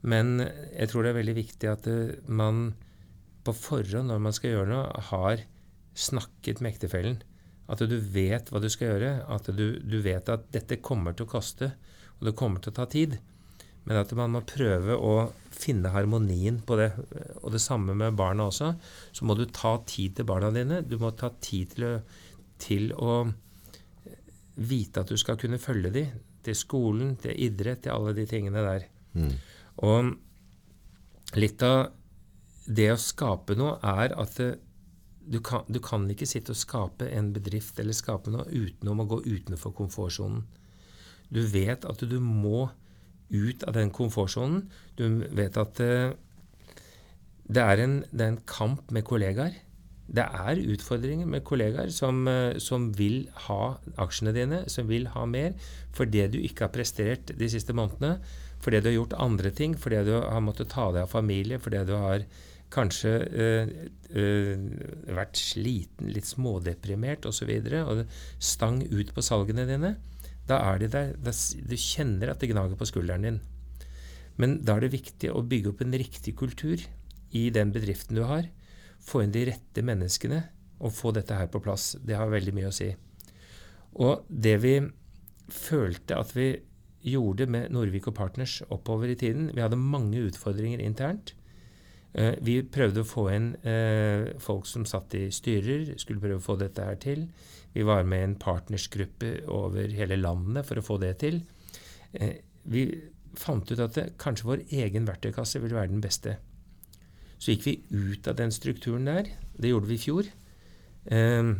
Men 0.00 0.40
jeg 0.40 0.90
tror 0.90 1.04
det 1.04 1.12
er 1.12 1.20
veldig 1.20 1.36
viktig 1.36 1.70
at 1.70 1.88
eh, 1.90 2.14
man 2.26 2.70
på 3.44 3.54
forhånd, 3.56 4.08
når 4.10 4.22
man 4.22 4.36
skal 4.36 4.54
gjøre 4.54 4.70
noe, 4.70 5.02
har 5.10 5.44
snakket 5.96 6.60
med 6.60 6.74
ektefellen. 6.74 7.18
At 7.70 7.82
du 7.86 7.96
vet 7.96 8.50
hva 8.50 8.60
du 8.62 8.68
skal 8.72 8.94
gjøre. 8.94 9.10
At 9.30 9.48
du, 9.54 9.66
du, 9.80 9.98
vet 10.04 10.28
at 10.32 10.48
dette 10.54 10.80
kommer 10.84 11.16
til 11.16 11.28
å 11.28 11.32
koste, 11.32 11.72
og 12.18 12.28
det 12.28 12.36
kommer 12.38 12.62
til 12.62 12.72
å 12.74 12.78
ta 12.80 12.88
tid. 12.90 13.18
Men 13.88 14.00
at 14.02 14.12
man 14.16 14.34
må 14.34 14.42
prøve 14.44 14.96
å 14.96 15.30
finne 15.54 15.92
harmonien 15.94 16.60
på 16.66 16.76
det. 16.80 16.90
Og 17.40 17.52
det 17.54 17.62
samme 17.64 17.96
med 17.96 18.18
barna 18.18 18.48
også. 18.50 18.74
Så 19.16 19.28
må 19.28 19.36
du 19.38 19.46
ta 19.48 19.78
tid 19.88 20.18
til 20.18 20.28
barna 20.28 20.50
dine. 20.54 20.82
Du 20.84 20.98
må 21.00 21.12
ta 21.16 21.32
tid 21.40 21.76
til 21.76 21.86
å, 21.88 21.94
til 22.60 22.90
å 22.96 23.22
vite 24.60 25.00
at 25.00 25.08
du 25.08 25.16
skal 25.20 25.38
kunne 25.40 25.60
følge 25.62 25.94
dem 25.94 26.18
til 26.44 26.56
skolen, 26.56 27.14
til 27.20 27.36
idrett, 27.48 27.84
til 27.84 27.94
alle 27.94 28.12
de 28.16 28.26
tingene 28.28 28.64
der. 28.64 28.86
Mm. 29.16 29.32
Og 29.86 30.12
litt 31.38 31.62
av 31.64 31.90
det 32.70 32.90
å 32.92 33.00
skape 33.00 33.56
noe 33.58 33.78
er 33.86 34.14
at 34.20 34.36
det, 34.38 34.50
du, 35.30 35.38
kan, 35.44 35.66
du, 35.70 35.78
kan, 35.84 36.08
ikke 36.10 36.28
sitte 36.28 36.54
og 36.54 36.58
skape 36.58 37.06
en 37.14 37.30
bedrift 37.34 37.78
eller 37.78 37.94
skape 37.94 38.32
noe 38.32 38.48
utenom 38.50 39.02
å 39.02 39.08
gå 39.10 39.20
utenfor 39.28 39.74
komfortsonen. 39.76 40.42
Du 41.30 41.42
vet 41.46 41.86
at 41.86 42.02
du 42.02 42.18
må 42.22 42.68
ut 43.30 43.64
av 43.68 43.76
den 43.76 43.92
komfortsonen. 43.94 44.64
Du 44.98 45.22
vet 45.36 45.56
at 45.60 45.80
uh, 45.82 46.10
det, 47.46 47.62
er 47.62 47.84
en, 47.84 48.00
det, 48.10 48.24
er 48.24 48.32
en, 48.34 48.44
kamp 48.48 48.90
med 48.90 49.06
kollegaer. 49.06 49.54
Det 50.10 50.24
er 50.26 50.58
utfordringer 50.72 51.28
med 51.30 51.44
kollegaer 51.46 51.92
som, 51.94 52.24
uh, 52.26 52.58
som, 52.58 52.90
vil 52.98 53.28
ha 53.46 53.76
aksjene 54.02 54.34
dine, 54.34 54.64
som 54.72 54.90
vil 54.90 55.06
ha 55.14 55.26
mer, 55.30 55.54
For 55.94 56.10
det 56.10 56.32
du 56.34 56.40
ikke 56.40 56.66
har 56.66 56.74
prestert 56.74 57.30
de 57.38 57.50
siste 57.50 57.76
månedene. 57.76 58.18
Fordi 58.60 58.80
du 58.80 58.90
har 58.90 58.96
gjort 58.98 59.18
andre 59.18 59.50
ting, 59.56 59.74
fordi 59.78 60.04
du 60.04 60.14
har 60.18 60.44
måttet 60.44 60.72
ta 60.72 60.90
deg 60.92 61.06
av 61.06 61.12
familie, 61.12 61.58
fordi 61.62 61.84
du 61.88 61.94
har 61.96 62.26
kanskje 62.70 63.12
øh, 63.32 63.70
øh, 64.14 64.66
vært 65.16 65.40
sliten, 65.40 66.12
litt 66.14 66.28
smådeprimert 66.28 67.26
osv. 67.26 67.50
Og, 67.50 67.70
så 67.70 67.82
og 67.82 68.04
stang 68.38 68.82
ut 68.92 69.14
på 69.16 69.24
salgene 69.24 69.66
dine, 69.68 69.96
da 70.50 70.60
er 70.72 70.80
de 70.82 70.90
der 70.90 71.12
da, 71.22 71.32
Du 71.32 71.76
kjenner 71.78 72.32
at 72.32 72.42
det 72.42 72.50
gnager 72.52 72.78
på 72.78 72.88
skulderen 72.88 73.26
din. 73.26 73.40
Men 74.40 74.60
da 74.64 74.76
er 74.76 74.86
det 74.86 74.94
viktig 74.94 75.32
å 75.32 75.44
bygge 75.46 75.72
opp 75.72 75.82
en 75.84 75.98
riktig 76.00 76.36
kultur 76.38 76.80
i 77.36 77.50
den 77.54 77.74
bedriften 77.74 78.16
du 78.16 78.24
har. 78.28 78.48
Få 79.00 79.24
inn 79.24 79.34
de 79.34 79.46
rette 79.50 79.84
menneskene 79.84 80.44
og 80.80 80.94
få 80.96 81.12
dette 81.16 81.36
her 81.36 81.50
på 81.52 81.60
plass. 81.62 81.94
Det 82.00 82.16
har 82.16 82.32
veldig 82.32 82.54
mye 82.56 82.70
å 82.70 82.74
si. 82.74 82.88
Og 84.00 84.24
det 84.28 84.56
vi 84.62 84.74
følte 85.50 86.18
at 86.20 86.32
vi 86.36 86.52
gjorde 87.02 87.46
med 87.50 87.70
Norvik 87.72 88.08
og 88.10 88.16
Partners 88.18 88.60
oppover 88.68 89.08
i 89.08 89.18
tiden 89.18 89.50
Vi 89.54 89.62
hadde 89.62 89.78
mange 89.80 90.20
utfordringer 90.28 90.82
internt. 90.84 91.34
Eh, 92.12 92.34
vi 92.42 92.60
prøvde 92.66 93.04
å 93.04 93.08
få 93.08 93.28
inn 93.32 93.52
eh, 93.62 94.34
folk 94.42 94.66
som 94.66 94.84
satt 94.88 95.14
i 95.14 95.28
styrer, 95.32 95.94
skulle 96.00 96.22
prøve 96.22 96.40
å 96.40 96.44
få 96.44 96.58
dette 96.60 96.84
her 96.84 96.98
til. 97.00 97.28
Vi 97.72 97.86
var 97.86 98.04
med 98.08 98.20
i 98.20 98.28
en 98.28 98.36
partnersgruppe 98.40 99.32
over 99.46 99.92
hele 99.94 100.18
landet 100.18 100.66
for 100.66 100.80
å 100.80 100.84
få 100.84 100.98
det 101.02 101.14
til. 101.22 101.42
Eh, 102.12 102.40
vi 102.70 102.86
fant 103.38 103.68
ut 103.70 103.78
at 103.78 103.94
det, 103.94 104.06
kanskje 104.18 104.48
vår 104.48 104.64
egen 104.82 105.06
verktøykasse 105.06 105.62
ville 105.62 105.78
være 105.78 105.92
den 105.92 106.02
beste. 106.02 106.36
Så 107.40 107.54
gikk 107.54 107.68
vi 107.68 107.76
ut 107.94 108.28
av 108.28 108.36
den 108.40 108.50
strukturen 108.52 109.06
der. 109.08 109.30
Det 109.56 109.70
gjorde 109.70 109.88
vi 109.88 109.96
i 109.96 110.02
fjor. 110.02 110.32
Eh, 111.06 111.52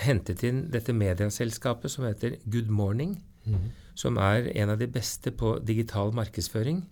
hentet 0.00 0.42
inn 0.46 0.64
dette 0.72 0.94
medieselskapet 0.96 1.92
som 1.92 2.06
heter 2.08 2.40
Good 2.50 2.70
Morning, 2.72 3.20
mm. 3.46 3.70
Som 4.00 4.18
er 4.22 4.50
en 4.56 4.72
av 4.72 4.80
de 4.80 4.88
beste 4.90 5.32
på 5.36 5.58
digital 5.66 6.14
markedsføring. 6.16 6.82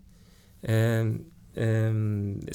Eh, 0.62 1.12
eh, 1.56 2.00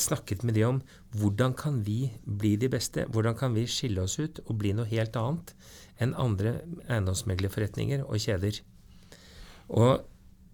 snakket 0.05 0.43
med 0.43 0.57
de 0.57 0.65
om 0.67 0.81
hvordan 1.17 1.55
kan 1.57 1.81
vi 1.85 2.11
bli 2.25 2.55
de 2.61 2.69
beste? 2.69 3.07
Hvordan 3.09 3.37
kan 3.39 3.55
vi 3.57 3.65
skille 3.67 4.05
oss 4.05 4.19
ut 4.19 4.43
og 4.45 4.57
bli 4.61 4.75
noe 4.77 4.89
helt 4.91 5.17
annet 5.19 5.55
enn 6.01 6.15
andre 6.19 6.59
eiendomsmeglerforretninger 6.87 8.05
og 8.05 8.21
kjeder? 8.21 8.61
Og 9.73 10.03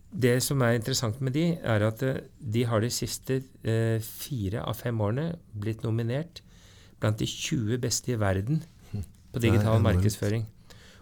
det 0.10 0.40
som 0.42 0.62
er 0.66 0.78
interessant 0.78 1.20
med 1.22 1.36
de, 1.38 1.46
er 1.62 1.86
at 1.86 2.04
eh, 2.06 2.22
de 2.40 2.66
har 2.66 2.82
de 2.82 2.90
siste 2.94 3.42
eh, 3.64 4.00
fire 4.02 4.64
av 4.66 4.78
fem 4.80 5.02
årene 5.02 5.34
blitt 5.54 5.84
nominert 5.86 6.42
blant 7.00 7.20
de 7.20 7.28
20 7.30 7.80
beste 7.82 8.14
i 8.14 8.20
verden 8.20 8.64
på 9.34 9.42
digital 9.44 9.82
markedsføring. 9.84 10.48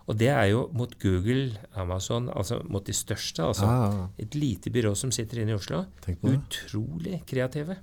Og 0.08 0.16
det 0.16 0.30
er 0.32 0.46
jo 0.54 0.64
mot 0.76 0.94
Google, 1.02 1.58
Amazon, 1.76 2.30
altså 2.32 2.62
mot 2.64 2.86
de 2.88 2.96
største. 2.96 3.44
altså. 3.44 3.68
Ah. 3.68 4.08
Et 4.18 4.36
lite 4.36 4.72
byrå 4.72 4.94
som 4.96 5.12
sitter 5.12 5.42
inne 5.42 5.52
i 5.52 5.58
Oslo. 5.58 5.84
Utrolig 6.24 7.22
kreative. 7.28 7.76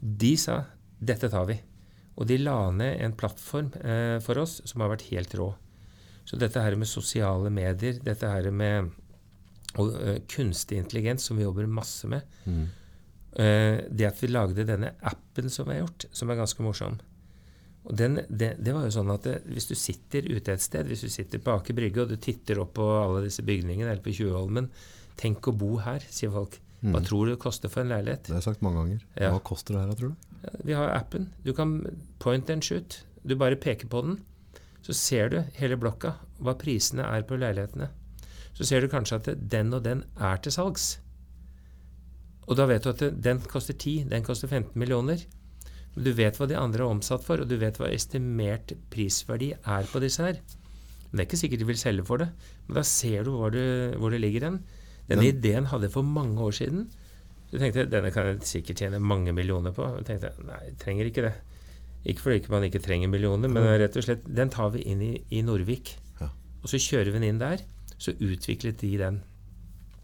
De 0.00 0.36
sa 0.36 0.64
'dette 0.98 1.30
tar 1.30 1.46
vi'. 1.46 1.60
Og 2.16 2.26
de 2.26 2.36
la 2.38 2.70
ned 2.70 3.00
en 3.00 3.12
plattform 3.12 3.72
eh, 3.80 4.18
for 4.20 4.38
oss 4.38 4.60
som 4.64 4.80
har 4.80 4.90
vært 4.90 5.08
helt 5.10 5.34
rå. 5.34 5.54
Så 6.24 6.36
dette 6.36 6.60
her 6.60 6.76
med 6.76 6.88
sosiale 6.88 7.50
medier, 7.50 8.00
dette 8.02 8.26
her 8.26 8.50
med 8.50 8.90
og, 9.78 9.94
uh, 9.94 10.18
kunstig 10.26 10.78
intelligens, 10.78 11.22
som 11.22 11.36
vi 11.38 11.44
jobber 11.44 11.66
masse 11.70 12.08
med 12.10 12.22
mm. 12.44 12.62
uh, 13.38 13.76
Det 13.86 14.06
at 14.08 14.18
vi 14.18 14.26
lagde 14.26 14.66
denne 14.66 14.96
appen 15.00 15.50
som 15.50 15.68
vi 15.68 15.76
har 15.76 15.84
gjort, 15.84 16.08
som 16.10 16.30
er 16.30 16.40
ganske 16.40 16.62
morsom 16.62 16.98
og 17.90 17.96
den, 17.98 18.20
det, 18.28 18.52
det, 18.62 18.70
var 18.70 18.86
jo 18.86 18.94
sånn 18.94 19.10
at 19.10 19.24
det, 19.26 19.36
Hvis 19.50 19.66
du 19.66 19.74
sitter 19.74 20.26
ute 20.30 20.54
et 20.54 20.62
sted, 20.62 20.86
hvis 20.86 21.02
du 21.02 21.10
sitter 21.10 21.42
på 21.42 21.56
Aker 21.56 21.74
Brygge 21.74 22.04
og 22.04 22.12
du 22.12 22.18
titter 22.22 22.60
opp 22.62 22.76
på 22.78 22.86
alle 22.86 23.24
disse 23.24 23.42
bygningene 23.42 23.90
eller 23.90 24.04
på 24.04 24.14
Tjuvholmen 24.14 24.68
Tenk 25.18 25.50
å 25.50 25.52
bo 25.52 25.74
her, 25.82 26.04
sier 26.08 26.30
folk. 26.32 26.54
Hva 26.80 26.96
mm. 27.02 27.04
tror 27.04 27.26
du 27.26 27.34
det 27.34 27.40
koster 27.42 27.68
for 27.68 27.82
en 27.82 27.90
leilighet? 27.92 28.22
Det 28.24 28.32
har 28.32 28.38
jeg 28.38 28.46
sagt 28.46 28.62
mange 28.64 28.80
ganger. 28.80 29.02
Hva 29.20 29.40
koster 29.44 29.76
det 29.76 29.82
her, 29.82 29.98
tror 29.98 30.12
du? 30.14 30.28
Ja, 30.40 30.52
vi 30.64 30.76
har 30.78 30.92
appen. 30.94 31.26
Du 31.44 31.50
kan 31.52 31.74
point 32.22 32.52
and 32.54 32.64
shoot. 32.64 33.02
Du 33.20 33.34
bare 33.36 33.58
peker 33.60 33.90
på 33.92 34.00
den. 34.06 34.16
Så 34.86 34.96
ser 34.96 35.28
du 35.28 35.36
hele 35.58 35.76
blokka, 35.76 36.14
hva 36.40 36.54
prisene 36.56 37.04
er 37.04 37.26
på 37.28 37.36
leilighetene. 37.36 37.90
Så 38.56 38.64
ser 38.70 38.80
du 38.80 38.88
kanskje 38.92 39.18
at 39.20 39.28
den 39.52 39.74
og 39.76 39.84
den 39.84 40.06
er 40.16 40.40
til 40.40 40.56
salgs. 40.56 40.94
Og 42.48 42.56
da 42.56 42.64
vet 42.70 42.86
du 42.86 42.94
at 42.94 43.04
den 43.28 43.44
koster 43.44 43.76
10, 43.76 44.08
den 44.08 44.24
koster 44.24 44.48
15 44.48 44.72
millioner. 44.80 45.20
Men 45.94 46.06
du 46.06 46.12
vet 46.14 46.38
hva 46.38 46.46
de 46.46 46.58
andre 46.58 46.84
er 46.84 46.92
omsatt 46.94 47.24
for, 47.26 47.42
og 47.42 47.50
du 47.50 47.56
vet 47.60 47.78
hva 47.80 47.90
estimert 47.90 48.74
prisverdi 48.92 49.52
er 49.58 49.88
på 49.90 50.02
disse 50.02 50.22
her. 50.22 50.38
Men 51.10 51.18
Det 51.18 51.24
er 51.24 51.28
ikke 51.28 51.40
sikkert 51.42 51.62
de 51.62 51.70
vil 51.72 51.80
selge 51.80 52.06
for 52.06 52.22
det, 52.22 52.30
men 52.68 52.78
da 52.78 52.84
ser 52.86 53.26
du 53.26 53.32
hvor 53.34 53.50
det, 53.54 53.96
hvor 53.98 54.14
det 54.14 54.20
ligger 54.22 54.46
hen. 54.46 54.60
Denne 55.10 55.26
ja. 55.26 55.34
ideen 55.34 55.66
hadde 55.66 55.88
jeg 55.88 55.96
for 55.96 56.06
mange 56.06 56.38
år 56.38 56.54
siden. 56.54 56.84
Så 57.50 57.58
tenkte 57.58 57.88
denne 57.90 58.12
kan 58.14 58.28
jeg 58.28 58.46
sikkert 58.46 58.78
tjene 58.78 59.00
mange 59.02 59.34
millioner 59.34 59.74
på. 59.74 59.82
Og 59.82 60.06
tenkte 60.06 60.30
nei, 60.46 60.60
jeg 60.68 60.76
trenger 60.84 61.10
ikke 61.10 61.24
det. 61.26 61.32
Ikke 62.06 62.22
fordi 62.24 62.52
man 62.52 62.64
ikke 62.64 62.80
trenger 62.80 63.10
millioner, 63.12 63.50
men 63.50 63.66
rett 63.82 63.98
og 63.98 64.06
slett 64.06 64.22
den 64.24 64.52
tar 64.54 64.70
vi 64.72 64.84
inn 64.88 65.02
i, 65.04 65.10
i 65.34 65.42
Norvik. 65.44 65.96
Ja. 66.20 66.30
Og 66.62 66.70
så 66.70 66.78
kjører 66.80 67.10
vi 67.10 67.18
den 67.18 67.26
inn 67.32 67.42
der. 67.42 67.66
Så 68.00 68.14
utviklet 68.14 68.78
de 68.80 68.94
den. 69.02 69.18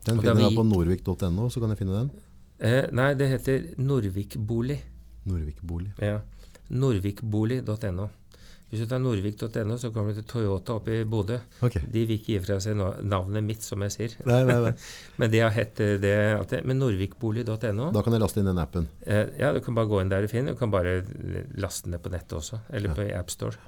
Den 0.07 0.21
finner 0.21 0.43
jeg 0.43 0.59
på 0.59 0.67
norvik.no, 0.67 1.47
så 1.51 1.63
kan 1.63 1.73
jeg 1.73 1.81
finne 1.81 2.03
den? 2.03 2.11
Eh, 2.63 2.85
nei, 2.95 3.09
det 3.19 3.31
heter 3.31 3.65
Norvikbolig. 3.81 4.77
Norvikbolig. 5.27 5.93
Ja. 6.03 6.21
Norvikbolig.no. 6.69 8.09
Hvis 8.67 8.83
du 8.83 8.89
tar 8.91 8.99
norvik.no, 8.99 9.77
så 9.79 9.93
kommer 9.95 10.11
du 10.11 10.19
til 10.19 10.27
Toyota 10.27 10.75
oppe 10.81 10.97
i 10.99 11.05
Bodø. 11.07 11.37
Okay. 11.63 11.85
De 11.87 12.03
vil 12.03 12.19
ikke 12.19 12.33
gi 12.33 12.39
fra 12.43 12.57
seg 12.63 12.75
navnet 13.07 13.45
mitt, 13.47 13.63
som 13.63 13.83
jeg 13.87 13.95
sier. 13.95 14.17
Nei, 14.27 14.41
nei, 14.49 14.57
nei. 14.65 14.73
men 15.23 15.31
de 15.31 15.43
har 15.45 15.55
hett 15.55 15.79
det 16.03 16.15
alltid. 16.35 16.67
Men 16.67 16.83
norvikbolig.no 16.83 17.93
Da 17.95 18.03
kan 18.03 18.17
jeg 18.17 18.25
laste 18.25 18.43
inn 18.43 18.51
den 18.51 18.59
appen? 18.59 18.89
Eh, 19.07 19.31
ja, 19.39 19.53
du 19.55 19.61
kan 19.63 19.79
bare 19.79 19.91
gå 19.93 20.03
inn 20.03 20.11
der 20.11 20.27
du 20.27 20.33
finner. 20.33 20.57
Du 20.57 20.59
kan 20.59 20.75
bare 20.75 20.99
laste 21.55 21.87
den 21.87 21.95
ned 21.95 22.03
på 22.03 22.11
nettet 22.17 22.35
også. 22.41 22.59
Eller 22.75 22.91
ja. 22.91 22.99
på 22.99 23.07
AppStore. 23.21 23.63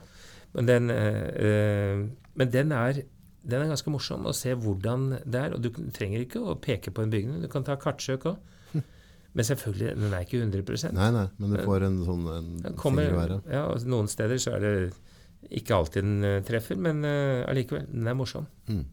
Men 0.56 0.66
den, 0.66 0.90
eh, 0.90 1.22
eh, 1.46 2.04
men 2.34 2.52
den 2.56 2.74
er 2.74 3.04
den 3.48 3.62
er 3.62 3.70
ganske 3.70 3.92
morsom 3.94 4.26
å 4.28 4.34
se 4.36 4.50
hvordan 4.58 5.12
det 5.22 5.44
er. 5.44 5.54
Og 5.54 5.62
du 5.62 5.70
trenger 5.94 6.26
ikke 6.26 6.42
å 6.42 6.58
peke 6.58 6.90
på 6.90 7.06
en 7.06 7.14
bygning. 7.14 7.38
Du 7.46 7.48
kan 7.52 7.64
ta 7.64 7.78
kartsøk 7.78 8.26
òg. 8.32 8.42
Men 9.36 9.44
selvfølgelig, 9.44 9.94
den 10.00 10.14
er 10.16 10.24
ikke 10.24 10.40
100% 10.40 10.96
Nei, 10.96 11.08
nei, 11.14 11.26
men 11.38 11.52
du 11.52 11.58
får 11.62 11.84
en 11.86 11.98
sånn 12.06 12.24
en 12.32 12.78
kommer, 12.80 13.36
ja, 13.50 13.66
Noen 13.86 14.08
steder 14.10 14.40
så 14.40 14.56
er 14.56 14.64
det 14.64 14.72
ikke 15.54 15.76
alltid 15.76 16.02
den 16.02 16.24
uh, 16.26 16.38
treffer, 16.46 16.78
men 16.80 17.04
uh, 17.06 17.44
den 17.52 18.08
er 18.08 18.16
morsom. 18.18 18.48
Mm. 18.66 18.86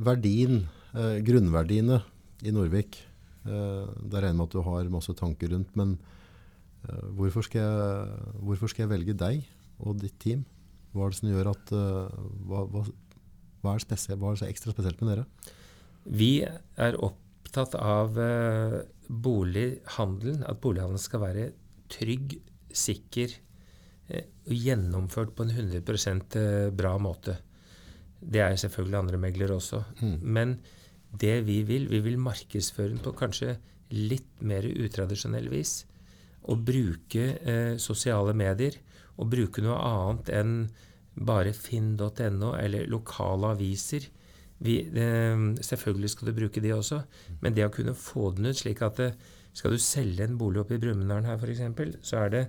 Verdien, 0.00 0.62
eh, 0.96 1.18
grunnverdiene 1.20 1.98
i 2.48 2.52
Norvik, 2.56 2.96
eh, 3.44 3.84
det 4.00 4.16
regner 4.16 4.30
jeg 4.30 4.38
med 4.38 4.46
at 4.46 4.54
du 4.54 4.62
har 4.64 4.88
masse 4.88 5.12
tanker 5.12 5.52
rundt. 5.52 5.74
Men 5.76 5.98
hvorfor 7.12 7.44
skal, 7.44 7.60
jeg, 7.60 8.30
hvorfor, 8.40 8.72
skal 8.72 8.86
jeg, 8.86 8.90
velge 8.94 9.12
deg 9.12 9.44
og 9.84 9.98
ditt 10.00 10.16
team? 10.18 10.46
Hva 10.94 11.04
er 11.04 11.12
det 11.12 11.18
som 11.18 11.28
gjør 11.28 11.50
at 11.52 11.72
hva, 11.74 12.62
hva, 12.64 12.86
hva, 13.60 13.74
er 13.74 13.84
spesielt, 13.84 14.16
hva 14.22 14.32
er 14.32 14.40
så 14.40 14.48
ekstra 14.48 14.72
spesielt 14.72 15.04
med 15.04 15.12
dere? 15.12 15.26
Vi 16.08 16.30
er 16.40 16.96
opp 17.04 17.20
opptatt 17.50 17.74
av 17.74 18.18
eh, 18.18 18.80
bolighandelen, 19.08 20.44
at 20.46 20.60
bolighandelen 20.62 21.02
skal 21.02 21.22
være 21.24 21.46
trygg, 21.90 22.38
sikker 22.70 23.32
eh, 24.08 24.28
og 24.46 24.54
gjennomført 24.54 25.34
på 25.34 25.46
en 25.46 25.50
100 25.50 25.82
eh, 26.38 26.70
bra 26.70 26.94
måte. 27.02 27.40
Det 28.20 28.42
er 28.44 28.54
selvfølgelig 28.54 28.98
andre 29.00 29.18
meglere 29.18 29.56
også. 29.56 29.82
Mm. 30.00 30.18
Men 30.22 30.58
det 31.10 31.40
vi 31.48 31.62
vil. 31.66 31.88
Vi 31.90 32.00
vil 32.04 32.20
markedsføre 32.22 32.92
den 32.92 33.02
på 33.02 33.16
kanskje 33.18 33.56
litt 33.90 34.42
mer 34.46 34.62
utradisjonell 34.62 35.50
vis. 35.50 35.80
Og 36.46 36.62
bruke 36.62 37.34
eh, 37.42 37.74
sosiale 37.82 38.36
medier. 38.36 38.78
Og 39.18 39.26
bruke 39.32 39.64
noe 39.64 39.80
annet 39.80 40.30
enn 40.38 40.54
bare 41.26 41.50
finn.no 41.52 42.54
eller 42.54 42.86
lokale 42.86 43.56
aviser. 43.56 44.06
Vi, 44.60 44.76
eh, 44.84 45.44
selvfølgelig 45.64 46.10
skal 46.12 46.28
du 46.28 46.36
bruke 46.36 46.60
de 46.60 46.72
også, 46.76 47.02
men 47.40 47.56
det 47.56 47.64
å 47.64 47.72
kunne 47.72 47.96
få 47.96 48.30
den 48.36 48.50
ut 48.50 48.60
slik 48.60 48.82
at 48.84 49.00
det, 49.00 49.14
skal 49.56 49.72
du 49.74 49.82
selge 49.82 50.24
en 50.24 50.38
bolig 50.38 50.60
oppe 50.62 50.76
i 50.76 50.82
Brumunddal 50.82 51.26
her 51.26 51.40
f.eks., 51.40 51.96
så 52.06 52.24
er 52.24 52.34
det 52.34 52.44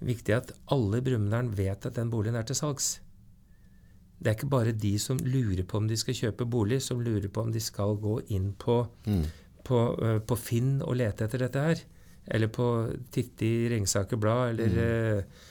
viktig 0.00 0.34
at 0.36 0.52
alle 0.72 1.00
i 1.00 1.04
Brumunddal 1.04 1.50
vet 1.56 1.86
at 1.86 1.98
den 1.98 2.10
boligen 2.12 2.38
er 2.38 2.46
til 2.48 2.56
salgs. 2.56 2.94
Det 4.20 4.30
er 4.30 4.36
ikke 4.36 4.52
bare 4.52 4.76
de 4.76 4.94
som 5.00 5.20
lurer 5.24 5.64
på 5.68 5.80
om 5.80 5.86
de 5.88 5.96
skal 6.00 6.16
kjøpe 6.16 6.48
bolig, 6.48 6.80
som 6.84 7.00
lurer 7.00 7.28
på 7.32 7.44
om 7.44 7.52
de 7.52 7.60
skal 7.60 7.96
gå 8.00 8.18
inn 8.36 8.50
på, 8.60 8.82
mm. 9.06 9.22
på, 9.64 9.78
uh, 9.96 10.18
på 10.20 10.36
Finn 10.36 10.74
og 10.84 10.98
lete 11.00 11.24
etter 11.24 11.46
dette 11.46 11.66
her. 11.66 11.84
Eller 12.30 12.52
på 12.52 12.66
titte 13.12 13.46
i 13.46 13.68
Ringsaker 13.72 14.20
Blad 14.20 14.52
eller, 14.52 15.22
mm. 15.24 15.46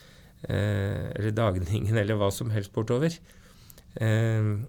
eh, 0.48 1.08
eller 1.18 1.34
Dagningen 1.34 1.98
eller 1.98 2.16
hva 2.16 2.30
som 2.32 2.52
helst 2.54 2.72
bortover. 2.72 3.18
Uh, 3.98 4.62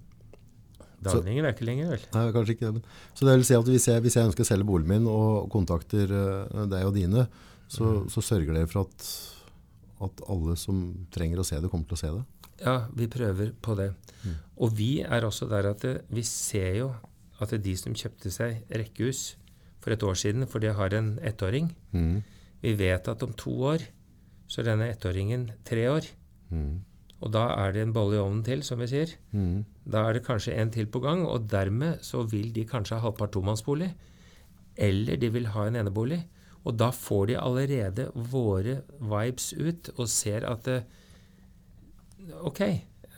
Dagningen 1.02 1.48
er 1.48 1.56
ikke 1.56 1.66
lenger, 1.66 1.94
vel? 1.96 2.04
Nei, 2.14 2.26
kanskje 2.36 2.56
ikke. 2.56 2.72
Men. 2.76 2.84
Så 3.18 3.26
det 3.28 3.38
vil 3.40 3.48
si 3.48 3.58
at 3.58 3.72
hvis 3.74 3.88
jeg, 3.90 4.04
hvis 4.06 4.18
jeg 4.18 4.30
ønsker 4.30 4.46
å 4.46 4.50
selge 4.52 4.68
boligen 4.70 4.92
min 4.94 5.10
og 5.10 5.48
kontakter 5.54 6.12
deg 6.12 6.86
og 6.86 6.94
dine, 6.98 7.26
så, 7.72 7.88
mm. 7.88 8.10
så 8.14 8.24
sørger 8.26 8.54
dere 8.54 8.70
for 8.70 8.86
at, 8.86 9.08
at 10.08 10.24
alle 10.30 10.58
som 10.60 10.84
trenger 11.14 11.42
å 11.42 11.48
se 11.48 11.58
det, 11.58 11.72
kommer 11.72 11.90
til 11.90 11.98
å 11.98 12.02
se 12.04 12.12
det? 12.18 12.24
Ja, 12.62 12.76
vi 12.94 13.08
prøver 13.10 13.54
på 13.64 13.76
det. 13.80 13.92
Mm. 14.22 14.36
Og 14.62 14.76
vi 14.78 14.92
er 15.02 15.26
også 15.26 15.48
der 15.50 15.72
at 15.72 15.82
det, 15.86 15.96
vi 16.14 16.24
ser 16.28 16.76
jo 16.78 16.92
at 17.42 17.56
de 17.58 17.74
som 17.80 17.96
kjøpte 17.98 18.30
seg 18.34 18.62
rekkehus 18.70 19.32
for 19.82 19.96
et 19.96 20.04
år 20.06 20.20
siden, 20.20 20.46
for 20.46 20.62
de 20.62 20.70
har 20.78 20.94
en 20.94 21.16
ettåring 21.26 21.72
mm. 21.90 22.22
Vi 22.62 22.76
vet 22.78 23.08
at 23.10 23.24
om 23.26 23.32
to 23.34 23.56
år 23.72 23.82
så 24.52 24.62
er 24.62 24.68
denne 24.68 24.92
ettåringen 24.92 25.48
tre 25.66 25.88
år. 25.90 26.06
Mm. 26.54 26.84
Og 27.22 27.34
da 27.36 27.46
er 27.54 27.76
det 27.76 27.86
en 27.86 27.94
bolle 27.94 28.18
i 28.18 28.22
ovnen 28.22 28.44
til, 28.46 28.64
som 28.66 28.82
vi 28.82 28.90
sier. 28.90 29.14
Mm. 29.32 29.64
Da 29.86 30.08
er 30.08 30.18
det 30.18 30.26
kanskje 30.26 30.56
en 30.58 30.72
til 30.74 30.88
på 30.90 31.02
gang, 31.04 31.24
og 31.30 31.50
dermed 31.52 32.02
så 32.06 32.24
vil 32.30 32.50
de 32.56 32.66
kanskje 32.68 32.98
ha 32.98 33.06
halvpart 33.06 33.36
tomannsbolig. 33.36 33.92
Eller 34.82 35.20
de 35.22 35.30
vil 35.34 35.52
ha 35.54 35.68
en 35.68 35.78
enebolig. 35.84 36.24
Og 36.66 36.78
da 36.78 36.90
får 36.94 37.30
de 37.30 37.42
allerede 37.42 38.08
våre 38.32 38.82
vibes 39.00 39.52
ut 39.58 39.92
og 39.98 40.10
ser 40.10 40.46
at 40.50 40.68
ok, 42.42 42.62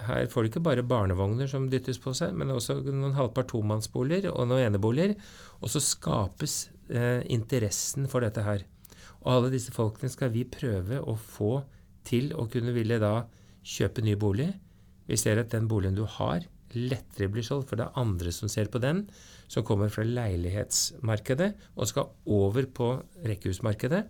her 0.08 0.28
får 0.32 0.44
du 0.44 0.50
ikke 0.50 0.64
bare 0.64 0.86
barnevogner 0.88 1.48
som 1.48 1.70
dyttes 1.72 2.00
på 2.02 2.14
seg, 2.18 2.34
men 2.36 2.52
også 2.52 2.80
noen 2.86 3.16
halvpart 3.18 3.52
tomannsboliger 3.52 4.32
og 4.34 4.50
noen 4.50 4.68
eneboliger. 4.68 5.16
Og 5.62 5.72
så 5.72 5.84
skapes 5.84 6.68
eh, 6.90 7.22
interessen 7.32 8.10
for 8.12 8.26
dette 8.26 8.44
her. 8.44 8.66
Og 9.24 9.38
alle 9.38 9.54
disse 9.54 9.72
folkene 9.76 10.12
skal 10.12 10.34
vi 10.34 10.44
prøve 10.48 11.00
å 11.00 11.16
få 11.16 11.62
til 12.08 12.34
å 12.36 12.50
kunne 12.52 12.76
ville 12.76 13.00
da 13.00 13.22
kjøpe 13.64 14.04
ny 14.04 14.16
bolig. 14.20 14.52
Vi 15.10 15.20
ser 15.20 15.40
at 15.42 15.52
den 15.52 15.68
boligen 15.72 15.98
du 15.98 16.06
har, 16.08 16.46
lettere 16.74 17.30
blir 17.30 17.46
solgt, 17.46 17.70
for 17.70 17.80
det 17.80 17.86
er 17.86 18.02
andre 18.02 18.32
som 18.34 18.50
ser 18.50 18.70
på 18.74 18.82
den, 18.82 19.06
som 19.52 19.66
kommer 19.68 19.92
fra 19.94 20.06
leilighetsmarkedet 20.08 21.52
og 21.76 21.90
skal 21.90 22.10
over 22.26 22.66
på 22.66 22.90
rekkehusmarkedet. 23.28 24.04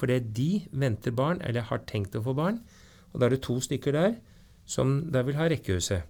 Fordi 0.00 0.18
de 0.20 0.50
venter 0.72 1.14
barn, 1.16 1.40
eller 1.46 1.68
har 1.70 1.84
tenkt 1.88 2.18
å 2.18 2.24
få 2.24 2.34
barn. 2.36 2.60
Og 3.10 3.20
da 3.20 3.26
er 3.26 3.36
det 3.36 3.44
to 3.46 3.56
stykker 3.62 3.96
der 3.96 4.18
som 4.68 4.98
da 5.10 5.24
vil 5.26 5.38
ha 5.38 5.48
rekkehuset. 5.50 6.06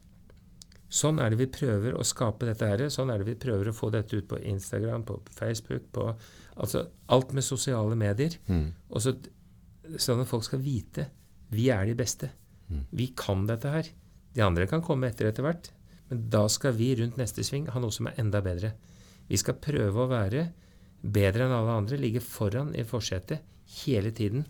Sånn 0.91 1.21
er 1.23 1.31
det 1.31 1.39
vi 1.39 1.47
prøver 1.55 1.95
å 1.95 2.05
skape 2.07 2.49
dette 2.49 2.67
her. 2.67 2.83
Sånn 2.91 3.13
er 3.15 3.23
det 3.23 3.29
vi 3.29 3.39
prøver 3.39 3.71
å 3.71 3.77
få 3.77 3.93
dette 3.95 4.19
ut 4.19 4.27
på 4.29 4.41
Instagram, 4.51 5.05
på 5.07 5.21
Facebook, 5.31 5.87
på 5.95 6.09
altså 6.59 6.89
alt 7.15 7.31
med 7.37 7.47
sosiale 7.47 7.95
medier. 7.99 8.35
Mm. 8.51 8.73
Og 8.91 9.05
så, 9.05 9.15
sånn 9.95 10.25
at 10.25 10.31
folk 10.31 10.49
skal 10.49 10.65
vite 10.65 11.07
vi 11.55 11.69
er 11.71 11.87
de 11.87 11.95
beste. 11.99 12.31
Vi 12.91 13.11
kan 13.19 13.47
dette 13.49 13.73
her. 13.73 13.91
De 14.35 14.45
andre 14.45 14.67
kan 14.71 14.83
komme 14.85 15.11
etter 15.11 15.31
etter 15.31 15.47
hvert. 15.47 15.71
Men 16.11 16.25
da 16.33 16.47
skal 16.51 16.75
vi 16.79 16.93
rundt 16.99 17.19
neste 17.21 17.45
sving 17.47 17.69
ha 17.71 17.83
noe 17.83 17.95
som 17.95 18.09
er 18.11 18.19
enda 18.23 18.43
bedre. 18.45 18.75
Vi 19.31 19.39
skal 19.39 19.61
prøve 19.63 20.05
å 20.05 20.11
være 20.11 20.49
bedre 21.01 21.47
enn 21.47 21.55
alle 21.55 21.77
andre, 21.81 21.99
ligge 22.01 22.23
foran 22.23 22.75
i 22.77 22.85
forsetet 22.85 23.45
hele 23.85 24.11
tiden. 24.15 24.45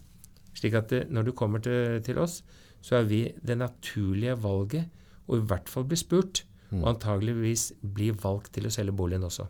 Slik 0.57 0.75
at 0.79 0.91
det, 0.93 1.03
når 1.13 1.29
du 1.29 1.33
kommer 1.37 1.63
til, 1.63 2.01
til 2.05 2.19
oss, 2.19 2.41
så 2.81 3.01
er 3.01 3.09
vi 3.11 3.21
det 3.45 3.59
naturlige 3.61 4.39
valget, 4.41 4.89
og 5.29 5.37
i 5.37 5.47
hvert 5.53 5.69
fall 5.69 5.87
bli 5.87 5.99
spurt. 6.01 6.45
Mm. 6.71 6.83
Og 6.83 6.89
antageligvis 6.95 7.71
bli 7.83 8.11
valgt 8.15 8.55
til 8.57 8.69
å 8.69 8.73
selge 8.73 8.95
boligen 8.97 9.27
også. 9.27 9.47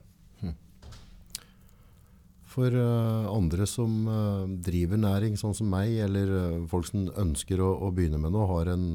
For 2.51 2.75
uh, 2.75 3.31
andre 3.31 3.67
som 3.71 4.09
uh, 4.11 4.47
driver 4.67 4.99
næring, 4.99 5.37
sånn 5.39 5.55
som 5.55 5.71
meg, 5.71 5.93
eller 6.03 6.33
uh, 6.35 6.63
folk 6.71 6.89
som 6.89 7.07
ønsker 7.23 7.63
å, 7.63 7.69
å, 7.87 7.93
begynne 7.95 8.19
med 8.19 8.35
noe, 8.35 8.49
har 8.51 8.73
en, 8.73 8.87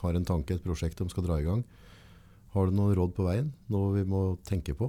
har 0.00 0.16
en 0.16 0.28
tanke, 0.28 0.56
et 0.56 0.64
prosjekt 0.64 1.02
de 1.02 1.08
skal 1.12 1.26
dra 1.26 1.36
i 1.42 1.44
gang. 1.44 1.60
Har 2.56 2.70
du 2.70 2.78
noen 2.78 2.96
råd 2.96 3.12
på 3.12 3.26
veien? 3.26 3.52
Noe 3.68 3.92
vi 3.98 4.06
må 4.08 4.22
tenke 4.48 4.72
på? 4.78 4.88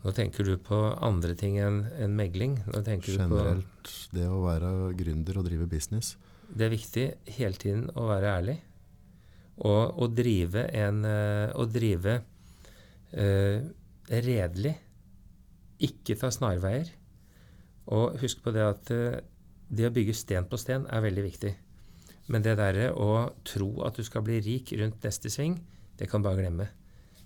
Nå 0.00 0.12
tenker 0.16 0.46
du 0.46 0.54
på 0.64 0.76
andre 1.04 1.34
ting 1.36 1.58
enn 1.60 1.82
en 2.00 2.14
megling? 2.16 2.56
Generelt 3.04 3.90
det 4.14 4.24
å 4.30 4.40
være 4.46 4.70
gründer 4.96 5.40
og 5.40 5.48
drive 5.48 5.66
business. 5.68 6.14
Det 6.48 6.66
er 6.66 6.72
viktig 6.72 7.06
hele 7.36 7.60
tiden 7.60 7.88
å 7.98 8.06
være 8.08 8.30
ærlig. 8.38 8.56
Og 9.60 10.00
å 10.00 10.08
drive 10.08 10.62
en 10.72 11.02
eh, 11.04 11.52
Å 11.52 11.66
drive 11.68 12.14
uh, 13.12 13.58
redelig. 14.08 14.72
Ikke 15.80 16.16
ta 16.20 16.30
snarveier. 16.32 16.90
Og 17.90 18.18
husk 18.20 18.42
på 18.44 18.52
det 18.54 18.64
at 18.64 18.92
uh, 18.94 19.18
det 19.70 19.88
å 19.88 19.94
bygge 19.94 20.16
sten 20.18 20.48
på 20.50 20.58
sten 20.60 20.86
er 20.90 21.04
veldig 21.04 21.24
viktig. 21.26 21.52
Men 22.30 22.44
det 22.44 22.58
derre 22.60 22.90
å 22.94 23.30
tro 23.46 23.70
at 23.86 23.98
du 23.98 24.06
skal 24.06 24.22
bli 24.26 24.38
rik 24.44 24.74
rundt 24.78 25.02
neste 25.06 25.30
sving, 25.32 25.56
det 25.98 26.08
kan 26.10 26.22
bare 26.22 26.42
glemme. 26.42 26.68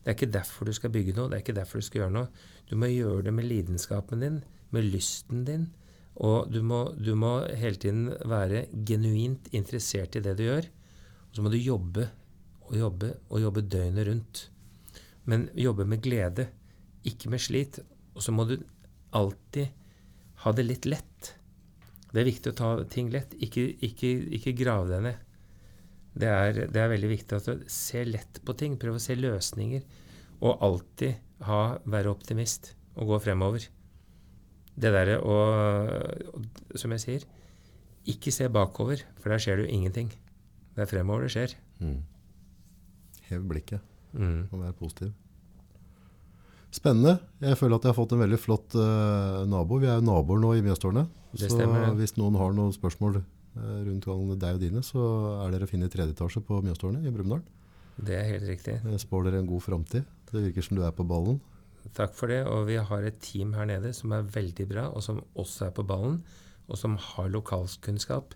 Det 0.04 0.10
er 0.10 0.16
ikke 0.16 0.32
derfor 0.32 0.68
du 0.68 0.74
skal 0.76 0.92
bygge 0.92 1.14
noe, 1.16 1.30
det 1.30 1.38
er 1.38 1.44
ikke 1.44 1.56
derfor 1.56 1.80
du 1.80 1.86
skal 1.86 2.02
gjøre 2.02 2.14
noe. 2.14 2.44
Du 2.68 2.76
må 2.80 2.90
gjøre 2.92 3.26
det 3.26 3.32
med 3.36 3.48
lidenskapen 3.48 4.24
din, 4.24 4.42
med 4.72 4.88
lysten 4.92 5.44
din, 5.48 5.68
og 6.14 6.50
du 6.52 6.60
må, 6.62 6.86
du 6.94 7.14
må, 7.18 7.38
hele 7.58 7.80
tiden 7.80 8.10
være 8.28 8.66
genuint 8.86 9.48
interessert 9.56 10.16
i 10.16 10.22
det 10.22 10.36
du 10.38 10.44
gjør. 10.44 10.68
Og 11.28 11.38
så 11.38 11.44
må 11.44 11.50
du 11.50 11.58
jobbe 11.58 12.06
og 12.68 12.76
jobbe 12.78 13.10
og 13.30 13.40
jobbe 13.42 13.64
døgnet 13.66 14.08
rundt. 14.08 14.44
Men 15.24 15.48
jobbe 15.58 15.88
med 15.88 16.04
glede, 16.04 16.46
ikke 17.04 17.32
med 17.32 17.42
slit. 17.42 17.80
Og 18.14 18.24
så 18.24 18.34
må 18.34 18.46
du 18.48 18.56
alltid 19.14 19.70
ha 20.44 20.52
det 20.54 20.66
litt 20.66 20.88
lett. 20.88 21.34
Det 22.12 22.22
er 22.22 22.30
viktig 22.30 22.52
å 22.52 22.58
ta 22.58 22.70
ting 22.90 23.10
lett, 23.10 23.34
ikke, 23.42 23.66
ikke, 23.82 24.10
ikke 24.38 24.56
grave 24.58 24.90
deg 24.92 25.06
ned. 25.08 25.22
Det 26.14 26.30
er, 26.30 26.58
det 26.70 26.78
er, 26.78 26.92
veldig 26.92 27.10
viktig 27.10 27.38
at 27.38 27.48
du 27.50 27.64
ser 27.70 28.06
lett 28.06 28.38
på 28.46 28.54
ting, 28.58 28.76
prøv 28.78 29.00
å 29.00 29.02
se 29.02 29.16
løsninger. 29.18 29.82
Og 30.46 30.62
alltid 30.62 31.18
ha, 31.48 31.80
være 31.90 32.12
optimist 32.12 32.74
og 32.94 33.10
gå 33.10 33.18
fremover 33.24 33.66
det 34.74 34.90
derre 34.94 35.20
å 35.22 35.34
Som 36.78 36.94
jeg 36.94 37.02
sier, 37.02 37.26
ikke 38.10 38.32
se 38.34 38.48
bakover, 38.52 39.00
for 39.20 39.32
der 39.32 39.42
skjer 39.42 39.60
det 39.60 39.66
jo 39.66 39.76
ingenting. 39.78 40.10
Det 40.74 40.82
er 40.84 40.90
fremover 40.90 41.24
det 41.24 41.32
skjer. 41.32 41.54
Mm. 41.78 42.00
Hev 43.30 43.46
blikket 43.48 43.80
mm. 44.12 44.50
og 44.50 44.58
vær 44.60 44.74
positiv. 44.76 45.12
Spennende. 46.74 47.18
Jeg 47.44 47.58
føler 47.60 47.78
at 47.78 47.84
jeg 47.86 47.92
har 47.92 47.96
fått 47.96 48.12
en 48.16 48.22
veldig 48.24 48.38
flott 48.40 48.74
uh, 48.74 49.44
nabo. 49.46 49.78
Vi 49.78 49.86
er 49.86 50.00
jo 50.00 50.06
naboer 50.08 50.40
nå 50.42 50.54
i 50.58 50.62
Mjøstårnet. 50.64 51.10
Så 51.38 51.50
stemmer, 51.52 51.92
hvis 51.98 52.16
noen 52.18 52.34
har 52.38 52.54
noen 52.54 52.74
spørsmål 52.74 53.20
uh, 53.20 53.80
rundt 53.86 54.08
deg 54.42 54.56
og 54.56 54.62
dine, 54.62 54.82
så 54.86 55.04
er 55.44 55.54
dere 55.54 55.68
å 55.68 55.70
finne 55.70 55.86
i 55.86 55.92
tredje 55.92 56.16
etasje 56.16 56.42
på 56.46 56.58
Mjøstårnet 56.66 57.06
i 57.06 57.14
Brumunddal. 57.14 57.44
Det 57.94 58.16
er 58.18 58.26
helt 58.32 58.48
riktig. 58.48 58.80
Jeg 58.82 59.02
spår 59.04 59.28
dere 59.28 59.42
en 59.44 59.50
god 59.50 59.62
framtid. 59.62 60.06
Det 60.30 60.42
virker 60.48 60.66
som 60.66 60.78
du 60.78 60.82
er 60.82 60.94
på 60.96 61.06
ballen. 61.06 61.38
Takk 61.94 62.14
for 62.16 62.32
det. 62.32 62.42
Og 62.50 62.66
vi 62.66 62.80
har 62.90 63.06
et 63.06 63.20
team 63.22 63.54
her 63.54 63.68
nede 63.70 63.94
som 63.94 64.14
er 64.16 64.26
veldig 64.34 64.66
bra, 64.70 64.88
og 64.90 65.04
som 65.06 65.22
også 65.38 65.68
er 65.68 65.74
på 65.76 65.86
ballen, 65.86 66.22
og 66.66 66.80
som 66.80 66.96
har 66.98 67.30
lokalkunnskap 67.30 68.34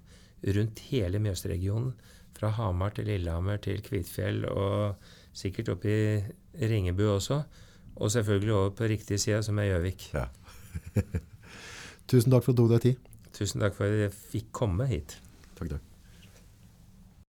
rundt 0.54 0.84
hele 0.92 1.18
Mjøsregionen. 1.22 1.96
Fra 2.38 2.52
Hamar 2.54 2.92
til 2.94 3.08
Lillehammer 3.10 3.58
til 3.58 3.80
Kvitfjell, 3.82 4.44
og 4.46 5.00
sikkert 5.34 5.72
opp 5.74 5.88
i 5.90 6.20
Ringebu 6.60 7.08
også. 7.16 7.42
Og 7.98 8.12
selvfølgelig 8.14 8.54
over 8.54 8.70
på 8.78 8.88
riktig 8.90 9.18
side, 9.20 9.42
som 9.42 9.58
er 9.58 9.72
Gjøvik. 9.72 10.08
Ja. 10.14 10.28
Tusen 12.08 12.32
takk 12.32 12.46
for 12.46 12.54
at 12.54 12.58
du 12.58 12.64
tok 12.64 12.74
deg 12.76 12.84
tid. 12.86 13.12
Tusen 13.34 13.62
takk 13.62 13.74
for 13.76 13.90
at 13.90 14.04
jeg 14.06 14.14
fikk 14.14 14.52
komme 14.54 14.86
hit. 14.90 15.18
Takk, 15.58 15.74
takk. 15.74 15.97